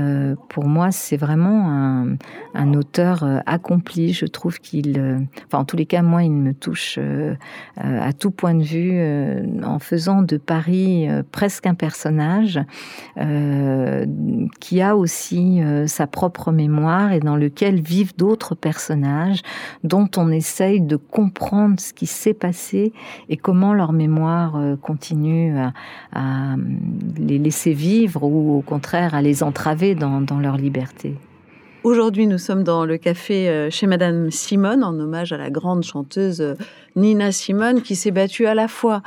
pour 0.48 0.66
moi, 0.66 0.90
c'est 0.92 1.16
vraiment 1.16 1.70
un, 1.70 2.16
un, 2.54 2.74
auteur 2.74 3.24
accompli. 3.46 4.12
Je 4.12 4.26
trouve 4.26 4.58
qu'il, 4.58 5.26
enfin 5.46 5.58
en 5.58 5.64
tous 5.64 5.76
les 5.76 5.86
cas, 5.86 6.02
moi, 6.02 6.22
il 6.22 6.32
me 6.32 6.52
touche 6.52 6.98
à 7.76 8.12
tout 8.12 8.30
point 8.30 8.54
de 8.54 8.62
vue 8.62 9.00
en 9.64 9.78
faisant 9.78 10.22
de 10.22 10.36
Paris 10.36 11.08
presque 11.32 11.66
un 11.66 11.74
personnage. 11.74 12.60
Euh, 13.18 13.75
qui 14.60 14.80
a 14.80 14.96
aussi 14.96 15.62
euh, 15.62 15.86
sa 15.86 16.06
propre 16.06 16.52
mémoire 16.52 17.12
et 17.12 17.20
dans 17.20 17.36
lequel 17.36 17.80
vivent 17.80 18.16
d'autres 18.16 18.54
personnages 18.54 19.42
dont 19.84 20.08
on 20.16 20.30
essaye 20.30 20.80
de 20.80 20.96
comprendre 20.96 21.80
ce 21.80 21.92
qui 21.92 22.06
s'est 22.06 22.34
passé 22.34 22.92
et 23.28 23.36
comment 23.36 23.74
leur 23.74 23.92
mémoire 23.92 24.56
euh, 24.56 24.76
continue 24.76 25.56
à, 25.58 26.56
les 27.18 27.38
laisser 27.38 27.72
vivre 27.72 28.24
ou 28.24 28.58
au 28.58 28.60
contraire 28.62 29.14
à 29.14 29.22
les 29.22 29.42
entraver 29.42 29.94
dans, 29.94 30.24
leur 30.40 30.56
liberté. 30.56 31.14
Aujourd'hui, 31.84 32.26
nous 32.26 32.38
sommes 32.38 32.64
dans 32.64 32.84
le 32.84 32.96
café 32.96 33.68
chez 33.70 33.86
Madame 33.86 34.30
Simone 34.30 34.82
en 34.82 34.98
hommage 34.98 35.32
à 35.32 35.36
la 35.36 35.50
grande 35.50 35.84
chanteuse 35.84 36.56
Nina 36.96 37.32
Simone 37.32 37.82
qui 37.82 37.94
s'est 37.94 38.10
battue 38.10 38.46
à 38.46 38.54
la 38.54 38.68
fois 38.68 39.02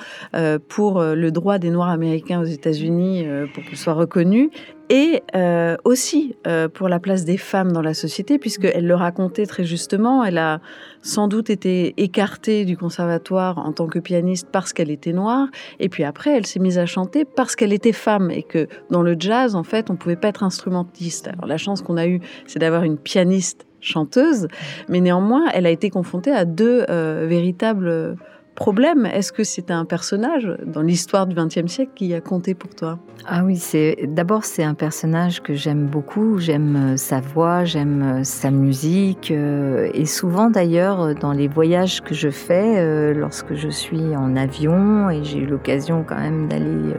pour 0.67 1.01
le 1.01 1.31
droit 1.31 1.57
des 1.57 1.69
Noirs 1.69 1.89
américains 1.89 2.41
aux 2.41 2.45
États-Unis 2.45 3.25
pour 3.53 3.63
qu'ils 3.63 3.77
soient 3.77 3.93
reconnus 3.93 4.49
et 4.89 5.21
euh, 5.35 5.77
aussi 5.83 6.35
euh, 6.47 6.67
pour 6.67 6.89
la 6.89 6.99
place 6.99 7.23
des 7.23 7.37
femmes 7.37 7.71
dans 7.71 7.81
la 7.81 7.93
société, 7.93 8.39
puisqu'elle 8.39 8.87
le 8.87 8.95
racontait 8.95 9.45
très 9.45 9.63
justement, 9.63 10.23
elle 10.23 10.39
a 10.39 10.61
sans 11.01 11.27
doute 11.27 11.51
été 11.51 11.93
écartée 11.97 12.65
du 12.65 12.75
conservatoire 12.75 13.59
en 13.59 13.71
tant 13.71 13.87
que 13.87 13.99
pianiste 13.99 14.47
parce 14.51 14.73
qu'elle 14.73 14.89
était 14.89 15.13
noire, 15.13 15.47
et 15.79 15.89
puis 15.89 16.03
après 16.03 16.35
elle 16.35 16.47
s'est 16.47 16.59
mise 16.59 16.79
à 16.79 16.87
chanter 16.87 17.23
parce 17.23 17.55
qu'elle 17.55 17.73
était 17.73 17.93
femme, 17.93 18.31
et 18.31 18.43
que 18.43 18.67
dans 18.89 19.03
le 19.03 19.15
jazz, 19.17 19.55
en 19.55 19.63
fait, 19.63 19.91
on 19.91 19.95
pouvait 19.95 20.15
pas 20.15 20.29
être 20.29 20.43
instrumentiste. 20.43 21.27
Alors 21.27 21.45
la 21.45 21.57
chance 21.57 21.83
qu'on 21.83 21.97
a 21.97 22.07
eue, 22.07 22.19
c'est 22.47 22.59
d'avoir 22.59 22.83
une 22.83 22.97
pianiste 22.97 23.68
chanteuse, 23.82 24.47
mais 24.88 25.01
néanmoins, 25.01 25.45
elle 25.53 25.65
a 25.65 25.69
été 25.69 25.89
confrontée 25.89 26.32
à 26.32 26.45
deux 26.45 26.86
euh, 26.89 27.25
véritables 27.27 28.17
problème. 28.59 29.05
Est-ce 29.05 29.32
que 29.32 29.43
c'est 29.43 29.71
un 29.71 29.86
personnage 29.86 30.45
dans 30.65 30.82
l'histoire 30.82 31.25
du 31.25 31.36
XXe 31.36 31.71
siècle 31.71 31.91
qui 31.95 32.13
a 32.13 32.19
compté 32.19 32.53
pour 32.53 32.75
toi? 32.75 32.99
Ah 33.25 33.43
oui, 33.45 33.55
c'est 33.55 33.97
d'abord 34.07 34.43
c'est 34.43 34.63
un 34.63 34.73
personnage 34.73 35.41
que 35.41 35.53
j'aime 35.53 35.86
beaucoup. 35.86 36.39
J'aime 36.39 36.75
euh, 36.75 36.97
sa 36.97 37.21
voix, 37.21 37.63
j'aime 37.63 38.01
euh, 38.01 38.23
sa 38.23 38.51
musique, 38.51 39.32
euh, 39.32 39.89
et 39.93 40.05
souvent 40.05 40.49
d'ailleurs 40.49 41.15
dans 41.15 41.32
les 41.32 41.47
voyages 41.47 42.01
que 42.01 42.13
je 42.13 42.30
fais, 42.30 43.13
lorsque 43.13 43.53
je 43.55 43.69
suis 43.69 44.15
en 44.15 44.36
avion 44.36 45.09
et 45.09 45.23
j'ai 45.23 45.39
eu 45.39 45.45
l'occasion 45.45 46.03
quand 46.07 46.19
même 46.19 46.49
d'aller 46.49 46.95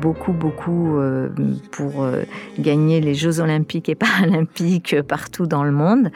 beaucoup 0.00 0.32
beaucoup 0.32 0.98
pour 1.70 2.06
gagner 2.58 3.00
les 3.00 3.14
Jeux 3.14 3.40
olympiques 3.40 3.88
et 3.88 3.94
paralympiques 4.02 5.00
partout 5.02 5.46
dans 5.46 5.64
le 5.64 5.72
monde 5.72 6.10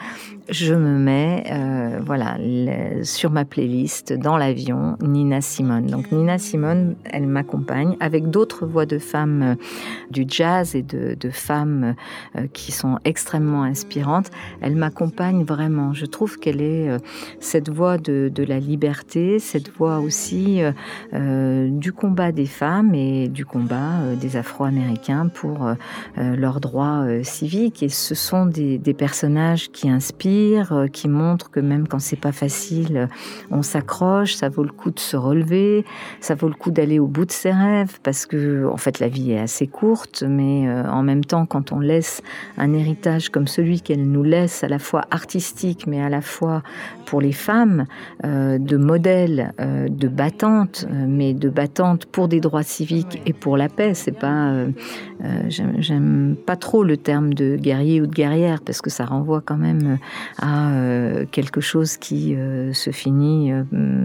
je 0.48 0.74
me 0.74 0.98
mets 0.98 1.44
euh, 1.50 1.98
voilà 2.04 2.38
sur 3.02 3.30
ma 3.30 3.44
playlist 3.44 4.12
dans 4.12 4.36
l'avion 4.36 4.96
Nina 5.00 5.40
Simone. 5.40 5.86
Donc 5.86 6.12
Nina 6.12 6.38
Simone, 6.38 6.94
elle 7.04 7.26
m'accompagne 7.26 7.96
avec 8.00 8.30
d'autres 8.30 8.66
voix 8.66 8.86
de 8.86 8.98
femmes 8.98 9.42
euh, 9.42 9.54
du 10.10 10.24
jazz 10.28 10.76
et 10.76 10.82
de, 10.82 11.16
femmes 11.30 11.94
euh, 12.36 12.46
qui 12.52 12.70
sont 12.70 12.98
extrêmement 13.04 13.64
inspirantes. 13.64 14.30
Elle 14.60 14.76
m'accompagne 14.76 15.44
vraiment. 15.44 15.92
Je 15.92 16.06
trouve 16.06 16.38
qu'elle 16.38 16.60
est 16.60 16.88
cette 17.40 17.68
voix 17.68 17.98
de, 17.98 18.30
la 18.46 18.60
liberté, 18.60 19.38
cette 19.38 19.70
voix 19.76 19.98
aussi 19.98 20.60
du 21.12 21.92
combat 21.92 22.32
des 22.32 22.46
femmes 22.46 22.94
et 22.94 23.25
du 23.28 23.44
combat 23.44 24.14
des 24.20 24.36
Afro-Américains 24.36 25.28
pour 25.28 25.68
leurs 26.16 26.60
droits 26.60 27.06
civiques. 27.22 27.82
Et 27.82 27.88
ce 27.88 28.14
sont 28.14 28.46
des 28.46 28.94
personnages 28.94 29.70
qui 29.70 29.88
inspirent 29.88 30.72
euh, 30.72 30.86
qui 30.88 31.08
montre 31.08 31.50
que 31.50 31.60
même 31.60 31.86
quand 31.88 31.98
c'est 31.98 32.20
pas 32.20 32.32
facile, 32.32 32.96
euh, 32.96 33.06
on 33.50 33.62
s'accroche, 33.62 34.34
ça 34.34 34.48
vaut 34.48 34.62
le 34.62 34.72
coup 34.72 34.90
de 34.90 34.98
se 34.98 35.16
relever, 35.16 35.84
ça 36.20 36.34
vaut 36.34 36.48
le 36.48 36.54
coup 36.54 36.70
d'aller 36.70 36.98
au 36.98 37.06
bout 37.06 37.24
de 37.24 37.32
ses 37.32 37.50
rêves, 37.50 37.98
parce 38.02 38.26
que 38.26 38.66
en 38.66 38.76
fait 38.76 38.98
la 38.98 39.08
vie 39.08 39.32
est 39.32 39.38
assez 39.38 39.66
courte, 39.66 40.24
mais 40.26 40.68
euh, 40.68 40.88
en 40.88 41.02
même 41.02 41.24
temps 41.24 41.46
quand 41.46 41.72
on 41.72 41.80
laisse 41.80 42.22
un 42.56 42.72
héritage 42.72 43.28
comme 43.28 43.46
celui 43.46 43.80
qu'elle 43.80 44.06
nous 44.06 44.22
laisse, 44.22 44.64
à 44.64 44.68
la 44.68 44.78
fois 44.78 45.02
artistique, 45.10 45.86
mais 45.86 46.00
à 46.00 46.08
la 46.08 46.20
fois 46.20 46.62
pour 47.04 47.20
les 47.20 47.32
femmes, 47.32 47.86
de 48.24 48.76
modèles, 48.76 49.52
de 49.58 50.08
battantes, 50.08 50.86
mais 50.90 51.34
de 51.34 51.48
battantes 51.48 52.04
pour 52.06 52.26
des 52.26 52.40
droits 52.40 52.64
civiques 52.64 53.15
et 53.24 53.32
pour 53.32 53.56
la 53.56 53.68
paix. 53.68 53.94
C'est 53.94 54.12
pas, 54.12 54.52
j'aime 55.48 56.36
pas 56.46 56.56
trop 56.56 56.84
le 56.84 56.96
terme 56.96 57.34
de 57.34 57.56
guerrier 57.56 58.00
ou 58.00 58.06
de 58.06 58.14
guerrière 58.14 58.60
parce 58.60 58.80
que 58.80 58.90
ça 58.90 59.04
renvoie 59.04 59.40
quand 59.40 59.56
même 59.56 59.98
à 60.38 60.70
euh, 60.70 61.24
quelque 61.30 61.60
chose 61.60 61.96
qui 61.96 62.34
euh, 62.34 62.72
se 62.72 62.90
finit 62.90 63.52
euh, 63.52 63.62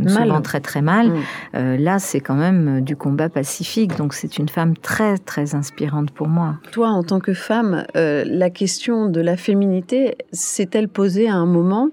souvent 0.07 0.41
très 0.41 0.59
très 0.59 0.81
mal. 0.81 1.09
Mm. 1.53 1.75
là, 1.77 1.99
c'est 1.99 2.19
quand 2.19 2.35
même 2.35 2.81
du 2.81 2.95
combat 2.95 3.29
pacifique, 3.29 3.97
donc 3.97 4.13
c'est 4.13 4.37
une 4.37 4.49
femme 4.49 4.75
très 4.77 5.17
très 5.17 5.55
inspirante 5.55 6.11
pour 6.11 6.27
moi. 6.27 6.55
Toi, 6.71 6.89
en 6.89 7.03
tant 7.03 7.19
que 7.19 7.33
femme, 7.33 7.85
la 7.93 8.49
question 8.49 9.09
de 9.09 9.21
la 9.21 9.37
féminité 9.37 10.17
s'est-elle 10.31 10.87
posée 10.87 11.29
à 11.29 11.35
un 11.35 11.45
moment 11.45 11.89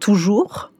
toujours? 0.00 0.70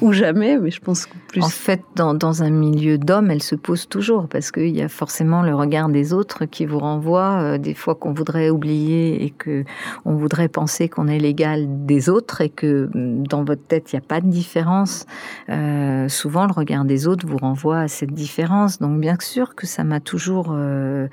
Ou 0.00 0.12
jamais, 0.12 0.58
mais 0.58 0.70
je 0.70 0.80
pense 0.80 1.06
que 1.06 1.14
plus. 1.28 1.42
En 1.42 1.48
fait, 1.48 1.82
dans, 1.94 2.14
dans 2.14 2.42
un 2.42 2.50
milieu 2.50 2.98
d'hommes, 2.98 3.30
elle 3.30 3.42
se 3.42 3.54
pose 3.54 3.88
toujours 3.88 4.28
parce 4.28 4.50
qu'il 4.50 4.74
y 4.76 4.82
a 4.82 4.88
forcément 4.88 5.42
le 5.42 5.54
regard 5.54 5.88
des 5.88 6.12
autres 6.12 6.44
qui 6.44 6.66
vous 6.66 6.78
renvoie 6.78 7.40
euh, 7.40 7.58
des 7.58 7.74
fois 7.74 7.94
qu'on 7.94 8.12
voudrait 8.12 8.50
oublier 8.50 9.24
et 9.24 9.30
que 9.30 9.64
on 10.04 10.14
voudrait 10.14 10.48
penser 10.48 10.88
qu'on 10.88 11.08
est 11.08 11.18
l'égal 11.18 11.66
des 11.86 12.08
autres 12.08 12.40
et 12.40 12.48
que 12.48 12.88
mm, 12.94 13.26
dans 13.26 13.44
votre 13.44 13.62
tête 13.62 13.92
il 13.92 13.96
n'y 13.96 14.04
a 14.04 14.06
pas 14.06 14.20
de 14.20 14.28
différence. 14.28 15.06
Euh, 15.48 16.08
souvent, 16.08 16.46
le 16.46 16.52
regard 16.52 16.84
des 16.84 17.06
autres 17.06 17.26
vous 17.26 17.38
renvoie 17.38 17.80
à 17.80 17.88
cette 17.88 18.12
différence. 18.12 18.78
Donc, 18.78 19.00
bien 19.00 19.16
sûr 19.20 19.54
que 19.54 19.66
ça 19.66 19.84
m'a 19.84 20.00
toujours 20.00 20.48
euh, 20.52 21.08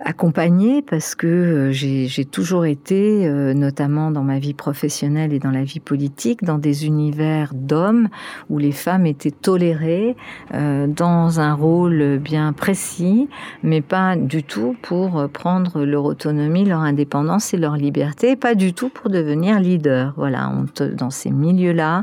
accompagnée 0.00 0.82
parce 0.82 1.14
que 1.14 1.26
euh, 1.26 1.72
j'ai 1.72 2.24
toujours 2.24 2.66
été, 2.66 3.26
euh, 3.26 3.54
notamment 3.54 4.10
dans 4.10 4.22
ma 4.22 4.38
vie 4.38 4.54
professionnelle 4.54 5.32
et 5.32 5.38
dans 5.38 5.50
la 5.50 5.62
vie 5.62 5.80
politique, 5.80 6.42
dans 6.42 6.58
des 6.58 6.86
univers 6.86 7.52
d'hommes 7.54 8.08
où 8.50 8.58
les 8.58 8.72
femmes 8.72 9.06
étaient 9.06 9.30
tolérées 9.30 10.16
euh, 10.52 10.86
dans 10.88 11.38
un 11.38 11.54
rôle 11.54 12.18
bien 12.18 12.52
précis, 12.52 13.28
mais 13.62 13.80
pas 13.80 14.16
du 14.16 14.42
tout 14.42 14.76
pour 14.82 15.28
prendre 15.28 15.84
leur 15.84 16.04
autonomie, 16.04 16.64
leur 16.64 16.80
indépendance 16.80 17.54
et 17.54 17.56
leur 17.56 17.76
liberté, 17.76 18.36
pas 18.36 18.54
du 18.54 18.72
tout 18.72 18.88
pour 18.88 19.10
devenir 19.10 19.60
leader. 19.60 20.12
Voilà, 20.16 20.52
dans 20.92 21.10
ces 21.10 21.30
milieux-là, 21.30 22.02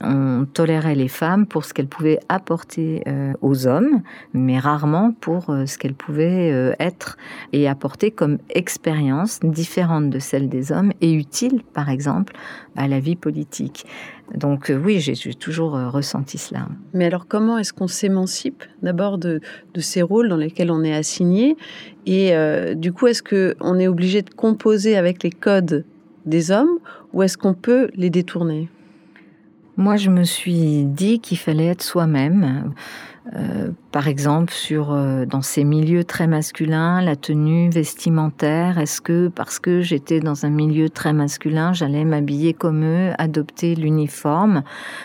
on 0.00 0.46
tolérait 0.52 0.94
les 0.94 1.08
femmes 1.08 1.46
pour 1.46 1.64
ce 1.64 1.74
qu'elles 1.74 1.88
pouvaient 1.88 2.20
apporter 2.28 3.04
aux 3.40 3.66
hommes, 3.66 4.02
mais 4.32 4.58
rarement 4.58 5.12
pour 5.20 5.46
ce 5.46 5.78
qu'elles 5.78 5.94
pouvaient 5.94 6.74
être 6.78 7.16
et 7.52 7.68
apporter 7.68 8.10
comme 8.10 8.38
expérience 8.50 9.40
différente 9.40 10.10
de 10.10 10.18
celle 10.18 10.48
des 10.48 10.72
hommes 10.72 10.92
et 11.00 11.12
utile, 11.12 11.62
par 11.72 11.88
exemple, 11.88 12.34
à 12.76 12.88
la 12.88 13.00
vie 13.00 13.16
politique. 13.16 13.84
Donc 14.34 14.70
euh, 14.70 14.80
oui, 14.82 15.00
j'ai 15.00 15.34
toujours 15.34 15.76
euh, 15.76 15.90
ressenti 15.90 16.38
cela. 16.38 16.68
Mais 16.94 17.04
alors 17.06 17.26
comment 17.26 17.58
est-ce 17.58 17.72
qu'on 17.72 17.88
s'émancipe 17.88 18.64
d'abord 18.82 19.18
de, 19.18 19.40
ces 19.78 20.02
rôles 20.02 20.28
dans 20.28 20.36
lesquels 20.36 20.70
on 20.70 20.82
est 20.82 20.94
assigné 20.94 21.56
Et 22.06 22.34
euh, 22.34 22.74
du 22.74 22.92
coup, 22.92 23.06
est-ce 23.08 23.22
qu'on 23.22 23.78
est 23.78 23.88
obligé 23.88 24.22
de 24.22 24.30
composer 24.30 24.96
avec 24.96 25.22
les 25.22 25.30
codes 25.30 25.84
des 26.24 26.50
hommes 26.50 26.78
ou 27.12 27.22
est-ce 27.22 27.36
qu'on 27.36 27.54
peut 27.54 27.90
les 27.94 28.10
détourner? 28.10 28.68
Moi, 29.82 29.96
je 29.96 30.10
me 30.10 30.22
suis 30.22 30.84
dit 30.84 31.18
qu'il 31.18 31.38
fallait 31.38 31.66
être 31.66 31.82
soi-même. 31.82 32.72
Euh, 33.36 33.70
par 33.92 34.08
exemple, 34.08 34.52
sur 34.52 34.92
euh, 34.92 35.26
dans 35.26 35.42
ces 35.42 35.62
milieux 35.62 36.02
très 36.02 36.26
masculins, 36.26 37.00
la 37.00 37.14
tenue 37.14 37.70
vestimentaire. 37.70 38.78
Est-ce 38.78 39.00
que 39.00 39.28
parce 39.28 39.60
que 39.60 39.80
j'étais 39.80 40.18
dans 40.18 40.44
un 40.44 40.50
milieu 40.50 40.90
très 40.90 41.12
masculin, 41.12 41.72
j'allais 41.72 42.04
m'habiller 42.04 42.52
comme 42.52 42.84
eux, 42.84 43.12
adopter 43.18 43.76
l'uniforme? 43.76 44.64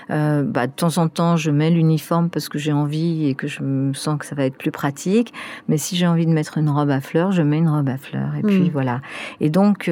Euh, 0.09 0.41
bah, 0.41 0.65
De 0.65 0.71
temps 0.71 0.97
en 0.97 1.09
temps, 1.09 1.35
je 1.35 1.51
mets 1.51 1.69
l'uniforme 1.69 2.29
parce 2.29 2.49
que 2.49 2.57
j'ai 2.57 2.73
envie 2.73 3.27
et 3.27 3.35
que 3.35 3.47
je 3.47 3.61
me 3.61 3.93
sens 3.93 4.17
que 4.17 4.25
ça 4.25 4.33
va 4.33 4.45
être 4.45 4.57
plus 4.57 4.71
pratique. 4.71 5.31
Mais 5.67 5.77
si 5.77 5.95
j'ai 5.95 6.07
envie 6.07 6.25
de 6.25 6.31
mettre 6.31 6.57
une 6.57 6.69
robe 6.69 6.89
à 6.89 7.01
fleurs, 7.01 7.31
je 7.31 7.43
mets 7.43 7.59
une 7.59 7.69
robe 7.69 7.89
à 7.89 7.97
fleurs. 7.97 8.35
Et 8.35 8.41
puis 8.41 8.69
hmm. 8.69 8.71
voilà. 8.71 9.01
Et 9.41 9.49
donc 9.51 9.91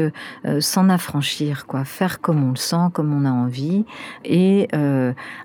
s'en 0.59 0.89
affranchir, 0.89 1.67
quoi, 1.67 1.83
faire 1.83 2.21
comme 2.21 2.43
on 2.43 2.49
le 2.51 2.55
sent, 2.55 2.89
comme 2.93 3.13
on 3.13 3.25
a 3.25 3.31
envie, 3.31 3.86
et 4.23 4.67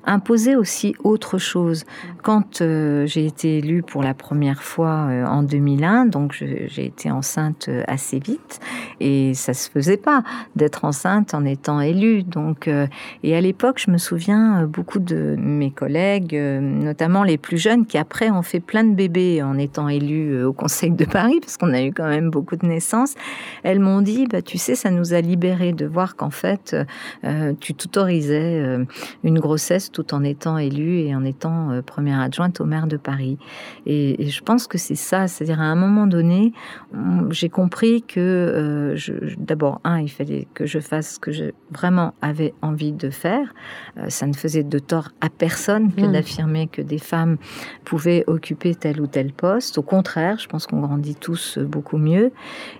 imposer 0.05 0.57
aussi 0.57 0.95
autre 1.05 1.39
chose. 1.39 1.85
Quand 2.23 2.63
j'ai 3.07 3.27
été 3.27 3.59
élue 3.59 3.83
pour 3.83 4.03
la 4.03 4.15
première 4.15 4.63
fois 4.63 5.07
euh, 5.09 5.25
en 5.25 5.43
2001, 5.43 6.07
donc 6.07 6.33
j'ai 6.33 6.85
été 6.85 7.11
enceinte 7.11 7.67
euh, 7.69 7.83
assez 7.87 8.19
vite 8.19 8.61
et 9.01 9.35
ça 9.35 9.55
se 9.55 9.71
faisait 9.71 9.97
pas 9.97 10.23
d'être 10.57 10.85
enceinte 10.85 11.35
en 11.35 11.45
étant 11.45 11.81
élue. 11.81 12.23
Donc, 12.23 12.69
euh, 12.69 12.87
et 13.23 13.37
à 13.37 13.41
l'époque, 13.41 13.83
je 13.85 13.91
me 13.91 13.99
souviens 13.99 14.67
beaucoup 14.67 14.99
de 14.99 15.37
mes 15.39 15.71
collègues, 15.71 16.35
notamment 16.35 17.23
les 17.23 17.39
plus 17.39 17.59
jeunes, 17.59 17.87
qui 17.87 17.99
après 17.99 18.31
ont 18.31 18.43
fait 18.43 18.61
plein 18.61 18.85
de 18.85 18.95
bébés 18.95 19.43
en 19.43 19.59
étant 19.59 19.89
élus 19.89 20.45
au 20.45 20.53
Conseil 20.53 20.91
de 20.91 21.05
Paris, 21.05 21.39
parce 21.41 21.57
qu'on 21.57 21.73
a 21.73 21.83
eu 21.83 21.93
quand 21.93 22.09
même 22.09 22.31
beaucoup 22.31 22.57
de 22.57 22.67
naissances. 22.67 23.15
Elles 23.63 23.81
m'ont 23.81 24.03
dit, 24.03 24.27
bah, 24.27 24.43
tu 24.43 24.59
sais, 24.59 24.75
ça 24.75 24.91
nous 24.91 25.15
a 25.15 25.21
libérés 25.21 25.73
de 25.73 25.87
voir 25.87 26.17
qu'en 26.17 26.31
fait, 26.31 26.77
tu 27.61 27.75
t'autorisais 27.75 28.79
une 29.25 29.39
grossesse 29.39 29.91
tout 29.91 30.15
en 30.15 30.23
étant 30.25 30.59
élue 30.59 30.99
et 31.01 31.15
en 31.15 31.25
étant 31.25 31.81
première 31.85 32.21
adjointe 32.21 32.61
au 32.61 32.65
maire 32.65 32.87
de 32.87 32.97
Paris. 32.97 33.39
Et, 33.87 34.29
je 34.31 34.43
pense 34.43 34.67
que 34.67 34.79
c'est 34.79 34.95
ça, 34.95 35.27
c'est-à-dire 35.29 35.61
à 35.61 35.65
un 35.65 35.75
moment 35.75 36.07
donné, 36.07 36.53
j'ai 37.31 37.49
compris 37.49 38.03
que 38.03 38.95
d'abord, 39.39 39.81
un, 39.85 40.01
il 40.01 40.09
fallait 40.09 40.47
que 40.55 40.67
je 40.67 40.79
fasse 40.79 41.15
ce 41.15 41.19
que 41.19 41.33
je 41.33 41.47
vraiment 41.71 42.15
avais 42.23 42.55
envie 42.63 42.93
de 42.93 43.11
faire. 43.11 43.55
ça 44.09 44.27
ne 44.27 44.35
faisait 44.35 44.63
de 44.63 44.79
tort 44.79 45.11
à 45.21 45.29
personne 45.29 45.93
que 45.93 46.03
mmh. 46.03 46.13
d'affirmer 46.13 46.67
que 46.67 46.83
des 46.83 46.99
femmes 46.99 47.37
pouvaient 47.85 48.25
occuper 48.27 48.75
tel 48.75 49.01
ou 49.01 49.07
tel 49.07 49.33
poste. 49.33 49.79
Au 49.79 49.83
contraire, 49.83 50.39
je 50.39 50.49
pense 50.49 50.67
qu'on 50.67 50.81
grandit 50.81 51.15
tous 51.15 51.59
beaucoup 51.59 51.99
mieux. 51.99 52.33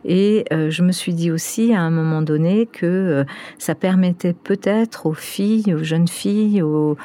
Et 0.05 0.45
euh, 0.53 0.71
je 0.71 0.83
me 0.83 0.93
suis 0.93 1.15
dit 1.15 1.31
aussi 1.31 1.75
à 1.75 1.81
un 1.81 1.91
moment 1.91 2.23
donné 2.23 2.67
que 2.67 2.87
euh, 2.87 3.25
ça 3.59 3.75
permettait 3.75 4.33
peut-être 4.33 5.07
aux 5.07 5.15
filles, 5.15 5.75
aux 5.75 5.83
jeunes 5.83 6.09
filles, 6.09 6.20
aux, 6.63 6.97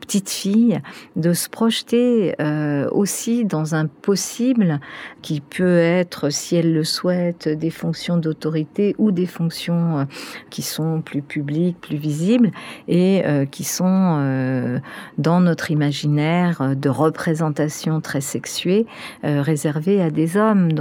petites 0.00 0.30
filles 0.30 0.80
de 1.16 1.32
se 1.32 1.48
projeter 1.48 2.34
euh, 2.40 2.88
aussi 2.90 3.44
dans 3.44 3.74
un 3.74 3.86
possible 3.86 4.80
qui 5.22 5.40
peut 5.40 5.78
être, 5.78 6.30
si 6.30 6.56
elles 6.56 6.72
le 6.72 6.84
souhaitent, 6.84 7.48
des 7.48 7.70
fonctions 7.70 8.16
d'autorité 8.16 8.94
ou 8.98 9.12
des 9.12 9.26
fonctions 9.26 10.06
qui 10.50 10.62
sont 10.62 11.02
plus 11.02 11.22
publiques, 11.22 11.80
plus 11.80 11.96
visibles 11.96 12.50
et 12.88 13.22
qui 13.50 13.64
sont 13.64 14.80
dans 15.18 15.40
notre 15.40 15.70
imaginaire 15.70 16.74
de 16.76 16.88
représentation 16.88 18.00
très 18.00 18.20
sexuée 18.20 18.86
réservée 19.22 20.02
à 20.02 20.10
des 20.10 20.36
hommes. 20.36 20.72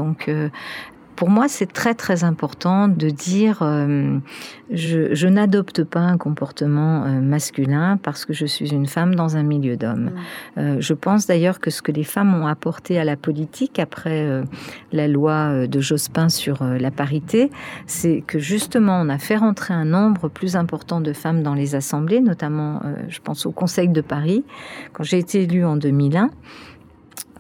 Pour 1.22 1.30
moi, 1.30 1.48
c'est 1.48 1.72
très 1.72 1.94
très 1.94 2.24
important 2.24 2.88
de 2.88 3.12
dire 3.12 3.60
euh, 3.62 4.18
je, 4.72 5.28
n'adopte 5.28 5.84
pas 5.84 6.00
un 6.00 6.18
comportement 6.18 7.04
euh, 7.04 7.22
masculin 7.22 8.00
parce 8.02 8.26
que 8.26 8.34
je 8.34 8.48
suis 8.48 8.74
une 8.74 8.88
femme 8.88 9.14
dans 9.14 9.38
un 9.38 9.44
milieu 9.44 9.78
d'hommes. 9.78 10.06
Mm. 10.06 10.12
Euh, 10.58 10.78
je 10.80 10.94
pense 10.96 11.28
d'ailleurs 11.28 11.60
que 11.60 11.70
ce 11.70 11.84
que 11.84 11.92
les 11.92 12.04
femmes 12.04 12.34
ont 12.34 12.48
apporté 12.48 12.98
à 12.98 13.04
la 13.04 13.18
politique 13.18 13.78
après 13.78 14.42
la 14.92 15.08
loi 15.08 15.68
de 15.68 15.80
Jospin 15.80 16.28
sur 16.28 16.64
la 16.64 16.90
parité, 16.90 17.52
c'est 17.86 18.24
que 18.26 18.40
justement 18.40 19.00
on 19.00 19.08
a 19.08 19.20
fait 19.20 19.36
rentrer 19.36 19.76
un 19.76 19.86
nombre 19.86 20.28
plus 20.28 20.56
important 20.56 21.02
de 21.02 21.14
femmes 21.14 21.44
dans 21.44 21.54
les 21.54 21.76
assemblées, 21.76 22.20
notamment 22.20 22.82
je 23.10 23.20
pense 23.20 23.46
au 23.46 23.52
Conseil 23.52 23.90
de 23.90 24.02
Paris. 24.02 24.44
Quand 24.94 25.04
j'ai 25.04 25.20
été 25.20 25.44
élue 25.44 25.66
en 25.66 25.78
2001, 25.78 26.32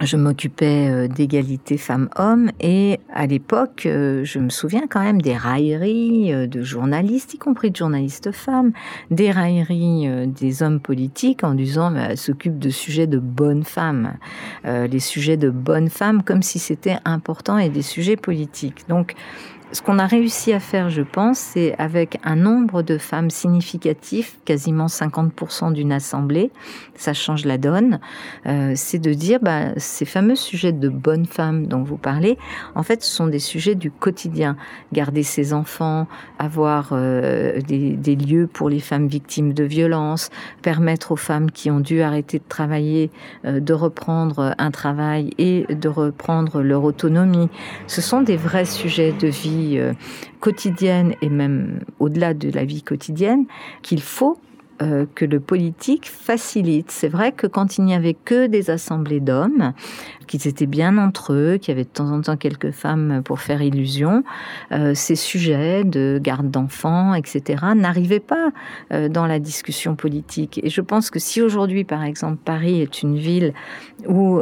je 0.05 0.17
m'occupais 0.17 0.89
euh, 0.89 1.07
d'égalité 1.07 1.77
femmes-hommes 1.77 2.51
et 2.59 2.99
à 3.13 3.27
l'époque, 3.27 3.83
euh, 3.85 4.23
je 4.23 4.39
me 4.39 4.49
souviens 4.49 4.87
quand 4.89 5.01
même 5.01 5.21
des 5.21 5.35
railleries 5.35 6.33
euh, 6.33 6.47
de 6.47 6.63
journalistes, 6.63 7.33
y 7.33 7.37
compris 7.37 7.71
de 7.71 7.75
journalistes 7.75 8.31
femmes, 8.31 8.71
des 9.11 9.31
railleries 9.31 10.07
des 10.27 10.63
hommes 10.63 10.79
politiques 10.79 11.43
en 11.43 11.53
disant 11.53 11.91
mais 11.91 12.07
elle 12.11 12.17
s'occupe 12.17 12.57
de 12.57 12.69
sujets 12.69 13.07
de 13.07 13.19
bonnes 13.19 13.63
femmes, 13.63 14.13
les 14.65 14.99
sujets 14.99 15.37
de 15.37 15.49
bonnes 15.49 15.89
femmes 15.89 16.23
comme 16.23 16.41
si 16.41 16.59
c'était 16.59 16.97
important 17.05 17.57
et 17.57 17.69
des 17.69 17.81
sujets 17.81 18.15
politiques. 18.15 18.87
Donc 18.89 19.15
ce 19.71 19.81
qu'on 19.81 19.99
a 19.99 20.05
réussi 20.05 20.53
à 20.53 20.59
faire, 20.59 20.89
je 20.89 21.01
pense, 21.01 21.39
c'est 21.39 21.75
avec 21.77 22.19
un 22.23 22.35
nombre 22.35 22.81
de 22.81 22.97
femmes 22.97 23.29
significatif, 23.29 24.37
quasiment 24.45 24.87
50% 24.87 25.73
d'une 25.73 25.91
assemblée, 25.91 26.51
ça 26.95 27.13
change 27.13 27.45
la 27.45 27.57
donne, 27.57 27.99
euh, 28.47 28.73
c'est 28.75 28.99
de 28.99 29.13
dire 29.13 29.39
bah, 29.41 29.69
ces 29.77 30.05
fameux 30.05 30.35
sujets 30.35 30.71
de 30.71 30.89
bonnes 30.89 31.25
femmes 31.25 31.67
dont 31.67 31.83
vous 31.83 31.97
parlez, 31.97 32.37
en 32.75 32.83
fait, 32.83 33.03
ce 33.03 33.13
sont 33.13 33.27
des 33.27 33.39
sujets 33.39 33.75
du 33.75 33.91
quotidien. 33.91 34.57
Garder 34.93 35.23
ses 35.23 35.53
enfants, 35.53 36.07
avoir 36.37 36.89
euh, 36.91 37.61
des, 37.61 37.91
des, 37.95 38.15
lieux 38.15 38.47
pour 38.47 38.69
les 38.69 38.79
femmes 38.79 39.07
victimes 39.07 39.53
de 39.53 39.63
violences, 39.63 40.29
permettre 40.61 41.13
aux 41.13 41.17
femmes 41.17 41.49
qui 41.49 41.71
ont 41.71 41.79
dû 41.79 42.01
arrêter 42.01 42.39
de 42.39 42.43
travailler 42.47 43.09
euh, 43.45 43.59
de 43.59 43.73
reprendre 43.73 44.53
un 44.57 44.71
travail 44.71 45.31
et 45.37 45.65
de 45.73 45.87
reprendre 45.87 46.61
leur 46.61 46.83
autonomie. 46.83 47.49
Ce 47.87 48.01
sont 48.01 48.21
des 48.21 48.37
vrais 48.37 48.65
sujets 48.65 49.13
de 49.13 49.27
vie 49.27 49.60
euh, 49.77 49.93
quotidienne 50.39 51.15
et 51.21 51.29
même 51.29 51.81
au-delà 51.99 52.33
de 52.33 52.49
la 52.51 52.65
vie 52.65 52.83
quotidienne 52.83 53.45
qu'il 53.81 54.01
faut 54.01 54.37
euh, 54.81 55.05
que 55.13 55.25
le 55.25 55.39
politique 55.39 56.09
facilite. 56.09 56.89
C'est 56.89 57.07
vrai 57.07 57.31
que 57.31 57.45
quand 57.45 57.77
il 57.77 57.85
n'y 57.85 57.93
avait 57.93 58.15
que 58.15 58.47
des 58.47 58.71
assemblées 58.71 59.19
d'hommes, 59.19 59.73
qu'ils 60.27 60.47
étaient 60.47 60.65
bien 60.65 60.97
entre 60.97 61.33
eux, 61.33 61.57
qu'il 61.57 61.71
y 61.71 61.75
avait 61.75 61.83
de 61.83 61.89
temps 61.89 62.11
en 62.11 62.21
temps 62.21 62.37
quelques 62.37 62.71
femmes 62.71 63.21
pour 63.23 63.39
faire 63.41 63.61
illusion, 63.61 64.23
euh, 64.71 64.93
ces 64.95 65.15
sujets 65.15 65.83
de 65.83 66.19
garde 66.21 66.49
d'enfants, 66.49 67.13
etc., 67.13 67.63
n'arrivaient 67.75 68.19
pas 68.19 68.51
dans 69.09 69.27
la 69.27 69.39
discussion 69.39 69.95
politique. 69.95 70.59
Et 70.63 70.69
je 70.69 70.81
pense 70.81 71.09
que 71.11 71.19
si 71.19 71.41
aujourd'hui, 71.41 71.83
par 71.83 72.03
exemple, 72.03 72.37
Paris 72.43 72.81
est 72.81 73.03
une 73.03 73.17
ville 73.17 73.53
où 74.07 74.41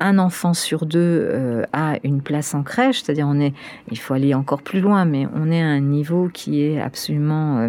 un 0.00 0.18
enfant 0.18 0.54
sur 0.54 0.86
deux 0.86 0.98
euh, 1.00 1.64
a 1.72 1.96
une 2.04 2.20
place 2.20 2.54
en 2.54 2.62
crèche, 2.62 3.02
c'est-à-dire 3.02 3.26
on 3.28 3.40
est, 3.40 3.54
il 3.90 3.98
faut 3.98 4.14
aller 4.14 4.34
encore 4.34 4.62
plus 4.62 4.80
loin, 4.80 5.04
mais 5.04 5.26
on 5.34 5.50
est 5.50 5.62
à 5.62 5.66
un 5.66 5.80
niveau 5.80 6.28
qui 6.32 6.62
est 6.62 6.80
absolument 6.80 7.58
euh, 7.58 7.68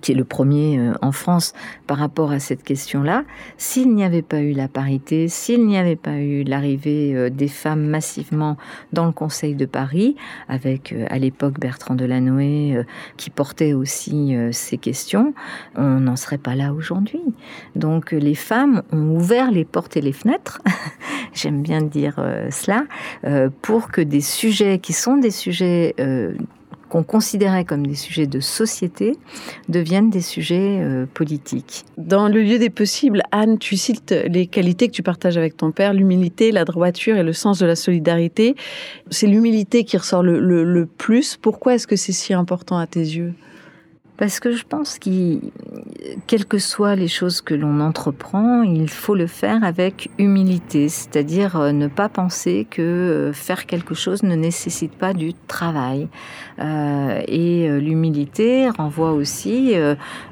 qui 0.00 0.12
est 0.12 0.14
le 0.14 0.24
premier 0.24 0.78
euh, 0.78 0.92
en 1.02 1.12
France 1.12 1.52
par 1.86 1.98
rapport 1.98 2.30
à 2.30 2.38
cette 2.38 2.62
question-là, 2.62 3.24
s'il 3.56 3.94
n'y 3.94 4.04
avait 4.04 4.22
pas 4.22 4.40
eu 4.40 4.52
la 4.52 4.68
parité, 4.68 5.28
s'il 5.28 5.66
n'y 5.66 5.78
avait 5.78 5.96
pas 5.96 6.16
eu 6.16 6.42
l'arrivée 6.42 7.14
euh, 7.14 7.30
des 7.30 7.48
femmes 7.48 7.86
massivement 7.86 8.56
dans 8.92 9.06
le 9.06 9.12
Conseil 9.12 9.54
de 9.54 9.66
Paris, 9.66 10.16
avec 10.48 10.92
euh, 10.92 11.06
à 11.10 11.18
l'époque 11.18 11.58
Bertrand 11.58 11.94
Delanoë 11.94 12.84
qui 13.16 13.30
portait 13.30 13.72
aussi 13.72 14.36
ces 14.52 14.78
questions, 14.78 15.34
on 15.76 16.00
n'en 16.00 16.16
serait 16.16 16.38
pas 16.38 16.54
là 16.54 16.72
aujourd'hui. 16.72 17.20
Donc 17.76 18.12
les 18.12 18.34
femmes 18.34 18.82
ont 18.92 19.16
ouvert 19.16 19.50
les 19.50 19.64
portes 19.64 19.96
et 19.96 20.00
les 20.00 20.12
fenêtres, 20.12 20.60
j'aime 21.32 21.62
bien 21.62 21.82
dire 21.82 22.16
cela, 22.50 22.84
pour 23.62 23.88
que 23.88 24.00
des 24.00 24.20
sujets 24.20 24.78
qui 24.78 24.92
sont 24.92 25.16
des 25.16 25.30
sujets 25.30 25.94
qu'on 26.90 27.02
considérait 27.02 27.64
comme 27.64 27.86
des 27.86 27.94
sujets 27.94 28.26
de 28.26 28.40
société 28.40 29.16
deviennent 29.68 30.10
des 30.10 30.20
sujets 30.20 30.80
euh, 30.80 31.06
politiques. 31.06 31.84
Dans 31.96 32.28
le 32.28 32.42
lieu 32.42 32.58
des 32.58 32.68
possibles, 32.68 33.22
Anne, 33.32 33.58
tu 33.58 33.76
cites 33.76 34.14
les 34.28 34.46
qualités 34.46 34.88
que 34.88 34.92
tu 34.92 35.02
partages 35.02 35.38
avec 35.38 35.56
ton 35.56 35.70
père, 35.70 35.94
l'humilité, 35.94 36.52
la 36.52 36.66
droiture 36.66 37.16
et 37.16 37.22
le 37.22 37.32
sens 37.32 37.58
de 37.58 37.66
la 37.66 37.76
solidarité. 37.76 38.56
C'est 39.10 39.26
l'humilité 39.26 39.84
qui 39.84 39.96
ressort 39.96 40.22
le 40.22 40.86
plus. 40.86 41.38
Pourquoi 41.40 41.74
est-ce 41.74 41.86
que 41.86 41.96
c'est 41.96 42.12
si 42.12 42.34
important 42.34 42.76
à 42.76 42.86
tes 42.86 43.00
yeux? 43.00 43.32
Parce 44.20 44.38
que 44.38 44.52
je 44.52 44.64
pense 44.68 44.98
que, 44.98 45.40
quelles 46.26 46.44
que 46.44 46.58
soient 46.58 46.94
les 46.94 47.08
choses 47.08 47.40
que 47.40 47.54
l'on 47.54 47.80
entreprend, 47.80 48.62
il 48.62 48.90
faut 48.90 49.14
le 49.14 49.26
faire 49.26 49.64
avec 49.64 50.10
humilité, 50.18 50.90
c'est-à-dire 50.90 51.56
euh, 51.56 51.72
ne 51.72 51.86
pas 51.86 52.10
penser 52.10 52.66
que 52.68 52.82
euh, 52.82 53.32
faire 53.32 53.64
quelque 53.64 53.94
chose 53.94 54.22
ne 54.22 54.34
nécessite 54.34 54.92
pas 54.92 55.14
du 55.14 55.32
travail. 55.32 56.06
Euh, 56.58 57.22
et 57.28 57.66
l'humilité 57.80 58.68
renvoie 58.68 59.12
aussi 59.12 59.72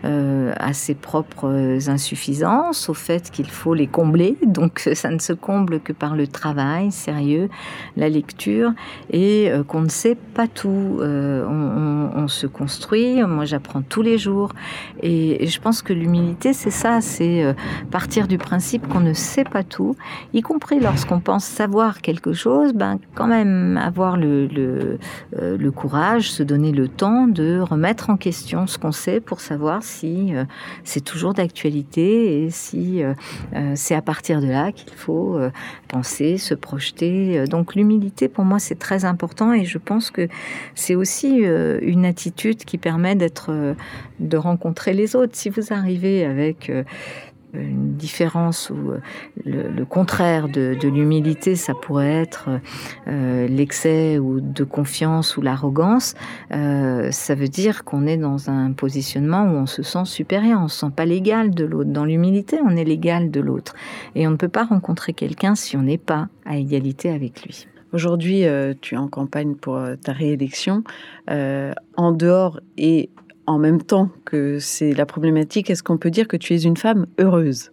à 0.03 0.73
ses 0.75 0.95
propres 0.95 1.89
insuffisances, 1.89 2.91
au 2.91 2.95
fait 2.95 3.31
qu'il 3.31 3.49
faut 3.49 3.73
les 3.73 3.87
combler. 3.87 4.37
Donc 4.47 4.87
ça 4.93 5.09
ne 5.09 5.19
se 5.19 5.33
comble 5.33 5.81
que 5.81 5.95
par 5.95 6.15
le 6.15 6.27
travail 6.27 6.93
sérieux, 6.93 7.49
la 7.97 8.11
lecture, 8.11 8.73
et 9.11 9.51
qu'on 9.67 9.81
ne 9.81 9.89
sait 9.89 10.17
pas 10.17 10.47
tout. 10.47 11.01
On 11.01 12.29
se 12.29 12.47
construit. 12.47 13.23
Moi, 13.23 13.47
j'apprends 13.47 13.78
tous 13.83 14.03
les 14.03 14.19
jours. 14.19 14.53
Et, 15.03 15.47
je 15.47 15.61
pense 15.61 15.83
que 15.83 15.93
l'humilité, 15.93 16.53
c'est 16.53 16.71
ça, 16.71 17.01
c'est 17.01 17.43
euh, 17.43 17.53
partir 17.91 18.29
du 18.29 18.39
principe 18.39 18.87
qu'on 18.89 19.01
ne 19.01 19.13
sait 19.13 19.45
pas 19.45 19.63
tout, 19.63 19.97
y 20.35 20.43
compris 20.43 20.81
lorsqu'on 20.81 21.21
pense 21.21 21.45
savoir 21.45 22.01
quelque 22.01 22.33
chose, 22.33 22.73
ben 22.73 22.99
quand 23.15 23.27
même 23.27 23.77
avoir 23.77 24.17
le, 24.17 24.47
le, 24.47 24.99
euh, 25.39 25.71
courage, 25.71 26.33
se 26.33 26.43
donner 26.43 26.73
le 26.73 26.89
temps 26.89 27.29
de 27.29 27.61
remettre 27.61 28.11
en 28.11 28.17
question 28.17 28.67
ce 28.67 28.79
qu'on 28.79 28.91
sait 28.91 29.21
pour 29.21 29.41
savoir 29.41 29.83
si 29.83 30.35
euh, 30.35 30.45
c'est 30.83 31.03
toujours 31.05 31.35
d'actualité 31.35 32.43
et 32.43 32.51
si 32.51 33.03
c'est 33.75 33.95
à 33.95 34.03
partir 34.03 34.41
de 34.41 34.47
là 34.47 34.73
qu'il 34.73 34.93
faut 34.95 35.39
penser, 35.89 36.39
se 36.39 36.55
projeter. 36.55 37.45
Donc 37.45 37.75
l'humilité, 37.75 38.29
pour 38.29 38.45
moi, 38.45 38.59
c'est 38.59 38.79
très 38.79 39.05
important 39.05 39.53
et 39.53 39.65
je 39.65 39.79
pense 39.79 40.11
que 40.11 40.29
c'est 40.75 40.95
aussi 40.95 41.45
une 41.83 42.05
attitude 42.05 42.65
qui 42.65 42.79
permet 42.79 43.15
d'être 43.15 43.68
de 44.21 44.37
rencontrer 44.37 44.93
les 44.93 45.17
autres. 45.17 45.35
Si 45.35 45.51
vous 45.51 45.73
arrivez 45.73 46.25
avec 46.25 46.71
euh, 46.71 46.83
une 47.55 47.95
différence 47.95 48.69
ou 48.69 48.93
euh, 48.93 49.01
le, 49.47 49.85
contraire 49.85 50.49
de, 50.49 50.77
l'humilité, 50.83 51.57
ça 51.57 51.73
pourrait 51.73 52.13
être 52.13 52.51
euh, 53.07 53.49
l'excès 53.49 54.19
ou 54.19 54.41
de 54.41 54.65
confiance 54.65 55.39
ou 55.39 55.41
l'arrogance. 55.41 56.15
ça 56.51 57.35
veut 57.35 57.49
dire 57.49 57.85
qu'on 57.85 58.07
est 58.07 58.19
dans 58.19 58.51
un 58.51 58.73
positionnement 58.73 59.45
où 59.45 59.57
on 59.57 59.67
se 59.67 59.83
sent 59.83 60.05
supérieur, 60.05 60.61
on 60.63 60.69
se 60.69 60.81
sent 60.81 60.93
pas 60.95 61.07
l'égal 61.07 61.51
de 61.51 61.65
l'autre. 61.65 61.91
Dans 61.91 62.05
l'humilité, 62.05 62.59
on 62.65 62.77
est 62.77 62.85
l'égal 62.85 63.31
de 63.31 63.41
l'autre, 63.41 63.75
et 64.15 64.27
on 64.27 64.31
ne 64.31 64.37
peut 64.37 64.49
pas 64.49 64.65
rencontrer 64.65 65.15
quelqu'un 65.15 65.55
si 65.55 65.77
on 65.77 65.83
n'est 65.83 65.97
pas 65.99 66.29
à 66.45 66.59
égalité 66.59 67.11
avec 67.11 67.43
lui. 67.45 67.67
Aujourd'hui, 67.95 68.45
tu 68.83 68.95
es 68.95 68.99
en 68.99 69.09
campagne 69.09 69.55
pour 69.55 69.81
ta 70.05 70.13
réélection. 70.13 70.85
en 71.29 72.13
dehors 72.13 72.61
et 72.77 73.09
en 73.49 73.59
même 73.59 73.83
temps 73.83 74.11
que 74.27 74.59
c'est 74.59 74.93
la 74.93 75.07
problématique, 75.07 75.71
est-ce 75.71 75.83
qu'on 75.83 75.97
peut 75.97 76.11
dire 76.11 76.29
que 76.29 76.37
tu 76.37 76.55
es 76.55 76.63
une 76.63 76.77
femme 76.77 77.07
heureuse? 77.19 77.73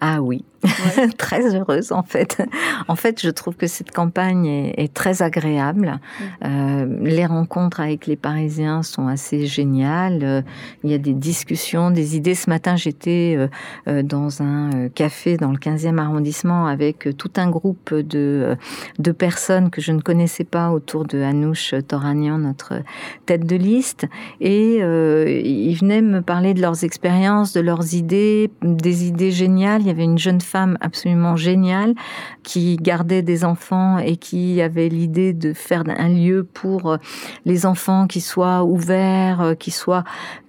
Ah 0.00 0.20
oui, 0.22 0.44
très 1.18 1.54
heureuse 1.54 1.92
en 1.92 2.02
fait. 2.02 2.42
En 2.88 2.96
fait, 2.96 3.20
je 3.20 3.30
trouve 3.30 3.56
que 3.56 3.66
cette 3.66 3.90
campagne 3.90 4.46
est, 4.46 4.92
très 4.94 5.22
agréable. 5.22 5.98
Mm. 5.98 6.24
Euh, 6.44 6.98
les 7.02 7.26
rencontres 7.26 7.80
avec 7.80 8.06
les 8.06 8.16
Parisiens 8.16 8.82
sont 8.82 9.08
assez 9.08 9.46
géniales. 9.46 10.20
Euh, 10.22 10.42
il 10.82 10.90
y 10.90 10.94
a 10.94 10.98
des 10.98 11.12
discussions, 11.12 11.90
des 11.90 12.16
idées. 12.16 12.34
Ce 12.34 12.48
matin, 12.48 12.76
j'étais 12.76 13.36
euh, 13.88 14.02
dans 14.02 14.42
un 14.42 14.88
café 14.88 15.36
dans 15.36 15.50
le 15.50 15.58
15e 15.58 15.98
arrondissement 15.98 16.66
avec 16.66 17.08
tout 17.16 17.30
un 17.36 17.50
groupe 17.50 17.94
de, 17.94 18.56
de 18.98 19.12
personnes 19.12 19.70
que 19.70 19.80
je 19.80 19.92
ne 19.92 20.00
connaissais 20.00 20.44
pas 20.44 20.70
autour 20.70 21.04
de 21.04 21.20
Anouche 21.22 21.74
Toranian, 21.86 22.38
notre 22.38 22.74
tête 23.26 23.46
de 23.46 23.56
liste. 23.56 24.06
Et 24.40 24.76
ils 24.76 25.74
venaient 25.74 26.02
me 26.02 26.22
parler 26.22 26.54
de 26.54 26.60
leurs 26.60 26.84
expériences, 26.84 27.52
de 27.52 27.60
leurs 27.60 27.94
idées, 27.94 28.50
des 28.62 29.06
idées 29.06 29.30
géniales. 29.30 29.82
Il 29.82 29.88
y 29.88 29.90
avait 29.90 30.04
une 30.04 30.18
jeune 30.18 30.40
femme 30.40 30.53
absolument 30.54 31.36
génial 31.36 31.94
qui 32.42 32.76
gardait 32.76 33.22
des 33.22 33.44
enfants 33.44 33.98
et 33.98 34.16
qui 34.16 34.60
avait 34.62 34.88
l'idée 34.88 35.32
de 35.32 35.52
faire 35.52 35.84
un 35.86 36.08
lieu 36.08 36.44
pour 36.44 36.92
euh, 36.92 36.96
les 37.44 37.66
enfants 37.66 38.06
qui 38.06 38.20
soit 38.20 38.64
ouvert, 38.64 39.40
euh, 39.40 39.54
qui 39.54 39.70
soit 39.70 40.04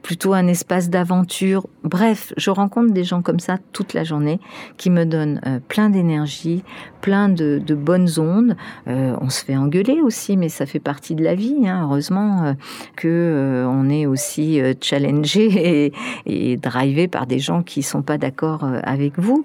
plutôt 0.06 0.34
un 0.34 0.46
espace 0.46 0.92
d'aventure. 0.92 1.66
Bref, 1.84 2.32
je 2.38 2.52
rencontre 2.52 2.94
des 2.94 3.04
gens 3.04 3.24
comme 3.24 3.40
ça 3.40 3.58
toute 3.72 3.96
la 3.96 4.04
journée 4.04 4.40
qui 4.78 4.92
me 4.92 5.04
donnent 5.04 5.42
euh, 5.48 5.58
plein 5.68 5.90
d'énergie, 5.90 6.64
plein 7.02 7.28
de, 7.28 7.60
bonnes 7.74 8.20
ondes. 8.20 8.56
on 8.86 9.30
se 9.30 9.44
fait 9.44 9.58
engueuler 9.58 10.02
aussi, 10.02 10.38
mais 10.38 10.48
ça 10.50 10.68
fait 10.68 10.80
partie 10.80 11.16
de 11.16 11.24
la 11.24 11.34
vie. 11.34 11.68
Hein. 11.68 11.82
Heureusement 11.84 12.56
que 12.96 13.66
on 13.68 13.90
est 13.90 14.06
aussi 14.06 14.60
challengé 14.80 15.92
et, 16.26 16.58
drivé 16.58 17.08
par 17.08 17.26
des 17.26 17.40
gens 17.40 17.64
qui 17.64 17.82
sont 17.82 18.04
pas 18.04 18.20
d'accord 18.20 18.64
avec 18.84 19.20
vous. 19.20 19.44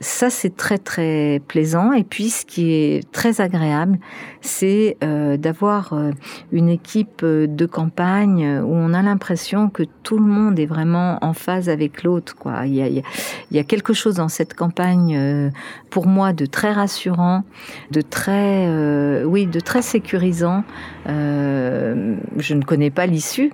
Ça, 0.00 0.28
c'est 0.28 0.54
très 0.54 0.78
très 0.78 1.40
plaisant. 1.48 1.92
Et 1.92 2.04
puis, 2.04 2.28
ce 2.28 2.44
qui 2.44 2.72
est 2.72 3.10
très 3.12 3.40
agréable, 3.40 3.98
c'est 4.42 4.96
euh, 5.02 5.36
d'avoir 5.36 5.92
euh, 5.92 6.10
une 6.52 6.68
équipe 6.68 7.22
euh, 7.22 7.46
de 7.46 7.64
campagne 7.64 8.60
où 8.60 8.74
on 8.74 8.92
a 8.92 9.02
l'impression 9.02 9.70
que 9.70 9.84
tout 10.06 10.18
le 10.18 10.24
monde 10.24 10.56
est 10.60 10.66
vraiment 10.66 11.18
en 11.20 11.32
phase 11.32 11.68
avec 11.68 12.04
l'autre. 12.04 12.36
Quoi. 12.36 12.64
Il, 12.66 13.02
y 13.50 13.58
a, 13.58 13.64
quelque 13.64 13.92
chose 13.92 14.14
dans 14.14 14.28
cette 14.28 14.54
campagne, 14.54 15.50
pour 15.90 16.06
moi, 16.06 16.32
de 16.32 16.46
très 16.46 16.70
rassurant, 16.70 17.42
de 17.90 18.02
très, 18.02 19.24
oui, 19.24 19.46
de 19.46 19.58
très 19.58 19.82
sécurisant. 19.82 20.62
je 21.06 22.54
ne 22.54 22.62
connais 22.62 22.90
pas 22.90 23.06
l'issue 23.06 23.50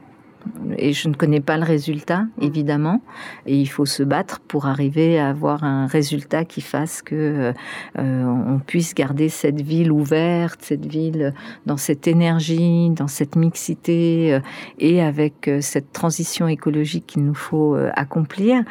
et 0.79 0.93
je 0.93 1.09
ne 1.09 1.15
connais 1.15 1.41
pas 1.41 1.57
le 1.57 1.65
résultat, 1.65 2.27
évidemment. 2.41 3.03
Et 3.47 3.57
il 3.57 3.67
faut 3.67 3.87
se 3.87 4.03
battre 4.03 4.41
pour 4.41 4.67
arriver 4.67 5.19
à 5.19 5.29
avoir 5.29 5.65
un 5.65 5.87
résultat 5.87 6.45
qui 6.45 6.61
fasse 6.61 7.03
que 7.03 7.53
euh, 7.99 8.25
on 8.25 8.59
puisse 8.59 8.95
garder 8.95 9.29
cette 9.29 9.61
ville 9.61 9.93
ouverte, 9.93 10.61
cette 10.63 10.87
ville 10.87 11.35
dans 11.67 11.77
cette 11.77 12.07
énergie, 12.07 12.91
dans 12.91 13.09
cette 13.09 13.37
mixité 13.37 14.35
euh, 14.35 14.41
et 14.79 15.03
avec 15.03 15.49
euh, 15.49 15.61
cette 15.61 15.93
transition 15.93 16.49
écologique 16.49 17.07
qu'il 17.07 17.25
nous 17.25 17.35
faut 17.35 17.77
accomplir. 17.95 18.63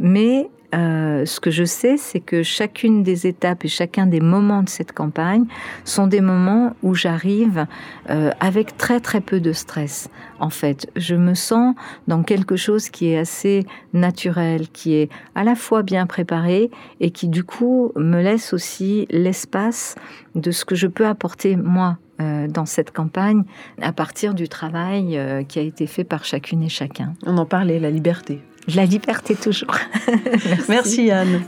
Mais 0.00 0.48
euh, 0.74 1.26
ce 1.26 1.38
que 1.38 1.50
je 1.50 1.64
sais, 1.64 1.96
c'est 1.96 2.20
que 2.20 2.42
chacune 2.42 3.02
des 3.02 3.26
étapes 3.26 3.64
et 3.64 3.68
chacun 3.68 4.06
des 4.06 4.20
moments 4.20 4.62
de 4.62 4.68
cette 4.68 4.92
campagne 4.92 5.44
sont 5.84 6.06
des 6.06 6.20
moments 6.20 6.74
où 6.82 6.94
j'arrive 6.94 7.66
euh, 8.08 8.30
avec 8.40 8.76
très 8.78 9.00
très 9.00 9.20
peu 9.20 9.40
de 9.40 9.52
stress. 9.52 10.08
En 10.40 10.50
fait, 10.50 10.90
je 10.96 11.14
me 11.14 11.34
sens 11.34 11.74
dans 12.08 12.22
quelque 12.22 12.56
chose 12.56 12.88
qui 12.88 13.08
est 13.08 13.18
assez 13.18 13.66
naturel, 13.92 14.68
qui 14.68 14.94
est 14.94 15.10
à 15.34 15.44
la 15.44 15.54
fois 15.54 15.82
bien 15.82 16.06
préparé 16.06 16.70
et 17.00 17.10
qui 17.10 17.28
du 17.28 17.44
coup 17.44 17.92
me 17.96 18.22
laisse 18.22 18.52
aussi 18.52 19.06
l'espace 19.10 19.94
de 20.34 20.50
ce 20.50 20.64
que 20.64 20.74
je 20.74 20.86
peux 20.86 21.06
apporter 21.06 21.56
moi 21.56 21.98
euh, 22.20 22.48
dans 22.48 22.66
cette 22.66 22.92
campagne 22.92 23.44
à 23.80 23.92
partir 23.92 24.32
du 24.32 24.48
travail 24.48 25.20
qui 25.48 25.58
a 25.58 25.62
été 25.62 25.86
fait 25.86 26.04
par 26.04 26.24
chacune 26.24 26.62
et 26.62 26.68
chacun. 26.70 27.12
On 27.26 27.36
en 27.36 27.46
parlait, 27.46 27.78
la 27.78 27.90
liberté. 27.90 28.40
La 28.74 28.84
liberté 28.84 29.34
toujours. 29.34 29.76
Merci. 30.68 31.10
Anne. 31.10 31.42